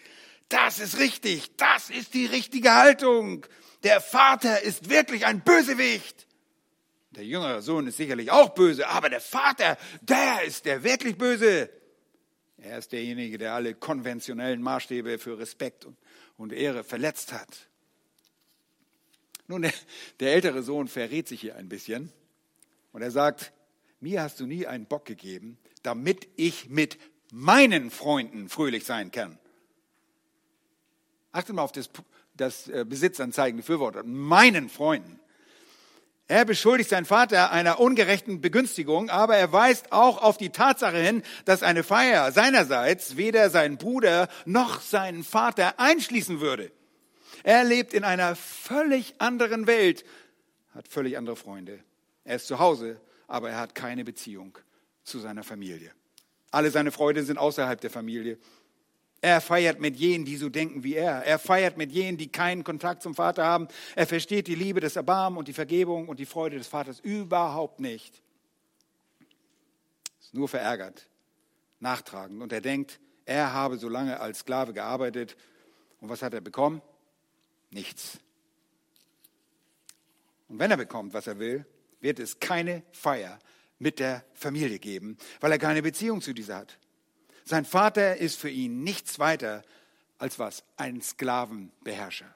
das 0.49 0.81
ist 0.81 0.99
richtig, 0.99 1.55
das 1.57 1.91
ist 1.91 2.15
die 2.15 2.27
richtige 2.27 2.75
Haltung. 2.75 3.47
Der 3.85 4.01
Vater 4.01 4.63
ist 4.63 4.89
wirklich 4.89 5.27
ein 5.27 5.43
Bösewicht. 5.45 6.27
Der 7.13 7.25
jüngere 7.27 7.61
Sohn 7.61 7.87
ist 7.87 7.99
sicherlich 7.99 8.31
auch 8.31 8.51
böse, 8.55 8.89
aber 8.89 9.11
der 9.11 9.21
Vater, 9.21 9.77
der 10.01 10.45
ist 10.45 10.65
der 10.65 10.83
wirklich 10.83 11.17
Böse. 11.17 11.69
Er 12.57 12.79
ist 12.79 12.93
derjenige, 12.93 13.37
der 13.39 13.53
alle 13.53 13.75
konventionellen 13.75 14.63
Maßstäbe 14.63 15.19
für 15.19 15.39
Respekt 15.39 15.87
und, 16.37 16.53
Ehre 16.53 16.83
verletzt 16.83 17.33
hat. 17.33 17.69
Nun, 19.47 19.63
der, 20.21 20.33
ältere 20.33 20.63
Sohn 20.63 20.89
verrät 20.89 21.29
sich 21.29 21.41
hier 21.41 21.57
ein 21.57 21.69
bisschen 21.69 22.13
und 22.93 23.03
er 23.03 23.11
sagt, 23.13 23.53
mir 24.01 24.23
hast 24.23 24.41
du 24.41 24.47
nie 24.47 24.67
einen 24.67 24.87
Bock 24.87 25.05
gegeben, 25.05 25.59
damit 25.83 26.29
ich 26.37 26.69
mit 26.69 26.99
meinen 27.33 27.91
Freunden 27.91 28.49
fröhlich 28.49 28.85
sein 28.85 29.13
kann. 29.13 29.39
Achtet 31.31 31.55
mal 31.55 31.63
auf 31.63 31.73
das, 31.73 31.91
das 32.35 32.69
äh, 32.69 32.85
Besitzanzeigen 32.89 33.59
befürwortet. 33.59 34.05
Meinen 34.07 34.69
Freunden. 34.69 35.22
Er 36.29 36.45
beschuldigt 36.45 36.91
seinen 36.91 37.05
Vater 37.05 37.51
einer 37.51 37.81
ungerechten 37.81 38.41
Begünstigung, 38.41 39.11
aber 39.11 39.37
er 39.37 39.53
weist 39.53 39.93
auch 39.93 40.23
auf 40.23 40.39
die 40.39 40.51
Tatsache 40.51 40.97
hin, 40.97 41.23
dass 41.45 41.63
eine 41.63 41.83
Feier 41.83 42.33
seinerseits 42.33 43.17
weder 43.17 43.51
seinen 43.51 43.77
Bruder 43.77 44.29
noch 44.45 44.81
seinen 44.81 45.25
Vater 45.25 45.79
einschließen 45.79 46.41
würde. 46.41 46.71
Er 47.43 47.65
lebt 47.65 47.93
in 47.93 48.05
einer 48.05 48.37
völlig 48.37 49.15
anderen 49.19 49.67
Welt, 49.67 50.05
hat 50.75 50.89
völlig 50.89 51.19
andere 51.19 51.37
Freunde. 51.37 51.81
Er 52.25 52.37
ist 52.37 52.47
zu 52.47 52.59
Hause, 52.59 53.01
aber 53.27 53.51
er 53.51 53.59
hat 53.59 53.75
keine 53.75 54.05
Beziehung 54.05 54.57
zu 55.03 55.19
seiner 55.19 55.43
Familie. 55.43 55.91
Alle 56.51 56.71
seine 56.71 56.93
Freunde 56.93 57.25
sind 57.25 57.39
außerhalb 57.39 57.81
der 57.81 57.91
Familie. 57.91 58.39
Er 59.23 59.41
feiert 59.41 59.81
mit 59.81 59.97
jenen, 59.97 60.27
die 60.27 60.37
so 60.37 60.51
denken 60.51 60.85
wie 60.85 60.95
er. 60.95 61.25
Er 61.25 61.39
feiert 61.39 61.79
mit 61.79 61.91
jenen, 61.91 62.19
die 62.19 62.31
keinen 62.31 62.65
Kontakt 62.65 63.03
zum 63.03 63.15
Vater 63.15 63.45
haben. 63.45 63.69
Er 63.97 64.07
versteht 64.07 64.47
die 64.47 64.55
Liebe, 64.55 64.81
des 64.81 64.97
Erbarmen 64.97 65.39
und 65.39 65.49
die 65.49 65.55
Vergebung 65.55 66.09
und 66.09 66.19
die 66.19 66.27
Freude 66.27 66.59
des 66.59 66.67
Vaters 66.67 67.01
überhaupt 67.01 67.81
nicht. 67.81 68.21
Ist 70.21 70.35
nur 70.35 70.49
verärgert, 70.49 71.09
nachtragend. 71.81 72.43
Und 72.43 72.53
er 72.53 72.61
denkt, 72.61 73.01
er 73.25 73.55
habe 73.55 73.79
so 73.79 73.89
lange 73.89 74.21
als 74.21 74.41
Sklave 74.41 74.75
gearbeitet. 74.75 75.37
Und 76.01 76.11
was 76.11 76.21
hat 76.21 76.35
er 76.35 76.43
bekommen? 76.43 76.83
nichts. 77.73 78.19
Und 80.49 80.59
wenn 80.59 80.71
er 80.71 80.77
bekommt, 80.77 81.15
was 81.15 81.27
er 81.27 81.39
will, 81.39 81.65
wird 82.01 82.19
es 82.19 82.39
keine 82.39 82.83
Feier 82.93 83.39
mit 83.79 83.99
der 83.99 84.25
Familie 84.35 84.79
geben, 84.79 85.17
weil 85.41 85.53
er 85.53 85.59
keine 85.59 85.83
Beziehung 85.83 86.21
zu 86.21 86.33
dieser 86.33 86.59
hat. 86.59 86.79
Sein 87.45 87.65
Vater 87.65 88.17
ist 88.17 88.39
für 88.39 88.51
ihn 88.51 88.83
nichts 88.85 89.19
weiter 89.19 89.63
als 90.19 90.39
was? 90.39 90.63
Ein 90.77 91.01
Sklavenbeherrscher. 91.01 92.33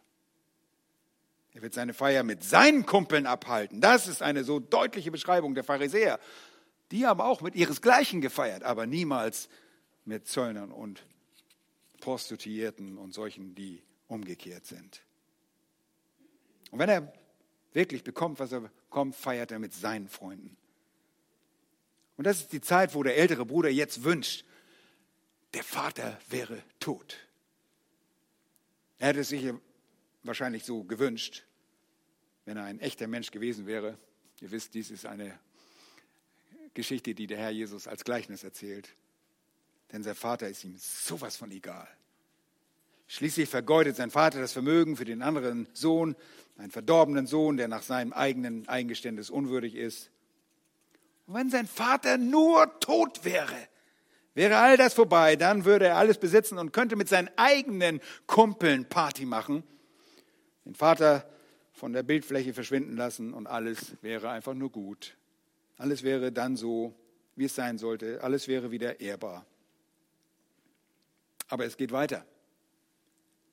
Er 1.54 1.62
wird 1.62 1.74
seine 1.74 1.94
Feier 1.94 2.22
mit 2.22 2.44
seinen 2.44 2.84
Kumpeln 2.84 3.26
abhalten. 3.26 3.80
Das 3.80 4.08
ist 4.08 4.22
eine 4.22 4.44
so 4.44 4.60
deutliche 4.60 5.10
Beschreibung 5.10 5.54
der 5.54 5.64
Pharisäer. 5.64 6.20
Die 6.90 7.06
haben 7.06 7.20
auch 7.20 7.40
mit 7.40 7.54
ihresgleichen 7.54 8.20
gefeiert, 8.20 8.62
aber 8.62 8.86
niemals 8.86 9.48
mit 10.04 10.26
Zöllnern 10.28 10.70
und 10.70 11.02
Prostituierten 12.00 12.98
und 12.98 13.14
solchen, 13.14 13.54
die 13.54 13.82
umgekehrt 14.06 14.66
sind. 14.66 15.02
Und 16.70 16.78
wenn 16.78 16.88
er 16.88 17.12
wirklich 17.72 18.04
bekommt, 18.04 18.38
was 18.38 18.52
er 18.52 18.60
bekommt, 18.60 19.14
feiert 19.14 19.50
er 19.50 19.58
mit 19.58 19.72
seinen 19.72 20.08
Freunden. 20.08 20.56
Und 22.16 22.26
das 22.26 22.40
ist 22.40 22.52
die 22.52 22.60
Zeit, 22.60 22.94
wo 22.94 23.02
der 23.02 23.16
ältere 23.16 23.44
Bruder 23.44 23.68
jetzt 23.68 24.04
wünscht, 24.04 24.44
der 25.56 25.64
Vater 25.64 26.18
wäre 26.28 26.62
tot. 26.80 27.16
Er 28.98 29.08
hätte 29.08 29.20
es 29.20 29.30
sich 29.30 29.54
wahrscheinlich 30.22 30.64
so 30.64 30.84
gewünscht, 30.84 31.44
wenn 32.44 32.58
er 32.58 32.64
ein 32.64 32.78
echter 32.78 33.06
Mensch 33.08 33.30
gewesen 33.30 33.66
wäre. 33.66 33.96
Ihr 34.42 34.50
wisst, 34.50 34.74
dies 34.74 34.90
ist 34.90 35.06
eine 35.06 35.38
Geschichte, 36.74 37.14
die 37.14 37.26
der 37.26 37.38
Herr 37.38 37.50
Jesus 37.50 37.88
als 37.88 38.04
Gleichnis 38.04 38.44
erzählt. 38.44 38.94
Denn 39.92 40.02
sein 40.02 40.14
Vater 40.14 40.46
ist 40.46 40.62
ihm 40.62 40.76
sowas 40.76 41.38
von 41.38 41.50
egal. 41.50 41.88
Schließlich 43.08 43.48
vergeudet 43.48 43.96
sein 43.96 44.10
Vater 44.10 44.40
das 44.40 44.52
Vermögen 44.52 44.98
für 44.98 45.06
den 45.06 45.22
anderen 45.22 45.68
Sohn, 45.72 46.16
einen 46.58 46.70
verdorbenen 46.70 47.26
Sohn, 47.26 47.56
der 47.56 47.68
nach 47.68 47.82
seinem 47.82 48.12
eigenen 48.12 48.68
Eingeständnis 48.68 49.30
unwürdig 49.30 49.74
ist. 49.74 50.10
Und 51.26 51.32
wenn 51.32 51.48
sein 51.48 51.66
Vater 51.66 52.18
nur 52.18 52.78
tot 52.78 53.24
wäre, 53.24 53.68
Wäre 54.36 54.58
all 54.58 54.76
das 54.76 54.92
vorbei, 54.92 55.34
dann 55.34 55.64
würde 55.64 55.86
er 55.86 55.96
alles 55.96 56.18
besitzen 56.18 56.58
und 56.58 56.70
könnte 56.70 56.94
mit 56.94 57.08
seinen 57.08 57.30
eigenen 57.36 58.02
Kumpeln 58.26 58.86
Party 58.86 59.24
machen, 59.24 59.64
den 60.66 60.74
Vater 60.74 61.26
von 61.72 61.94
der 61.94 62.02
Bildfläche 62.02 62.52
verschwinden 62.52 62.98
lassen 62.98 63.32
und 63.32 63.46
alles 63.46 63.96
wäre 64.02 64.28
einfach 64.28 64.52
nur 64.52 64.70
gut. 64.70 65.16
Alles 65.78 66.02
wäre 66.02 66.32
dann 66.32 66.58
so, 66.58 66.94
wie 67.34 67.46
es 67.46 67.54
sein 67.54 67.78
sollte. 67.78 68.22
Alles 68.22 68.46
wäre 68.46 68.70
wieder 68.70 69.00
ehrbar. 69.00 69.46
Aber 71.48 71.64
es 71.64 71.78
geht 71.78 71.92
weiter. 71.92 72.26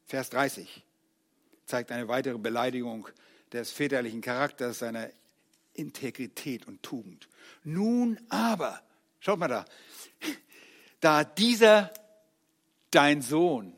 Vers 0.04 0.32
30 0.32 0.84
zeigt 1.66 1.94
eine 1.94 2.10
weitere 2.10 2.38
Beleidigung 2.38 3.08
des 3.54 3.72
väterlichen 3.72 4.20
Charakters, 4.20 4.80
seiner 4.80 5.10
Integrität 5.76 6.68
und 6.68 6.84
Tugend. 6.84 7.30
Nun 7.64 8.20
aber, 8.28 8.82
schaut 9.22 9.40
mal 9.40 9.48
da, 9.48 9.64
da 11.04 11.26
dieser 11.26 11.94
dein 12.90 13.22
Sohn, 13.22 13.76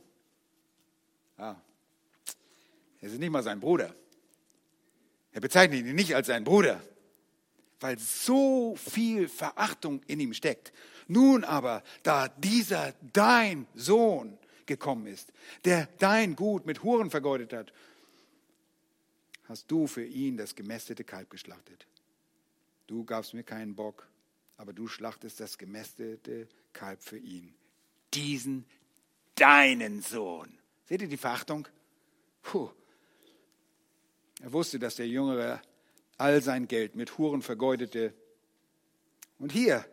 ja, 1.39 1.59
er 3.01 3.09
ist 3.09 3.19
nicht 3.19 3.31
mal 3.31 3.43
sein 3.43 3.59
Bruder. 3.59 3.95
Er 5.31 5.41
bezeichnet 5.41 5.85
ihn 5.85 5.95
nicht 5.95 6.15
als 6.15 6.27
seinen 6.27 6.43
Bruder, 6.43 6.81
weil 7.79 7.97
so 7.97 8.75
viel 8.75 9.27
Verachtung 9.27 10.01
in 10.07 10.19
ihm 10.19 10.33
steckt. 10.33 10.71
Nun 11.07 11.43
aber, 11.43 11.83
da 12.03 12.27
dieser 12.29 12.93
dein 13.13 13.67
Sohn 13.73 14.37
gekommen 14.65 15.07
ist, 15.07 15.33
der 15.65 15.87
dein 15.99 16.35
Gut 16.35 16.65
mit 16.65 16.83
Huren 16.83 17.09
vergeudet 17.09 17.53
hat, 17.53 17.73
hast 19.45 19.69
du 19.69 19.87
für 19.87 20.05
ihn 20.05 20.37
das 20.37 20.55
gemästete 20.55 21.03
Kalb 21.03 21.29
geschlachtet. 21.29 21.87
Du 22.87 23.03
gabst 23.03 23.33
mir 23.33 23.43
keinen 23.43 23.75
Bock, 23.75 24.07
aber 24.57 24.73
du 24.73 24.87
schlachtest 24.87 25.39
das 25.39 25.57
gemästete 25.57 26.47
Kalb 26.73 27.03
für 27.03 27.17
ihn. 27.17 27.53
Diesen 28.13 28.65
deinen 29.35 30.01
Sohn. 30.01 30.57
Seht 30.85 31.01
ihr 31.01 31.07
die 31.07 31.17
Verachtung? 31.17 31.67
Puh. 32.41 32.69
Er 34.41 34.53
wusste, 34.53 34.79
dass 34.79 34.95
der 34.95 35.07
Jüngere 35.07 35.61
all 36.17 36.41
sein 36.41 36.67
Geld 36.67 36.95
mit 36.95 37.17
Huren 37.17 37.41
vergeudete. 37.41 38.13
Und 39.39 39.51
hier 39.51 39.85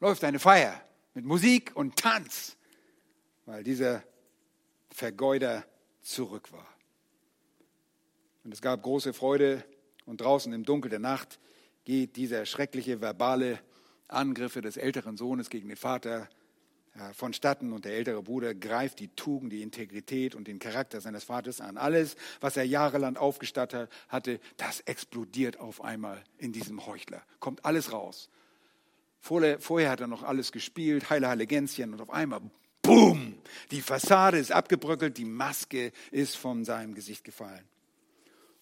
läuft 0.00 0.24
eine 0.24 0.38
Feier 0.38 0.82
mit 1.14 1.24
Musik 1.24 1.72
und 1.74 1.96
Tanz, 1.96 2.56
weil 3.46 3.64
dieser 3.64 4.02
Vergeuder 4.90 5.64
zurück 6.00 6.52
war. 6.52 6.66
Und 8.44 8.52
es 8.52 8.62
gab 8.62 8.82
große 8.82 9.12
Freude 9.12 9.64
und 10.06 10.20
draußen 10.20 10.52
im 10.52 10.64
Dunkel 10.64 10.90
der 10.90 10.98
Nacht 10.98 11.38
geht 11.84 12.16
dieser 12.16 12.46
schreckliche 12.46 13.00
verbale 13.00 13.60
Angriffe 14.12 14.60
des 14.60 14.76
älteren 14.76 15.16
Sohnes 15.16 15.50
gegen 15.50 15.68
den 15.68 15.76
Vater 15.76 16.28
vonstatten 17.12 17.72
und 17.72 17.84
der 17.84 17.92
ältere 17.92 18.22
Bruder 18.22 18.54
greift 18.54 18.98
die 18.98 19.08
Tugend, 19.08 19.52
die 19.52 19.62
Integrität 19.62 20.34
und 20.34 20.48
den 20.48 20.58
Charakter 20.58 21.00
seines 21.00 21.24
Vaters 21.24 21.60
an. 21.60 21.76
Alles, 21.76 22.16
was 22.40 22.56
er 22.56 22.64
jahrelang 22.64 23.16
aufgestattet 23.16 23.88
hatte, 24.08 24.40
das 24.56 24.80
explodiert 24.80 25.60
auf 25.60 25.82
einmal 25.82 26.22
in 26.38 26.52
diesem 26.52 26.84
Heuchler. 26.86 27.22
Kommt 27.38 27.64
alles 27.64 27.92
raus. 27.92 28.28
Vorher, 29.20 29.90
hat 29.90 30.00
er 30.00 30.06
noch 30.06 30.22
alles 30.22 30.50
gespielt, 30.50 31.10
heile, 31.10 31.46
Gänschen 31.46 31.92
und 31.92 32.00
auf 32.00 32.10
einmal, 32.10 32.40
boom, 32.82 33.34
die 33.70 33.82
Fassade 33.82 34.38
ist 34.38 34.50
abgebröckelt, 34.50 35.16
die 35.18 35.26
Maske 35.26 35.92
ist 36.10 36.36
von 36.36 36.64
seinem 36.64 36.94
Gesicht 36.94 37.22
gefallen. 37.22 37.64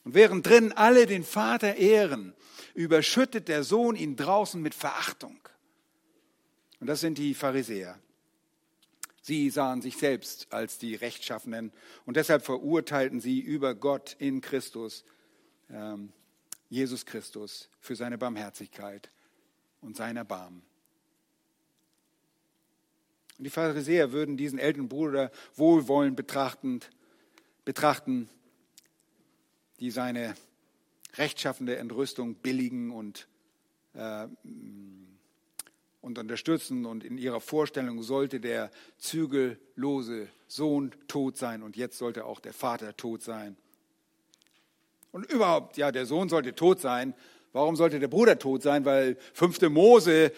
Und 0.09 0.14
während 0.14 0.46
drin 0.46 0.72
alle 0.72 1.04
den 1.04 1.22
Vater 1.22 1.76
ehren, 1.76 2.32
überschüttet 2.72 3.46
der 3.46 3.62
Sohn 3.62 3.94
ihn 3.94 4.16
draußen 4.16 4.59
mit 4.59 4.74
Verachtung. 4.74 5.38
Und 6.80 6.86
das 6.86 7.00
sind 7.00 7.18
die 7.18 7.34
Pharisäer. 7.34 7.98
Sie 9.20 9.50
sahen 9.50 9.82
sich 9.82 9.98
selbst 9.98 10.50
als 10.50 10.78
die 10.78 10.94
Rechtschaffenen 10.94 11.74
und 12.06 12.16
deshalb 12.16 12.42
verurteilten 12.42 13.20
sie 13.20 13.38
über 13.38 13.74
Gott 13.74 14.16
in 14.18 14.40
Christus, 14.40 15.04
ähm, 15.68 16.11
Jesus 16.70 17.04
Christus, 17.04 17.68
für 17.78 17.94
seine 17.94 18.16
Barmherzigkeit 18.16 19.11
und 19.82 19.94
sein 19.94 20.16
Erbarmen. 20.16 20.62
Und 23.36 23.44
die 23.44 23.50
Pharisäer 23.50 24.12
würden 24.12 24.38
diesen 24.38 24.59
älteren 24.59 24.88
Bruder 24.88 25.30
wohlwollend 25.54 26.16
betrachtend, 26.16 26.88
betrachten, 27.66 28.30
die 29.80 29.90
seine 29.90 30.34
rechtschaffende 31.16 31.76
Entrüstung 31.76 32.34
billigen 32.34 32.90
und, 32.90 33.28
äh, 33.94 34.26
und 36.00 36.18
unterstützen. 36.18 36.84
Und 36.86 37.04
in 37.04 37.18
ihrer 37.18 37.40
Vorstellung 37.40 38.02
sollte 38.02 38.40
der 38.40 38.70
zügellose 38.98 40.28
Sohn 40.46 40.92
tot 41.06 41.36
sein 41.36 41.62
und 41.62 41.76
jetzt 41.76 41.98
sollte 41.98 42.24
auch 42.24 42.40
der 42.40 42.52
Vater 42.52 42.96
tot 42.96 43.22
sein. 43.22 43.56
Und 45.12 45.30
überhaupt, 45.30 45.76
ja, 45.76 45.90
der 45.90 46.06
Sohn 46.06 46.28
sollte 46.28 46.54
tot 46.54 46.80
sein. 46.80 47.14
Warum 47.52 47.76
sollte 47.76 47.98
der 47.98 48.08
Bruder 48.08 48.38
tot 48.38 48.62
sein? 48.62 48.84
Weil 48.84 49.16
5. 49.32 49.62
Mose 49.70 50.32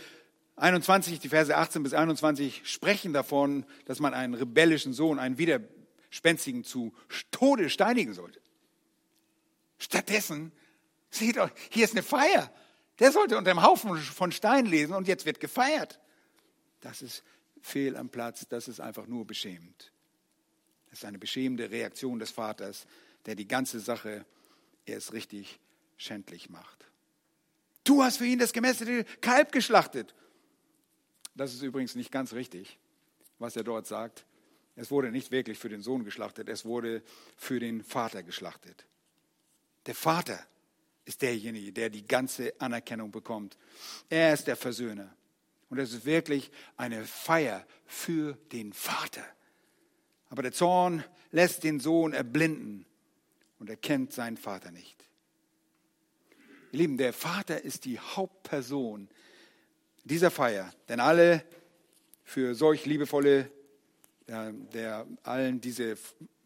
21, 0.57 1.21
die 1.21 1.29
Verse 1.29 1.57
18 1.57 1.83
bis 1.83 1.95
21 1.95 2.63
sprechen 2.65 3.13
davon, 3.13 3.65
dass 3.87 3.99
man 3.99 4.15
einen 4.15 4.35
rebellischen 4.35 4.93
Sohn, 4.93 5.19
einen 5.19 5.39
widerspenstigen 5.39 6.65
zu 6.65 6.93
Tode 7.31 7.71
steinigen 7.71 8.13
sollte. 8.13 8.41
Stattdessen, 9.81 10.53
seht 11.11 11.39
euch, 11.39 11.51
hier 11.71 11.85
ist 11.85 11.93
eine 11.93 12.05
Feier. 12.05 12.53
Der 13.01 13.11
sollte 13.11 13.37
unter 13.37 13.51
dem 13.51 13.63
Haufen 13.63 13.97
von 13.97 14.31
Stein 14.31 14.67
lesen 14.67 14.95
und 14.95 15.09
jetzt 15.09 15.25
wird 15.25 15.41
gefeiert. 15.41 15.99
Das 16.81 17.03
ist 17.03 17.25
fehl 17.63 17.97
am 17.97 18.11
Platz, 18.11 18.47
das 18.49 18.69
ist 18.69 18.81
einfach 18.81 19.07
nur 19.07 19.27
beschämend. 19.27 19.93
Das 20.91 21.01
ist 21.01 21.05
eine 21.05 21.19
beschämende 21.19 21.71
Reaktion 21.71 22.19
des 22.19 22.31
Vaters, 22.31 22.87
der 23.27 23.35
die 23.35 23.49
ganze 23.49 23.81
Sache 23.81 24.27
erst 24.85 25.13
richtig 25.15 25.59
schändlich 25.97 26.51
macht. 26.51 26.91
Du 27.85 28.03
hast 28.03 28.19
für 28.19 28.27
ihn 28.27 28.39
das 28.39 28.53
gemästete 28.53 29.05
Kalb 29.21 29.53
geschlachtet. 29.53 30.15
Das 31.35 31.55
ist 31.55 31.63
übrigens 31.63 31.95
nicht 31.95 32.13
ganz 32.13 32.35
richtig, 32.35 32.79
was 33.39 33.57
er 33.57 33.65
dort 33.65 33.87
sagt. 33.87 34.27
Es 34.77 34.91
wurde 34.91 35.11
nicht 35.11 35.31
wirklich 35.31 35.59
für 35.59 35.69
den 35.69 35.81
Sohn 35.81 36.05
geschlachtet, 36.05 36.49
es 36.49 36.65
wurde 36.65 37.03
für 37.37 37.61
den 37.61 37.83
Vater 37.83 38.23
geschlachtet. 38.23 38.87
Der 39.87 39.95
Vater 39.95 40.39
ist 41.05 41.23
derjenige, 41.23 41.73
der 41.73 41.91
die 41.91 42.07
ganze 42.07 42.53
Anerkennung 42.61 43.11
bekommt. 43.11 43.57
Er 44.09 44.33
ist 44.33 44.47
der 44.47 44.57
Versöhner. 44.57 45.15
Und 45.69 45.79
es 45.79 45.93
ist 45.93 46.05
wirklich 46.05 46.51
eine 46.77 47.05
Feier 47.05 47.67
für 47.87 48.35
den 48.53 48.73
Vater. 48.73 49.25
Aber 50.29 50.43
der 50.43 50.53
Zorn 50.53 51.05
lässt 51.31 51.65
den 51.65 51.81
Sohn 51.81 52.13
erblinden 52.13 52.87
und 53.59 53.71
er 53.71 53.77
kennt 53.77 54.13
seinen 54.13 54.37
Vater 54.37 54.71
nicht. 54.71 54.97
Ihr 56.73 56.79
Lieben, 56.79 56.99
der 56.99 57.13
Vater 57.13 57.63
ist 57.63 57.85
die 57.85 57.99
Hauptperson 57.99 59.09
dieser 60.05 60.31
Feier, 60.31 60.73
denn 60.89 61.01
alle 61.01 61.45
für 62.23 62.55
solch 62.55 62.87
liebevolle, 62.87 63.51
der 64.29 65.07
allen 65.25 65.61
diese 65.61 65.97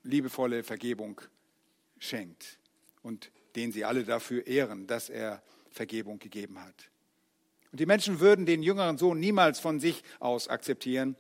liebevolle 0.03 0.63
Vergebung 0.63 1.21
schenkt 1.99 2.59
und 3.05 3.31
den 3.55 3.71
sie 3.71 3.85
alle 3.85 4.03
dafür 4.03 4.49
ehren, 4.49 4.89
dass 4.89 5.09
er 5.09 5.43
Vergebung 5.71 6.19
gegeben 6.19 6.61
hat. 6.61 6.91
Und 7.71 7.79
die 7.79 7.87
Menschen 7.87 8.19
würden 8.19 8.47
den 8.47 8.63
jüngeren 8.63 8.99
Sohn 8.99 9.21
niemals 9.21 9.61
von 9.61 9.79
sich 9.79 10.03
aus 10.19 10.49
akzeptieren, 10.49 11.17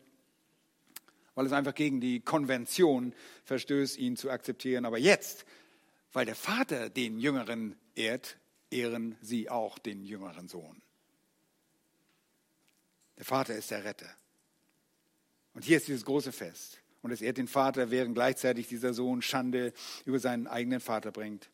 weil 1.35 1.47
es 1.47 1.53
einfach 1.53 1.75
gegen 1.75 2.01
die 2.01 2.21
Konvention 2.21 3.13
verstößt, 3.45 3.99
ihn 3.99 4.17
zu 4.17 4.31
akzeptieren. 4.31 4.85
Aber 4.85 4.99
jetzt, 4.99 5.45
weil 6.13 6.27
der 6.27 6.37
Vater 6.37 6.91
den 6.91 7.19
Jüngeren 7.19 7.77
ehrt, 7.95 8.39
ehren 8.71 9.17
sie 9.21 9.51
auch 9.51 9.79
den 9.79 10.05
jüngeren 10.05 10.49
Sohn. 10.49 10.81
Der 13.19 13.25
Vater 13.25 13.55
ist 13.55 13.71
der 13.71 13.85
Retter. 13.85 14.11
Und 15.55 15.65
hier 15.65 15.77
ist 15.77 15.89
dieses 15.89 16.05
große 16.05 16.33
Fest. 16.33 16.81
Und 17.03 17.11
es 17.11 17.21
ehrt 17.21 17.37
den 17.37 17.49
Vater, 17.49 17.91
während 17.91 18.15
gleichzeitig 18.15 18.69
dieser 18.69 18.95
Sohn 18.95 19.23
Schande 19.23 19.73
über 20.05 20.19
seinen 20.19 20.47
eigenen 20.47 20.81
Vater 20.81 21.13
bringt. 21.13 21.51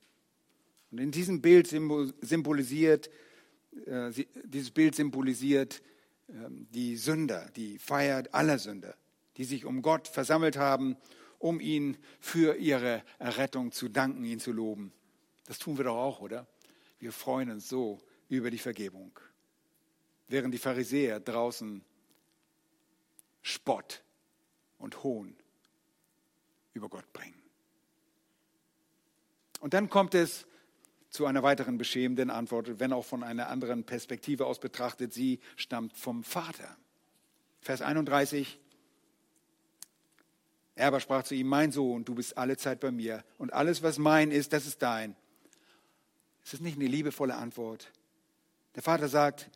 Und 0.91 0.99
in 0.99 1.11
diesem 1.11 1.41
Bild 1.41 1.69
symbolisiert, 1.69 3.11
äh, 3.87 4.11
dieses 4.45 4.71
Bild 4.71 4.95
symbolisiert 4.95 5.83
äh, 6.29 6.33
die 6.49 6.97
Sünder, 6.97 7.49
die 7.55 7.79
Feier 7.79 8.25
aller 8.33 8.59
Sünder, 8.59 8.97
die 9.37 9.45
sich 9.45 9.65
um 9.65 9.83
Gott 9.83 10.09
versammelt 10.09 10.57
haben, 10.57 10.97
um 11.39 11.61
ihn 11.61 11.97
für 12.21 12.57
ihre 12.57 13.03
Errettung 13.19 13.73
zu 13.73 13.89
danken, 13.89 14.25
ihn 14.25 14.41
zu 14.41 14.53
loben. 14.53 14.93
Das 15.47 15.59
tun 15.59 15.79
wir 15.79 15.85
doch 15.85 15.97
auch, 15.97 16.21
oder? 16.21 16.47
Wir 16.99 17.13
freuen 17.13 17.51
uns 17.51 17.69
so 17.69 18.01
über 18.29 18.51
die 18.51 18.59
Vergebung. 18.59 19.19
Während 20.29 20.53
die 20.53 20.59
Pharisäer 20.59 21.19
draußen 21.19 21.83
Spott 23.43 24.03
und 24.79 25.03
Hohn 25.03 25.35
über 26.75 26.89
Gott 26.89 27.11
bringen. 27.13 27.41
Und 29.61 29.75
dann 29.75 29.89
kommt 29.89 30.15
es 30.15 30.47
zu 31.11 31.27
einer 31.27 31.43
weiteren 31.43 31.77
beschämenden 31.77 32.31
Antwort, 32.31 32.79
wenn 32.79 32.93
auch 32.93 33.05
von 33.05 33.23
einer 33.23 33.49
anderen 33.49 33.85
Perspektive 33.85 34.47
aus 34.47 34.61
betrachtet. 34.61 35.13
Sie 35.13 35.41
stammt 35.57 35.97
vom 35.97 36.25
Vater. 36.25 36.77
Vers 37.61 37.83
31. 37.83 38.59
Er 40.77 40.87
aber 40.87 41.01
sprach 41.01 41.25
zu 41.25 41.35
ihm, 41.35 41.49
mein 41.49 41.73
Sohn, 41.73 42.05
du 42.05 42.15
bist 42.15 42.39
alle 42.39 42.57
Zeit 42.57 42.81
bei 42.81 42.91
mir 42.91 43.25
und 43.39 43.53
alles, 43.53 43.83
was 43.83 43.99
mein 43.99 44.31
ist, 44.31 44.53
das 44.53 44.67
ist 44.67 44.81
dein. 44.81 45.15
Ist 46.43 46.55
das 46.55 46.61
nicht 46.61 46.79
eine 46.79 46.87
liebevolle 46.87 47.35
Antwort? 47.35 47.91
Der 48.77 48.83
Vater 48.83 49.09
sagt, 49.09 49.51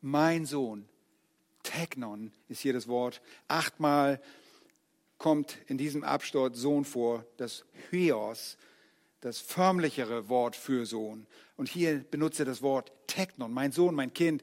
mein 0.00 0.46
Sohn, 0.46 0.88
Technon 1.62 2.32
ist 2.48 2.60
hier 2.60 2.72
das 2.72 2.88
Wort. 2.88 3.20
Achtmal 3.46 4.20
kommt 5.18 5.58
in 5.66 5.78
diesem 5.78 6.02
Absturz 6.02 6.58
Sohn 6.58 6.84
vor, 6.84 7.24
das 7.36 7.64
Hyos, 7.90 8.56
das 9.24 9.38
förmlichere 9.38 10.28
Wort 10.28 10.54
für 10.54 10.84
Sohn. 10.84 11.26
Und 11.56 11.70
hier 11.70 12.00
benutzt 12.00 12.40
er 12.40 12.44
das 12.44 12.60
Wort 12.60 12.92
Technon, 13.06 13.54
mein 13.54 13.72
Sohn, 13.72 13.94
mein 13.94 14.12
Kind. 14.12 14.42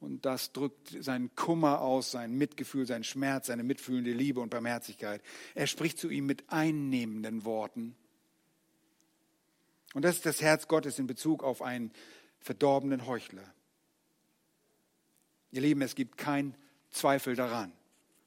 Und 0.00 0.26
das 0.26 0.50
drückt 0.50 0.88
seinen 1.00 1.32
Kummer 1.36 1.80
aus, 1.80 2.10
sein 2.10 2.32
Mitgefühl, 2.32 2.86
seinen 2.86 3.04
Schmerz, 3.04 3.46
seine 3.46 3.62
mitfühlende 3.62 4.10
Liebe 4.10 4.40
und 4.40 4.50
Barmherzigkeit. 4.50 5.22
Er 5.54 5.68
spricht 5.68 6.00
zu 6.00 6.08
ihm 6.08 6.26
mit 6.26 6.42
einnehmenden 6.48 7.44
Worten. 7.44 7.94
Und 9.94 10.04
das 10.04 10.16
ist 10.16 10.26
das 10.26 10.42
Herz 10.42 10.66
Gottes 10.66 10.98
in 10.98 11.06
Bezug 11.06 11.44
auf 11.44 11.62
einen 11.62 11.92
verdorbenen 12.40 13.06
Heuchler. 13.06 13.54
Ihr 15.52 15.60
Lieben, 15.60 15.82
es 15.82 15.94
gibt 15.94 16.18
keinen 16.18 16.56
Zweifel 16.90 17.36
daran, 17.36 17.72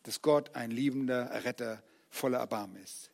dass 0.03 0.21
Gott 0.21 0.55
ein 0.55 0.71
liebender 0.71 1.43
Retter 1.43 1.83
voller 2.09 2.39
Erbarmen 2.39 2.81
ist. 2.81 3.11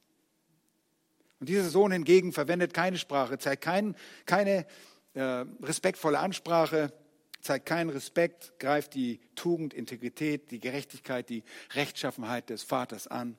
Und 1.40 1.50
dieser 1.50 1.70
Sohn 1.70 1.92
hingegen 1.92 2.32
verwendet 2.32 2.74
keine 2.74 2.98
Sprache, 2.98 3.38
zeigt 3.38 3.64
kein, 3.64 3.96
keine 4.26 4.66
äh, 5.14 5.46
respektvolle 5.62 6.20
Ansprache, 6.20 6.94
zeigt 7.42 7.66
keinen 7.66 7.90
Respekt, 7.90 8.54
greift 8.60 8.96
die 8.96 9.20
Tugend, 9.36 9.74
Integrität, 9.74 10.52
die 10.52 10.60
Gerechtigkeit, 10.60 11.30
die 11.30 11.44
Rechtschaffenheit 11.74 12.50
des 12.50 12.64
Vaters 12.64 13.08
an. 13.08 13.38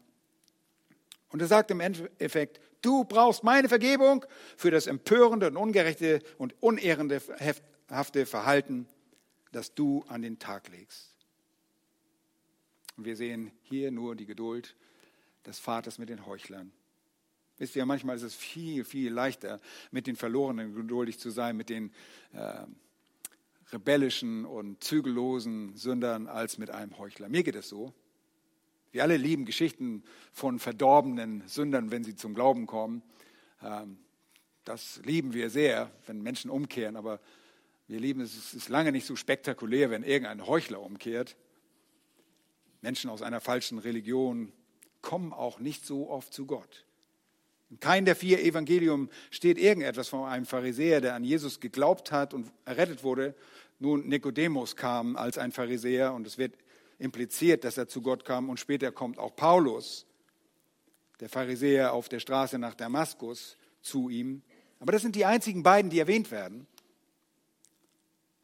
Und 1.30 1.42
er 1.42 1.48
sagt 1.48 1.70
im 1.70 1.80
Endeffekt, 1.80 2.60
du 2.82 3.04
brauchst 3.04 3.42
meine 3.42 3.68
Vergebung 3.68 4.24
für 4.56 4.70
das 4.70 4.86
empörende 4.86 5.48
und 5.48 5.56
ungerechte 5.56 6.22
und 6.38 6.54
unehrende 6.62 7.20
hafte 7.90 8.26
Verhalten, 8.26 8.88
das 9.52 9.74
du 9.74 10.04
an 10.08 10.22
den 10.22 10.38
Tag 10.38 10.68
legst. 10.68 11.16
Und 12.96 13.04
wir 13.04 13.16
sehen 13.16 13.50
hier 13.62 13.90
nur 13.90 14.14
die 14.14 14.26
Geduld 14.26 14.76
des 15.44 15.58
Vaters 15.58 15.98
mit 15.98 16.08
den 16.08 16.26
Heuchlern. 16.26 16.72
Wisst 17.58 17.74
ihr, 17.76 17.86
manchmal 17.86 18.16
ist 18.16 18.22
es 18.22 18.34
viel, 18.34 18.84
viel 18.84 19.12
leichter, 19.12 19.60
mit 19.90 20.06
den 20.06 20.16
Verlorenen 20.16 20.74
geduldig 20.74 21.18
zu 21.18 21.30
sein, 21.30 21.56
mit 21.56 21.70
den 21.70 21.90
äh, 22.32 22.66
rebellischen 23.72 24.44
und 24.44 24.82
zügellosen 24.84 25.74
Sündern 25.76 26.26
als 26.26 26.58
mit 26.58 26.70
einem 26.70 26.98
Heuchler. 26.98 27.28
Mir 27.28 27.42
geht 27.42 27.56
es 27.56 27.68
so. 27.68 27.94
Wir 28.92 29.02
alle 29.02 29.16
lieben 29.16 29.44
Geschichten 29.44 30.04
von 30.32 30.58
verdorbenen 30.58 31.42
Sündern, 31.46 31.90
wenn 31.90 32.04
sie 32.04 32.16
zum 32.16 32.34
Glauben 32.34 32.66
kommen. 32.66 33.02
Ähm, 33.62 33.98
das 34.64 35.00
lieben 35.04 35.32
wir 35.32 35.50
sehr, 35.50 35.90
wenn 36.06 36.22
Menschen 36.22 36.50
umkehren, 36.50 36.96
aber 36.96 37.20
wir 37.88 38.00
lieben 38.00 38.20
es, 38.20 38.36
es 38.36 38.54
ist 38.54 38.68
lange 38.68 38.92
nicht 38.92 39.06
so 39.06 39.14
spektakulär, 39.14 39.90
wenn 39.90 40.02
irgendein 40.02 40.46
Heuchler 40.46 40.80
umkehrt. 40.82 41.36
Menschen 42.80 43.10
aus 43.10 43.22
einer 43.22 43.40
falschen 43.40 43.78
Religion 43.78 44.52
kommen 45.02 45.32
auch 45.32 45.60
nicht 45.60 45.86
so 45.86 46.10
oft 46.10 46.32
zu 46.32 46.46
Gott. 46.46 46.85
In 47.76 47.80
keinem 47.80 48.06
der 48.06 48.16
vier 48.16 48.42
Evangelium 48.42 49.10
steht 49.30 49.58
irgendetwas 49.58 50.08
von 50.08 50.26
einem 50.26 50.46
Pharisäer, 50.46 51.02
der 51.02 51.14
an 51.14 51.24
Jesus 51.24 51.60
geglaubt 51.60 52.10
hat 52.10 52.32
und 52.32 52.50
errettet 52.64 53.04
wurde. 53.04 53.34
Nun, 53.80 54.08
Nikodemus 54.08 54.76
kam 54.76 55.14
als 55.14 55.36
ein 55.36 55.52
Pharisäer 55.52 56.14
und 56.14 56.26
es 56.26 56.38
wird 56.38 56.54
impliziert, 56.98 57.64
dass 57.64 57.76
er 57.76 57.86
zu 57.86 58.00
Gott 58.00 58.24
kam 58.24 58.48
und 58.48 58.58
später 58.58 58.92
kommt 58.92 59.18
auch 59.18 59.36
Paulus, 59.36 60.06
der 61.20 61.28
Pharisäer 61.28 61.92
auf 61.92 62.08
der 62.08 62.18
Straße 62.18 62.58
nach 62.58 62.72
Damaskus, 62.72 63.58
zu 63.82 64.08
ihm. 64.08 64.40
Aber 64.80 64.92
das 64.92 65.02
sind 65.02 65.14
die 65.14 65.26
einzigen 65.26 65.62
beiden, 65.62 65.90
die 65.90 65.98
erwähnt 65.98 66.30
werden. 66.30 66.66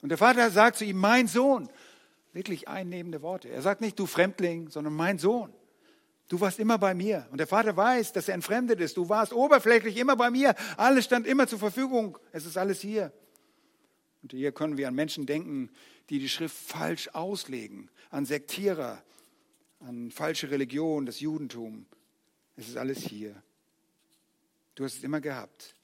Und 0.03 0.11
der 0.11 0.19
Vater 0.19 0.51
sagt 0.51 0.77
zu 0.77 0.85
ihm, 0.85 0.99
mein 0.99 1.27
Sohn, 1.27 1.71
wirklich 2.35 2.69
einnehmende 2.69 3.23
Worte. 3.23 3.49
Er 3.49 3.63
sagt 3.63 3.81
nicht, 3.81 3.99
du 3.99 4.05
Fremdling, 4.05 4.69
sondern 4.69 4.93
mein 4.93 5.19
Sohn. 5.19 5.55
Du 6.33 6.41
warst 6.41 6.59
immer 6.59 6.79
bei 6.79 6.95
mir. 6.95 7.29
Und 7.31 7.37
der 7.37 7.47
Vater 7.47 7.77
weiß, 7.77 8.15
dass 8.15 8.27
er 8.27 8.33
entfremdet 8.33 8.81
ist. 8.81 8.97
Du 8.97 9.07
warst 9.11 9.35
oberflächlich 9.35 9.99
immer 9.99 10.17
bei 10.17 10.31
mir. 10.31 10.55
Alles 10.79 11.05
stand 11.05 11.27
immer 11.27 11.47
zur 11.47 11.59
Verfügung. 11.59 12.17
Es 12.33 12.47
ist 12.47 12.57
alles 12.57 12.81
hier. 12.81 13.13
Und 14.23 14.33
hier 14.33 14.51
können 14.51 14.79
wir 14.79 14.89
an 14.89 14.95
Menschen 14.95 15.27
denken, 15.27 15.69
die 16.09 16.21
die 16.21 16.31
Schrift 16.31 16.57
falsch 16.57 17.09
auslegen, 17.13 17.91
an 18.09 18.25
Sektierer, 18.25 19.03
an 19.81 20.11
falsche 20.11 20.51
Religion, 20.51 21.05
das 21.05 21.21
Judentum. 21.21 21.85
Es 22.57 22.67
ist 22.67 22.79
alles 22.79 23.01
hier. 23.01 23.43
Du 24.75 24.85
hast 24.85 24.95
es 24.95 25.05
immer 25.05 25.21
gehabt. 25.21 25.77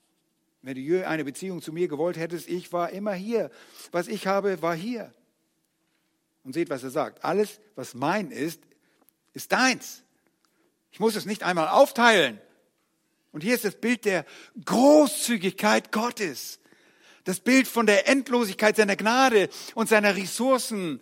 Wenn 0.62 0.82
du 0.82 1.06
eine 1.06 1.26
Beziehung 1.26 1.60
zu 1.60 1.74
mir 1.74 1.88
gewollt 1.88 2.16
hättest, 2.16 2.48
ich 2.48 2.72
war 2.72 2.88
immer 2.88 3.12
hier. 3.12 3.50
Was 3.92 4.08
ich 4.08 4.26
habe, 4.26 4.62
war 4.62 4.74
hier. 4.74 5.12
Und 6.42 6.54
seht, 6.54 6.70
was 6.70 6.84
er 6.84 6.90
sagt. 6.90 7.22
Alles, 7.22 7.60
was 7.74 7.92
mein 7.92 8.30
ist, 8.30 8.62
ist 9.34 9.52
deins. 9.52 10.04
Ich 10.98 11.00
muss 11.00 11.14
es 11.14 11.26
nicht 11.26 11.44
einmal 11.44 11.68
aufteilen. 11.68 12.40
Und 13.30 13.44
hier 13.44 13.54
ist 13.54 13.64
das 13.64 13.76
Bild 13.76 14.04
der 14.04 14.26
Großzügigkeit 14.64 15.92
Gottes. 15.92 16.58
Das 17.22 17.38
Bild 17.38 17.68
von 17.68 17.86
der 17.86 18.08
Endlosigkeit 18.08 18.74
seiner 18.74 18.96
Gnade 18.96 19.48
und 19.76 19.88
seiner 19.88 20.16
Ressourcen. 20.16 21.00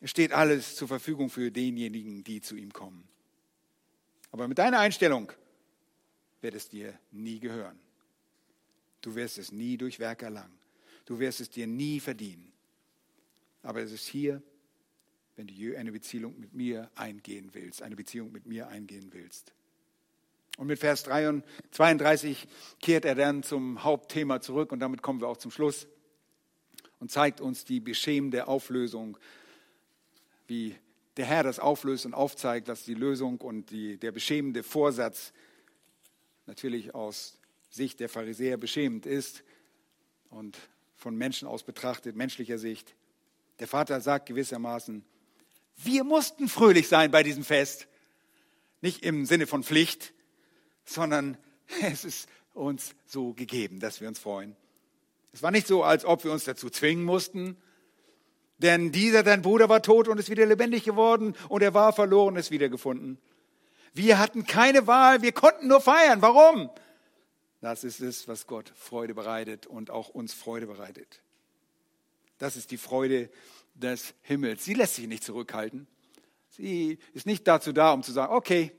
Es 0.00 0.08
steht 0.08 0.32
alles 0.32 0.76
zur 0.76 0.88
Verfügung 0.88 1.28
für 1.28 1.50
denjenigen, 1.50 2.24
die 2.24 2.40
zu 2.40 2.56
ihm 2.56 2.72
kommen. 2.72 3.06
Aber 4.30 4.48
mit 4.48 4.56
deiner 4.56 4.78
Einstellung 4.78 5.30
wird 6.40 6.54
es 6.54 6.70
dir 6.70 6.98
nie 7.10 7.38
gehören. 7.38 7.78
Du 9.02 9.14
wirst 9.14 9.36
es 9.36 9.52
nie 9.52 9.76
durch 9.76 9.98
Werk 9.98 10.22
erlangen. 10.22 10.58
Du 11.04 11.18
wirst 11.18 11.42
es 11.42 11.50
dir 11.50 11.66
nie 11.66 12.00
verdienen. 12.00 12.50
Aber 13.62 13.82
es 13.82 13.92
ist 13.92 14.06
hier 14.06 14.42
wenn 15.36 15.46
du 15.46 15.76
eine 15.76 15.92
Beziehung 15.92 16.38
mit 16.38 16.54
mir 16.54 16.90
eingehen 16.94 17.50
willst, 17.52 17.82
eine 17.82 17.96
Beziehung 17.96 18.32
mit 18.32 18.46
mir 18.46 18.68
eingehen 18.68 19.08
willst. 19.12 19.52
Und 20.56 20.68
mit 20.68 20.78
Vers 20.78 21.02
32 21.02 22.46
kehrt 22.80 23.04
er 23.04 23.16
dann 23.16 23.42
zum 23.42 23.82
Hauptthema 23.82 24.40
zurück 24.40 24.70
und 24.70 24.78
damit 24.78 25.02
kommen 25.02 25.20
wir 25.20 25.28
auch 25.28 25.36
zum 25.36 25.50
Schluss 25.50 25.88
und 27.00 27.10
zeigt 27.10 27.40
uns 27.40 27.64
die 27.64 27.80
beschämende 27.80 28.46
Auflösung, 28.46 29.18
wie 30.46 30.76
der 31.16 31.26
Herr 31.26 31.42
das 31.42 31.58
auflöst 31.58 32.06
und 32.06 32.14
aufzeigt, 32.14 32.68
dass 32.68 32.84
die 32.84 32.94
Lösung 32.94 33.40
und 33.40 33.70
die, 33.70 33.98
der 33.98 34.12
beschämende 34.12 34.62
Vorsatz 34.62 35.32
natürlich 36.46 36.94
aus 36.94 37.38
Sicht 37.70 37.98
der 37.98 38.08
Pharisäer 38.08 38.56
beschämend 38.56 39.06
ist 39.06 39.42
und 40.30 40.56
von 40.96 41.16
Menschen 41.16 41.48
aus 41.48 41.64
betrachtet, 41.64 42.14
menschlicher 42.14 42.58
Sicht. 42.58 42.94
Der 43.58 43.66
Vater 43.68 44.00
sagt 44.00 44.26
gewissermaßen, 44.26 45.04
wir 45.76 46.04
mussten 46.04 46.48
fröhlich 46.48 46.88
sein 46.88 47.10
bei 47.10 47.22
diesem 47.22 47.44
Fest. 47.44 47.88
Nicht 48.80 49.04
im 49.04 49.26
Sinne 49.26 49.46
von 49.46 49.64
Pflicht, 49.64 50.12
sondern 50.84 51.36
es 51.82 52.04
ist 52.04 52.28
uns 52.52 52.94
so 53.06 53.32
gegeben, 53.32 53.80
dass 53.80 54.00
wir 54.00 54.08
uns 54.08 54.18
freuen. 54.18 54.56
Es 55.32 55.42
war 55.42 55.50
nicht 55.50 55.66
so, 55.66 55.82
als 55.82 56.04
ob 56.04 56.24
wir 56.24 56.32
uns 56.32 56.44
dazu 56.44 56.70
zwingen 56.70 57.04
mussten, 57.04 57.56
denn 58.58 58.92
dieser, 58.92 59.24
dein 59.24 59.42
Bruder, 59.42 59.68
war 59.68 59.82
tot 59.82 60.06
und 60.06 60.18
ist 60.18 60.30
wieder 60.30 60.46
lebendig 60.46 60.84
geworden 60.84 61.34
und 61.48 61.62
er 61.62 61.74
war 61.74 61.92
verloren, 61.92 62.36
ist 62.36 62.52
wiedergefunden. 62.52 63.18
Wir 63.92 64.18
hatten 64.18 64.44
keine 64.44 64.86
Wahl, 64.86 65.22
wir 65.22 65.32
konnten 65.32 65.68
nur 65.68 65.80
feiern. 65.80 66.22
Warum? 66.22 66.70
Das 67.60 67.82
ist 67.82 68.00
es, 68.00 68.28
was 68.28 68.46
Gott 68.46 68.72
Freude 68.76 69.14
bereitet 69.14 69.66
und 69.66 69.90
auch 69.90 70.08
uns 70.08 70.34
Freude 70.34 70.66
bereitet. 70.66 71.20
Das 72.38 72.56
ist 72.56 72.70
die 72.70 72.76
Freude, 72.76 73.30
des 73.74 74.14
Himmels. 74.22 74.64
Sie 74.64 74.74
lässt 74.74 74.94
sich 74.94 75.06
nicht 75.06 75.24
zurückhalten. 75.24 75.86
Sie 76.50 76.98
ist 77.12 77.26
nicht 77.26 77.46
dazu 77.46 77.72
da, 77.72 77.92
um 77.92 78.02
zu 78.02 78.12
sagen, 78.12 78.32
okay, 78.32 78.72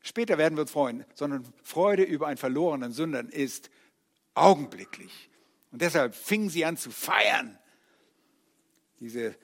später 0.00 0.38
werden 0.38 0.56
wir 0.56 0.62
uns 0.62 0.70
freuen, 0.70 1.04
sondern 1.14 1.44
Freude 1.62 2.02
über 2.02 2.26
einen 2.26 2.38
verlorenen 2.38 2.92
Sündern 2.92 3.28
ist 3.28 3.70
augenblicklich. 4.34 5.30
Und 5.70 5.82
deshalb 5.82 6.14
fing 6.14 6.48
sie 6.48 6.64
an 6.64 6.76
zu 6.76 6.90
feiern. 6.90 7.58
Diese 9.00 9.36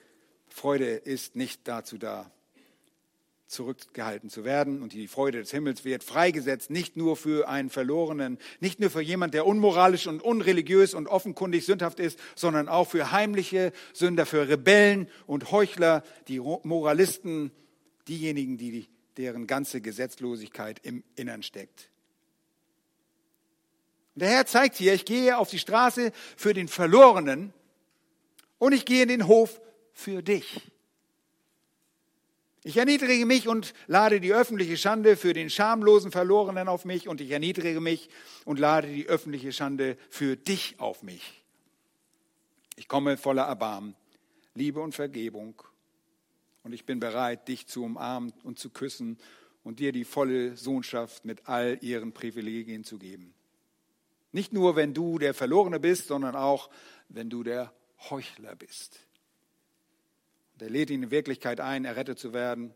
Freude 0.47 0.85
ist 0.85 1.35
nicht 1.35 1.67
dazu 1.67 1.97
da, 1.97 2.31
zurückgehalten 3.49 4.29
zu 4.29 4.45
werden. 4.45 4.81
Und 4.81 4.93
die 4.93 5.07
Freude 5.07 5.39
des 5.39 5.51
Himmels 5.51 5.83
wird 5.83 6.03
freigesetzt, 6.03 6.69
nicht 6.69 6.95
nur 6.95 7.17
für 7.17 7.49
einen 7.49 7.69
Verlorenen, 7.69 8.37
nicht 8.59 8.79
nur 8.79 8.89
für 8.89 9.01
jemand, 9.01 9.33
der 9.33 9.45
unmoralisch 9.45 10.07
und 10.07 10.21
unreligiös 10.21 10.93
und 10.93 11.07
offenkundig 11.07 11.65
sündhaft 11.65 11.99
ist, 11.99 12.19
sondern 12.35 12.69
auch 12.69 12.85
für 12.87 13.11
heimliche 13.11 13.73
Sünder, 13.93 14.25
für 14.25 14.47
Rebellen 14.47 15.09
und 15.25 15.51
Heuchler, 15.51 16.03
die 16.27 16.39
Moralisten, 16.39 17.51
diejenigen, 18.07 18.57
die, 18.57 18.87
deren 19.17 19.47
ganze 19.47 19.81
Gesetzlosigkeit 19.81 20.79
im 20.83 21.03
Innern 21.15 21.43
steckt. 21.43 21.89
Und 24.15 24.21
der 24.21 24.29
Herr 24.29 24.45
zeigt 24.45 24.77
hier, 24.77 24.93
ich 24.93 25.05
gehe 25.05 25.37
auf 25.37 25.49
die 25.49 25.59
Straße 25.59 26.11
für 26.37 26.53
den 26.53 26.67
Verlorenen 26.67 27.53
und 28.59 28.73
ich 28.73 28.85
gehe 28.85 29.03
in 29.03 29.09
den 29.09 29.27
Hof 29.27 29.59
für 29.91 30.21
dich. 30.21 30.61
Ich 32.69 32.77
erniedrige 32.77 33.25
mich 33.25 33.47
und 33.47 33.73
lade 33.87 34.19
die 34.19 34.31
öffentliche 34.31 34.77
Schande 34.77 35.17
für 35.17 35.33
den 35.33 35.49
schamlosen 35.49 36.11
Verlorenen 36.11 36.67
auf 36.67 36.85
mich 36.85 37.07
und 37.07 37.19
ich 37.19 37.31
erniedrige 37.31 37.81
mich 37.81 38.11
und 38.45 38.59
lade 38.59 38.87
die 38.93 39.07
öffentliche 39.07 39.51
Schande 39.51 39.97
für 40.11 40.37
dich 40.37 40.79
auf 40.79 41.01
mich. 41.01 41.43
Ich 42.75 42.87
komme 42.87 43.17
voller 43.17 43.45
Erbarmen, 43.45 43.95
Liebe 44.53 44.81
und 44.81 44.93
Vergebung 44.93 45.59
und 46.61 46.73
ich 46.73 46.85
bin 46.85 46.99
bereit, 46.99 47.47
dich 47.47 47.65
zu 47.65 47.83
umarmen 47.83 48.33
und 48.43 48.59
zu 48.59 48.69
küssen 48.69 49.17
und 49.63 49.79
dir 49.79 49.91
die 49.91 50.05
volle 50.05 50.55
Sohnschaft 50.55 51.25
mit 51.25 51.47
all 51.47 51.79
ihren 51.81 52.11
Privilegien 52.11 52.83
zu 52.83 52.99
geben. 52.99 53.33
Nicht 54.31 54.53
nur, 54.53 54.75
wenn 54.75 54.93
du 54.93 55.17
der 55.17 55.33
Verlorene 55.33 55.79
bist, 55.79 56.05
sondern 56.05 56.35
auch, 56.35 56.69
wenn 57.07 57.31
du 57.31 57.41
der 57.41 57.73
Heuchler 58.11 58.55
bist. 58.55 59.08
Und 60.59 60.65
er 60.65 60.71
lädt 60.71 60.89
ihn 60.89 61.03
in 61.03 61.09
Wirklichkeit 61.09 61.61
ein, 61.61 61.85
errettet 61.85 62.19
zu 62.19 62.33
werden. 62.33 62.73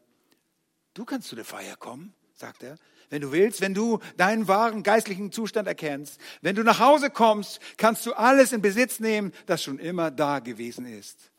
Du 0.93 1.03
kannst 1.03 1.27
zu 1.27 1.35
der 1.35 1.43
Feier 1.43 1.75
kommen, 1.75 2.13
sagt 2.33 2.63
er, 2.63 2.77
wenn 3.09 3.21
du 3.21 3.33
willst, 3.33 3.59
wenn 3.59 3.73
du 3.73 3.99
deinen 4.15 4.47
wahren 4.47 4.83
geistlichen 4.83 5.33
Zustand 5.33 5.67
erkennst. 5.67 6.17
Wenn 6.41 6.55
du 6.55 6.63
nach 6.63 6.79
Hause 6.79 7.09
kommst, 7.09 7.59
kannst 7.75 8.05
du 8.05 8.13
alles 8.13 8.53
in 8.53 8.61
Besitz 8.61 9.01
nehmen, 9.01 9.33
das 9.47 9.61
schon 9.61 9.79
immer 9.79 10.11
da 10.11 10.39
gewesen 10.39 10.85
ist. 10.85 11.29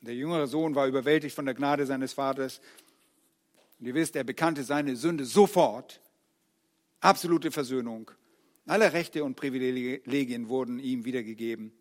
Der 0.00 0.14
jüngere 0.14 0.46
Sohn 0.46 0.76
war 0.76 0.86
überwältigt 0.86 1.34
von 1.34 1.44
der 1.44 1.56
Gnade 1.56 1.86
seines 1.86 2.12
Vaters. 2.12 2.60
Und 3.80 3.86
ihr 3.86 3.94
wisst, 3.94 4.14
er 4.14 4.22
bekannte 4.22 4.62
seine 4.62 4.94
Sünde 4.94 5.24
sofort. 5.24 6.00
Absolute 7.00 7.50
Versöhnung. 7.50 8.12
Alle 8.64 8.92
Rechte 8.92 9.24
und 9.24 9.34
Privilegien 9.34 10.48
wurden 10.48 10.78
ihm 10.78 11.04
wiedergegeben. 11.04 11.72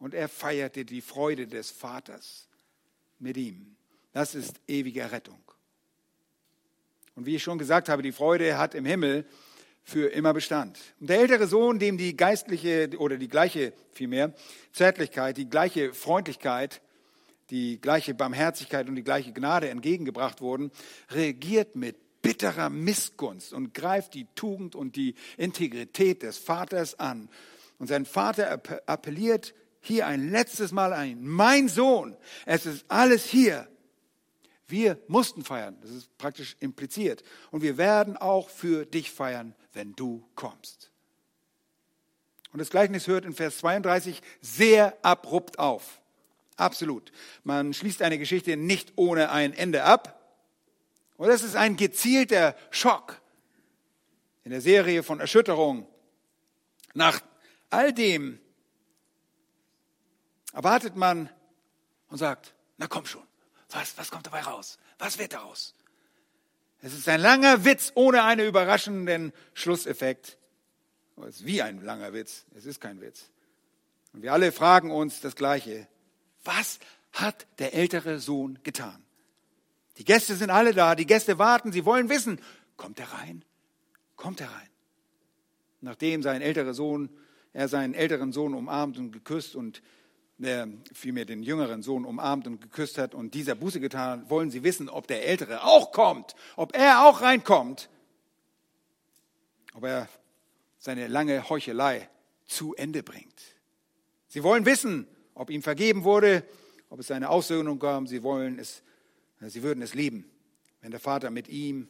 Und 0.00 0.14
er 0.14 0.28
feierte 0.28 0.84
die 0.84 1.00
Freude 1.00 1.46
des 1.46 1.70
Vaters 1.70 2.48
mit 3.18 3.36
ihm. 3.36 3.76
Das 4.12 4.34
ist 4.34 4.60
ewige 4.66 5.10
Rettung. 5.10 5.40
Und 7.14 7.26
wie 7.26 7.36
ich 7.36 7.42
schon 7.42 7.58
gesagt 7.58 7.88
habe, 7.88 8.02
die 8.02 8.12
Freude 8.12 8.58
hat 8.58 8.74
im 8.74 8.84
Himmel 8.84 9.26
für 9.82 10.08
immer 10.08 10.34
Bestand. 10.34 10.78
Und 11.00 11.08
der 11.10 11.20
ältere 11.20 11.46
Sohn, 11.46 11.78
dem 11.78 11.96
die 11.96 12.16
geistliche 12.16 12.90
oder 12.98 13.16
die 13.16 13.28
gleiche 13.28 13.72
vielmehr 13.92 14.34
Zärtlichkeit, 14.72 15.36
die 15.36 15.48
gleiche 15.48 15.94
Freundlichkeit, 15.94 16.82
die 17.50 17.80
gleiche 17.80 18.14
Barmherzigkeit 18.14 18.88
und 18.88 18.96
die 18.96 19.02
gleiche 19.02 19.32
Gnade 19.32 19.70
entgegengebracht 19.70 20.40
wurden, 20.40 20.70
reagiert 21.10 21.74
mit 21.74 21.96
bitterer 22.20 22.68
Missgunst 22.68 23.52
und 23.52 23.72
greift 23.72 24.14
die 24.14 24.26
Tugend 24.34 24.74
und 24.74 24.96
die 24.96 25.14
Integrität 25.36 26.22
des 26.22 26.36
Vaters 26.36 26.98
an. 26.98 27.30
Und 27.78 27.86
sein 27.86 28.04
Vater 28.04 28.60
appelliert 28.86 29.54
hier 29.80 30.06
ein 30.06 30.30
letztes 30.30 30.72
Mal 30.72 30.92
ein, 30.92 31.26
mein 31.26 31.68
Sohn, 31.68 32.16
es 32.46 32.66
ist 32.66 32.84
alles 32.88 33.24
hier. 33.24 33.68
Wir 34.66 34.98
mussten 35.08 35.44
feiern, 35.44 35.78
das 35.80 35.90
ist 35.90 36.18
praktisch 36.18 36.56
impliziert. 36.60 37.22
Und 37.50 37.62
wir 37.62 37.78
werden 37.78 38.16
auch 38.16 38.50
für 38.50 38.84
dich 38.84 39.10
feiern, 39.10 39.54
wenn 39.72 39.94
du 39.94 40.28
kommst. 40.34 40.90
Und 42.52 42.58
das 42.58 42.70
Gleichnis 42.70 43.06
hört 43.06 43.24
in 43.24 43.34
Vers 43.34 43.58
32 43.58 44.20
sehr 44.40 44.96
abrupt 45.02 45.58
auf. 45.58 46.00
Absolut. 46.56 47.12
Man 47.44 47.72
schließt 47.72 48.02
eine 48.02 48.18
Geschichte 48.18 48.56
nicht 48.56 48.92
ohne 48.96 49.30
ein 49.30 49.54
Ende 49.54 49.84
ab. 49.84 50.14
Und 51.16 51.28
das 51.28 51.42
ist 51.42 51.56
ein 51.56 51.76
gezielter 51.76 52.56
Schock 52.70 53.20
in 54.44 54.50
der 54.50 54.60
Serie 54.60 55.02
von 55.02 55.20
Erschütterungen. 55.20 55.86
Nach 56.94 57.20
all 57.70 57.92
dem 57.92 58.40
erwartet 60.52 60.96
man 60.96 61.30
und 62.08 62.18
sagt, 62.18 62.54
na 62.76 62.86
komm 62.86 63.06
schon, 63.06 63.22
was, 63.70 63.96
was 63.98 64.10
kommt 64.10 64.26
dabei 64.26 64.40
raus? 64.40 64.78
Was 64.98 65.18
wird 65.18 65.32
daraus? 65.32 65.74
Es 66.80 66.94
ist 66.94 67.08
ein 67.08 67.20
langer 67.20 67.64
Witz 67.64 67.92
ohne 67.94 68.22
einen 68.22 68.46
überraschenden 68.46 69.32
Schlusseffekt. 69.52 70.38
Es 71.16 71.36
ist 71.36 71.46
wie 71.46 71.62
ein 71.62 71.82
langer 71.82 72.12
Witz, 72.12 72.46
es 72.54 72.64
ist 72.66 72.80
kein 72.80 73.00
Witz. 73.00 73.30
Und 74.12 74.22
wir 74.22 74.32
alle 74.32 74.52
fragen 74.52 74.90
uns 74.90 75.20
das 75.20 75.34
Gleiche. 75.34 75.88
Was 76.44 76.78
hat 77.12 77.46
der 77.58 77.74
ältere 77.74 78.20
Sohn 78.20 78.60
getan? 78.62 79.04
Die 79.96 80.04
Gäste 80.04 80.36
sind 80.36 80.50
alle 80.50 80.72
da, 80.72 80.94
die 80.94 81.06
Gäste 81.06 81.38
warten, 81.38 81.72
sie 81.72 81.84
wollen 81.84 82.08
wissen, 82.08 82.40
kommt 82.76 83.00
er 83.00 83.12
rein? 83.12 83.44
Kommt 84.14 84.40
er 84.40 84.48
rein? 84.48 84.68
Nachdem 85.80 86.22
sein 86.22 86.40
älterer 86.40 86.74
Sohn, 86.74 87.10
er 87.52 87.68
seinen 87.68 87.94
älteren 87.94 88.32
Sohn 88.32 88.54
umarmt 88.54 88.98
und 88.98 89.10
geküsst 89.10 89.56
und 89.56 89.82
der 90.38 90.68
vielmehr 90.92 91.24
den 91.24 91.42
jüngeren 91.42 91.82
Sohn 91.82 92.04
umarmt 92.04 92.46
und 92.46 92.60
geküsst 92.60 92.96
hat 92.96 93.14
und 93.14 93.34
dieser 93.34 93.54
Buße 93.54 93.80
getan 93.80 94.20
hat, 94.20 94.30
wollen 94.30 94.50
sie 94.50 94.62
wissen, 94.62 94.88
ob 94.88 95.06
der 95.06 95.26
Ältere 95.26 95.64
auch 95.64 95.92
kommt, 95.92 96.34
ob 96.56 96.76
er 96.76 97.04
auch 97.06 97.20
reinkommt, 97.22 97.90
ob 99.74 99.84
er 99.84 100.08
seine 100.78 101.08
lange 101.08 101.48
Heuchelei 101.48 102.08
zu 102.46 102.74
Ende 102.74 103.02
bringt. 103.02 103.42
Sie 104.28 104.42
wollen 104.42 104.64
wissen, 104.64 105.06
ob 105.34 105.50
ihm 105.50 105.62
vergeben 105.62 106.04
wurde, 106.04 106.44
ob 106.88 107.00
es 107.00 107.10
eine 107.10 107.28
Aussöhnung 107.30 107.78
gab. 107.78 108.06
Sie 108.06 108.22
wollen 108.22 108.58
es 108.58 108.82
Sie 109.40 109.62
würden 109.62 109.82
es 109.82 109.94
lieben, 109.94 110.28
wenn 110.80 110.90
der 110.90 110.98
Vater 110.98 111.30
mit 111.30 111.48
ihm 111.48 111.88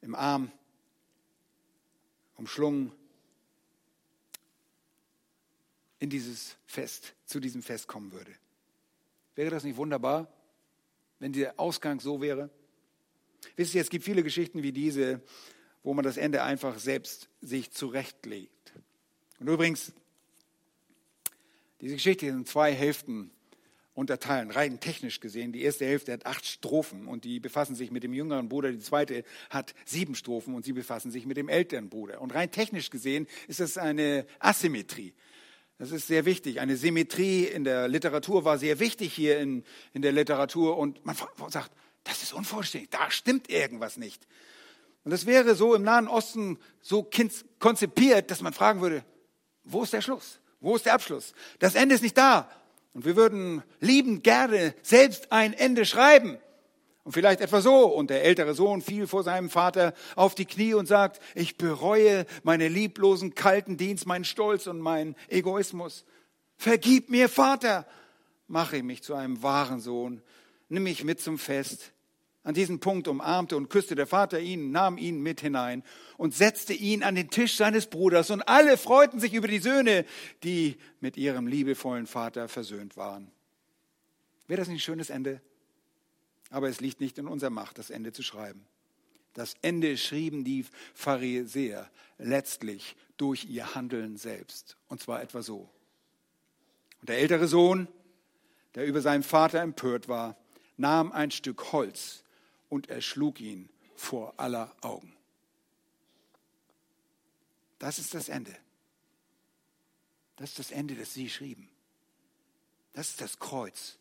im 0.00 0.14
Arm 0.14 0.52
umschlungen 2.36 2.92
in 5.98 6.10
dieses 6.10 6.56
Fest, 6.66 7.14
zu 7.24 7.40
diesem 7.40 7.62
Fest 7.62 7.86
kommen 7.86 8.12
würde. 8.12 8.32
Wäre 9.34 9.50
das 9.50 9.64
nicht 9.64 9.76
wunderbar, 9.76 10.32
wenn 11.18 11.32
der 11.32 11.58
Ausgang 11.58 12.00
so 12.00 12.20
wäre? 12.20 12.50
Wisst 13.56 13.74
ihr, 13.74 13.80
es 13.80 13.90
gibt 13.90 14.04
viele 14.04 14.22
Geschichten 14.22 14.62
wie 14.62 14.72
diese, 14.72 15.22
wo 15.82 15.94
man 15.94 16.04
das 16.04 16.16
Ende 16.16 16.42
einfach 16.42 16.78
selbst 16.78 17.28
sich 17.40 17.70
zurechtlegt. 17.70 18.72
Und 19.38 19.48
übrigens, 19.48 19.92
diese 21.80 21.94
Geschichte 21.94 22.26
sind 22.26 22.48
zwei 22.48 22.72
Hälften 22.74 23.30
unterteilen, 23.96 24.50
rein 24.50 24.78
technisch 24.78 25.20
gesehen. 25.20 25.52
Die 25.52 25.62
erste 25.62 25.86
Hälfte 25.86 26.12
hat 26.12 26.26
acht 26.26 26.44
Strophen 26.44 27.08
und 27.08 27.24
die 27.24 27.40
befassen 27.40 27.74
sich 27.74 27.90
mit 27.90 28.02
dem 28.02 28.12
jüngeren 28.12 28.48
Bruder. 28.48 28.70
Die 28.70 28.78
zweite 28.78 29.24
hat 29.48 29.74
sieben 29.86 30.14
Strophen 30.14 30.54
und 30.54 30.64
sie 30.64 30.72
befassen 30.72 31.10
sich 31.10 31.24
mit 31.24 31.38
dem 31.38 31.48
älteren 31.48 31.88
Bruder. 31.88 32.20
Und 32.20 32.34
rein 32.34 32.50
technisch 32.50 32.90
gesehen 32.90 33.26
ist 33.48 33.60
das 33.60 33.78
eine 33.78 34.26
Asymmetrie. 34.38 35.14
Das 35.78 35.90
ist 35.90 36.06
sehr 36.06 36.24
wichtig. 36.24 36.60
Eine 36.60 36.76
Symmetrie 36.76 37.44
in 37.44 37.64
der 37.64 37.88
Literatur 37.88 38.44
war 38.44 38.58
sehr 38.58 38.78
wichtig 38.78 39.12
hier 39.12 39.38
in, 39.38 39.62
in 39.92 40.02
der 40.02 40.12
Literatur 40.12 40.78
und 40.78 41.04
man 41.04 41.16
sagt, 41.48 41.70
das 42.04 42.22
ist 42.22 42.32
unvollständig, 42.32 42.90
da 42.90 43.10
stimmt 43.10 43.50
irgendwas 43.50 43.96
nicht. 43.96 44.26
Und 45.04 45.10
das 45.10 45.26
wäre 45.26 45.54
so 45.54 45.74
im 45.74 45.82
Nahen 45.82 46.08
Osten 46.08 46.58
so 46.80 47.08
konzipiert, 47.58 48.30
dass 48.30 48.40
man 48.40 48.52
fragen 48.52 48.80
würde, 48.80 49.04
wo 49.64 49.82
ist 49.82 49.92
der 49.92 50.00
Schluss? 50.00 50.40
Wo 50.60 50.74
ist 50.76 50.86
der 50.86 50.94
Abschluss? 50.94 51.34
Das 51.58 51.74
Ende 51.74 51.94
ist 51.94 52.02
nicht 52.02 52.16
da. 52.16 52.50
Und 52.94 53.04
wir 53.04 53.14
würden 53.14 53.62
liebend 53.80 54.24
gerne 54.24 54.74
selbst 54.82 55.30
ein 55.30 55.52
Ende 55.52 55.84
schreiben. 55.84 56.38
Und 57.06 57.12
vielleicht 57.12 57.40
etwa 57.40 57.60
so. 57.60 57.86
Und 57.86 58.10
der 58.10 58.24
ältere 58.24 58.52
Sohn 58.52 58.82
fiel 58.82 59.06
vor 59.06 59.22
seinem 59.22 59.48
Vater 59.48 59.94
auf 60.16 60.34
die 60.34 60.44
Knie 60.44 60.74
und 60.74 60.86
sagt, 60.86 61.20
ich 61.36 61.56
bereue 61.56 62.26
meine 62.42 62.66
lieblosen, 62.66 63.36
kalten 63.36 63.76
Dienst, 63.76 64.06
meinen 64.06 64.24
Stolz 64.24 64.66
und 64.66 64.80
meinen 64.80 65.14
Egoismus. 65.28 66.04
Vergib 66.56 67.08
mir, 67.08 67.28
Vater. 67.28 67.86
Mache 68.48 68.82
mich 68.82 69.04
zu 69.04 69.14
einem 69.14 69.40
wahren 69.44 69.78
Sohn. 69.78 70.20
Nimm 70.68 70.82
mich 70.82 71.04
mit 71.04 71.20
zum 71.20 71.38
Fest. 71.38 71.92
An 72.42 72.54
diesem 72.54 72.80
Punkt 72.80 73.06
umarmte 73.06 73.56
und 73.56 73.70
küsste 73.70 73.94
der 73.94 74.08
Vater 74.08 74.40
ihn, 74.40 74.72
nahm 74.72 74.98
ihn 74.98 75.22
mit 75.22 75.40
hinein 75.40 75.84
und 76.16 76.34
setzte 76.34 76.72
ihn 76.72 77.04
an 77.04 77.14
den 77.14 77.30
Tisch 77.30 77.54
seines 77.54 77.86
Bruders. 77.86 78.30
Und 78.30 78.42
alle 78.48 78.76
freuten 78.76 79.20
sich 79.20 79.32
über 79.32 79.46
die 79.46 79.60
Söhne, 79.60 80.04
die 80.42 80.76
mit 80.98 81.16
ihrem 81.16 81.46
liebevollen 81.46 82.08
Vater 82.08 82.48
versöhnt 82.48 82.96
waren. 82.96 83.30
Wäre 84.48 84.58
das 84.58 84.66
nicht 84.66 84.78
ein 84.78 84.80
schönes 84.80 85.10
Ende? 85.10 85.40
Aber 86.56 86.70
es 86.70 86.80
liegt 86.80 87.02
nicht 87.02 87.18
in 87.18 87.28
unserer 87.28 87.50
Macht, 87.50 87.76
das 87.76 87.90
Ende 87.90 88.12
zu 88.12 88.22
schreiben. 88.22 88.64
Das 89.34 89.56
Ende 89.60 89.98
schrieben 89.98 90.42
die 90.42 90.64
Pharisäer 90.94 91.90
letztlich 92.16 92.96
durch 93.18 93.44
ihr 93.44 93.74
Handeln 93.74 94.16
selbst. 94.16 94.78
Und 94.88 95.02
zwar 95.02 95.20
etwa 95.20 95.42
so. 95.42 95.68
Und 97.02 97.10
der 97.10 97.18
ältere 97.18 97.46
Sohn, 97.46 97.88
der 98.74 98.86
über 98.86 99.02
seinen 99.02 99.22
Vater 99.22 99.60
empört 99.60 100.08
war, 100.08 100.34
nahm 100.78 101.12
ein 101.12 101.30
Stück 101.30 101.72
Holz 101.72 102.24
und 102.70 102.88
erschlug 102.88 103.38
ihn 103.38 103.68
vor 103.94 104.32
aller 104.38 104.74
Augen. 104.80 105.14
Das 107.78 107.98
ist 107.98 108.14
das 108.14 108.30
Ende. 108.30 108.56
Das 110.36 110.48
ist 110.48 110.58
das 110.58 110.70
Ende, 110.70 110.94
das 110.94 111.12
sie 111.12 111.28
schrieben. 111.28 111.68
Das 112.94 113.10
ist 113.10 113.20
das 113.20 113.38
Kreuz, 113.38 113.98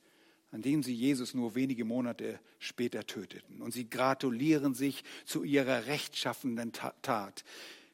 an 0.56 0.62
dem 0.62 0.84
sie 0.84 0.94
Jesus 0.94 1.34
nur 1.34 1.54
wenige 1.54 1.84
Monate 1.84 2.40
später 2.60 3.06
töteten. 3.06 3.62
Und 3.62 3.74
sie 3.74 3.90
gratulieren 3.90 4.74
sich 4.74 5.04
zu 5.26 5.44
ihrer 5.44 5.88
rechtschaffenden 5.88 6.72
Tat, 6.72 7.44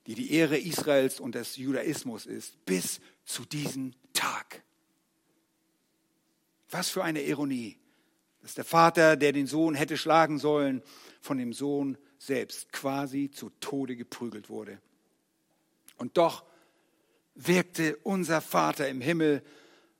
die 0.05 0.14
die 0.14 0.32
Ehre 0.32 0.59
Israels 0.59 1.20
und 1.20 1.34
des 1.34 1.57
Judaismus 1.57 2.28
ist, 2.28 2.64
bis 2.68 3.01
zu 3.26 3.45
diesem 3.45 3.93
Tag. 4.14 4.62
Was 6.70 6.89
für 6.89 7.03
eine 7.03 7.24
Ironie. 7.24 7.78
Dass 8.43 8.53
der 8.53 8.64
Vater, 8.64 9.16
der 9.16 9.32
den 9.32 9.47
Sohn 9.47 9.74
hätte 9.74 9.97
schlagen 9.97 10.38
sollen, 10.38 10.84
von 11.20 11.39
dem 11.39 11.53
Sohn 11.53 11.97
selbst 12.20 12.72
quasi 12.72 13.32
zu 13.32 13.49
Tode 13.59 13.95
geprügelt 13.95 14.51
wurde. 14.51 14.80
Und 15.97 16.16
doch 16.18 16.45
wirkte 17.34 17.97
unser 18.03 18.39
Vater 18.39 18.88
im 18.88 19.01
Himmel 19.01 19.41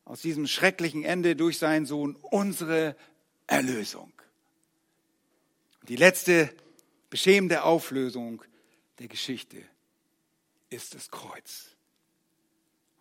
aus 0.06 0.22
diesem 0.22 0.47
schrecklichen 0.47 1.04
Ende 1.04 1.36
durch 1.36 1.58
seinen 1.58 1.86
Sohn 1.86 2.16
unsere 2.16 2.95
Erlösung. 3.47 4.12
Die 5.88 5.95
letzte 5.95 6.49
beschämende 7.10 7.64
Auflösung 7.64 8.43
der 8.99 9.08
Geschichte 9.08 9.64
ist 10.70 10.95
das 10.95 11.10
Kreuz. 11.10 11.76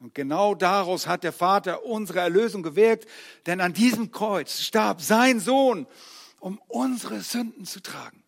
Und 0.01 0.15
genau 0.15 0.55
daraus 0.55 1.07
hat 1.07 1.25
der 1.25 1.33
Vater 1.33 1.85
unsere 1.85 2.21
Erlösung 2.21 2.63
gewirkt, 2.63 3.07
denn 3.47 3.61
an 3.61 3.75
diesem 3.75 4.11
Kreuz 4.11 4.61
starb 4.61 5.03
sein 5.03 5.41
Sohn, 5.41 5.87
um 6.39 6.59
unsere 6.69 7.21
Sünden 7.21 7.67
zu 7.67 7.81
tragen. 7.81 8.23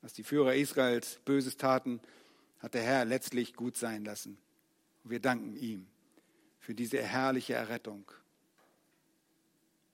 Was 0.00 0.12
die 0.12 0.22
Führer 0.22 0.54
Israels 0.54 1.18
Böses 1.24 1.56
taten, 1.56 2.00
hat 2.60 2.74
der 2.74 2.82
Herr 2.82 3.04
letztlich 3.04 3.54
gut 3.54 3.76
sein 3.76 4.04
lassen. 4.04 4.38
Wir 5.02 5.20
danken 5.20 5.56
ihm 5.56 5.86
für 6.68 6.74
diese 6.74 7.02
herrliche 7.02 7.54
Errettung. 7.54 8.04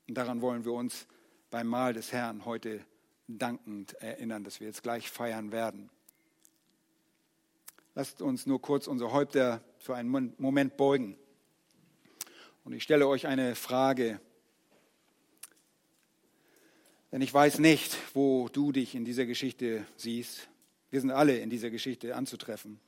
Und 0.08 0.18
daran 0.18 0.40
wollen 0.40 0.64
wir 0.64 0.72
uns 0.72 1.06
beim 1.48 1.68
Mahl 1.68 1.92
des 1.92 2.10
Herrn 2.10 2.44
heute 2.46 2.84
dankend 3.28 3.94
erinnern, 4.02 4.42
dass 4.42 4.58
wir 4.58 4.66
jetzt 4.66 4.82
gleich 4.82 5.08
feiern 5.08 5.52
werden. 5.52 5.88
Lasst 7.94 8.20
uns 8.20 8.46
nur 8.46 8.60
kurz 8.60 8.88
unsere 8.88 9.12
Häupter 9.12 9.62
für 9.78 9.94
einen 9.94 10.34
Moment 10.36 10.76
beugen. 10.76 11.16
Und 12.64 12.72
ich 12.72 12.82
stelle 12.82 13.06
euch 13.06 13.28
eine 13.28 13.54
Frage. 13.54 14.20
Denn 17.12 17.22
ich 17.22 17.32
weiß 17.32 17.60
nicht, 17.60 17.96
wo 18.14 18.48
du 18.48 18.72
dich 18.72 18.96
in 18.96 19.04
dieser 19.04 19.26
Geschichte 19.26 19.86
siehst. 19.96 20.48
Wir 20.90 21.00
sind 21.00 21.12
alle 21.12 21.38
in 21.38 21.50
dieser 21.50 21.70
Geschichte 21.70 22.16
anzutreffen. 22.16 22.80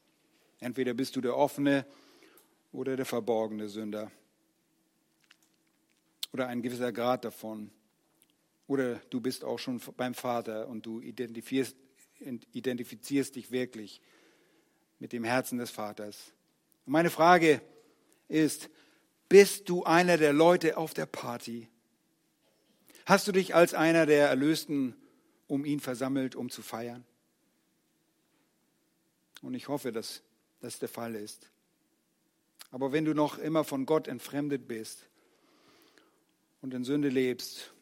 Entweder 0.59 0.93
bist 0.93 1.15
du 1.15 1.21
der 1.21 1.37
offene 1.37 1.87
oder 2.77 2.95
der 2.95 3.07
verborgene 3.07 3.71
Sünder. 3.71 4.13
Oder 6.33 6.49
ein 6.49 6.61
gewisser 6.61 6.93
Grad 6.93 7.25
davon. 7.25 7.71
Oder 8.67 8.97
du 9.09 9.21
bist 9.21 9.45
auch 9.45 9.59
schon 9.59 9.81
beim 9.97 10.13
Vater 10.13 10.69
und 10.69 10.85
du 10.85 11.01
identifizierst, 11.01 11.75
identifizierst 12.53 13.35
dich 13.35 13.51
wirklich 13.51 14.03
mit 14.99 15.15
dem 15.15 15.25
Herzen 15.25 15.57
des 15.59 15.71
Vaters. 15.71 16.33
Und 16.85 16.93
meine 16.93 17.09
Frage 17.09 17.63
ist, 18.29 18.69
bist 19.31 19.71
du 19.71 19.85
einer 19.85 20.19
der 20.19 20.35
Leute 20.35 20.77
auf 20.77 20.93
der 20.93 21.07
Party? 21.07 21.69
Hast 23.07 23.27
du 23.27 23.33
dich 23.33 23.55
als 23.55 23.73
einer 23.73 24.05
der 24.05 24.29
Erlösten 24.29 24.95
um 25.47 25.65
ihn 25.65 25.81
versammelt, 25.81 26.37
um 26.37 26.51
zu 26.51 26.61
feiern? 26.61 27.07
Und 29.41 29.55
ich 29.55 29.69
hoffe, 29.69 29.93
dass 29.93 30.23
das 30.61 30.79
der 30.79 30.89
Fall 30.91 31.15
ist. 31.15 31.51
Aber 32.77 32.93
wenn 32.93 33.07
du 33.07 33.15
noch 33.15 33.39
immer 33.39 33.65
von 33.65 33.87
Gott 33.87 34.07
entfremdet 34.07 34.69
bist 34.69 35.09
und 36.61 36.75
in 36.75 36.85
Sünde 36.85 37.09
lebst 37.09 37.73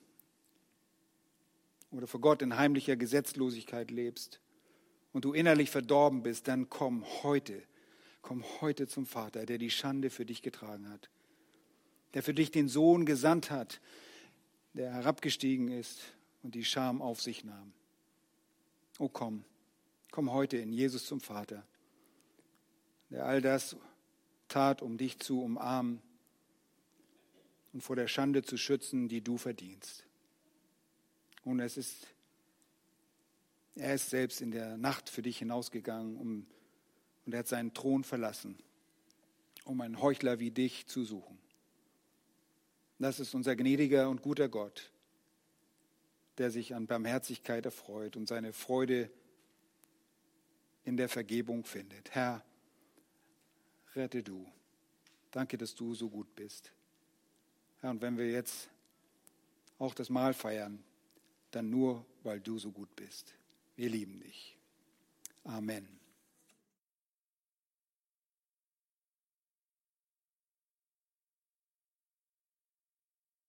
oder 1.91 2.07
vor 2.07 2.21
Gott 2.21 2.43
in 2.43 2.57
heimlicher 2.57 2.95
Gesetzlosigkeit 2.95 3.91
lebst, 3.91 4.39
und 5.13 5.25
du 5.25 5.33
innerlich 5.33 5.69
verdorben 5.69 6.23
bist, 6.23 6.47
dann 6.47 6.71
komm 6.71 7.05
heute, 7.25 7.61
komm 8.23 8.45
heute 8.61 8.87
zum 8.87 9.05
Vater, 9.05 9.47
der 9.47 9.59
die 9.59 9.71
Schande 9.71 10.11
für 10.11 10.25
dich 10.25 10.43
getragen 10.43 10.89
hat, 10.89 11.11
der 12.13 12.23
für 12.23 12.33
dich 12.33 12.53
den 12.53 12.69
Sohn 12.69 13.05
gesandt 13.05 13.51
hat, 13.51 13.81
der 14.75 14.93
herabgestiegen 14.93 15.73
ist 15.73 16.15
und 16.45 16.55
die 16.55 16.65
Scham 16.65 17.03
auf 17.03 17.21
sich 17.21 17.43
nahm. 17.43 17.73
Oh 19.01 19.09
komm, 19.09 19.45
komm 20.13 20.31
heute 20.31 20.57
in 20.57 20.73
Jesus 20.73 21.05
zum 21.05 21.21
Vater, 21.21 21.67
der 23.11 23.27
all 23.27 23.43
das 23.43 23.77
tat, 24.55 24.83
um 24.83 24.97
dich 24.97 25.19
zu 25.19 25.43
umarmen 25.43 26.01
und 27.73 27.83
vor 27.83 27.97
der 27.97 28.07
Schande 28.07 28.43
zu 28.43 28.57
schützen, 28.57 29.09
die 29.09 29.21
du 29.21 29.37
verdienst. 29.37 30.05
Und 31.45 31.61
es 31.61 31.77
ist 31.77 32.07
er 33.77 33.97
ist 33.97 34.11
selbst 34.11 34.41
in 34.41 34.53
der 34.53 34.77
Nacht 34.77 35.11
für 35.11 35.23
dich 35.23 35.39
hinausgegangen 35.39 36.17
um, 36.17 36.47
und 37.27 37.33
er 37.33 37.41
hat 37.41 37.49
seinen 37.49 37.75
Thron 37.75 38.05
verlassen, 38.05 38.57
um 39.65 39.81
einen 39.81 40.01
Heuchler 40.01 40.39
wie 40.39 40.53
dich 40.53 40.87
zu 40.87 41.05
suchen. 41.05 41.39
Das 43.01 43.19
ist 43.19 43.35
unser 43.35 43.57
gnädiger 43.57 44.09
und 44.09 44.23
guter 44.23 44.49
Gott, 44.49 44.93
der 46.39 46.51
sich 46.51 46.75
an 46.75 46.87
Barmherzigkeit 46.87 47.65
erfreut 47.65 48.17
und 48.17 48.29
seine 48.29 48.53
Freude 48.53 49.11
in 50.85 50.97
der 50.97 51.09
Vergebung 51.09 51.65
findet. 51.65 52.15
Herr, 52.15 52.45
rette 53.97 54.23
du. 54.23 54.47
Danke, 55.31 55.59
dass 55.59 55.75
du 55.75 55.95
so 55.95 56.09
gut 56.09 56.35
bist. 56.35 56.73
Herr, 57.81 57.91
und 57.91 58.01
wenn 58.01 58.17
wir 58.17 58.31
jetzt 58.31 58.69
auch 59.79 59.95
das 59.95 60.09
Mahl 60.09 60.35
feiern, 60.35 60.83
dann 61.51 61.71
nur, 61.71 62.05
weil 62.23 62.41
du 62.41 62.59
so 62.59 62.71
gut 62.71 62.95
bist. 62.97 63.35
Wir 63.77 63.89
lieben 63.89 64.21
dich. 64.21 64.57
Amen. 65.45 66.04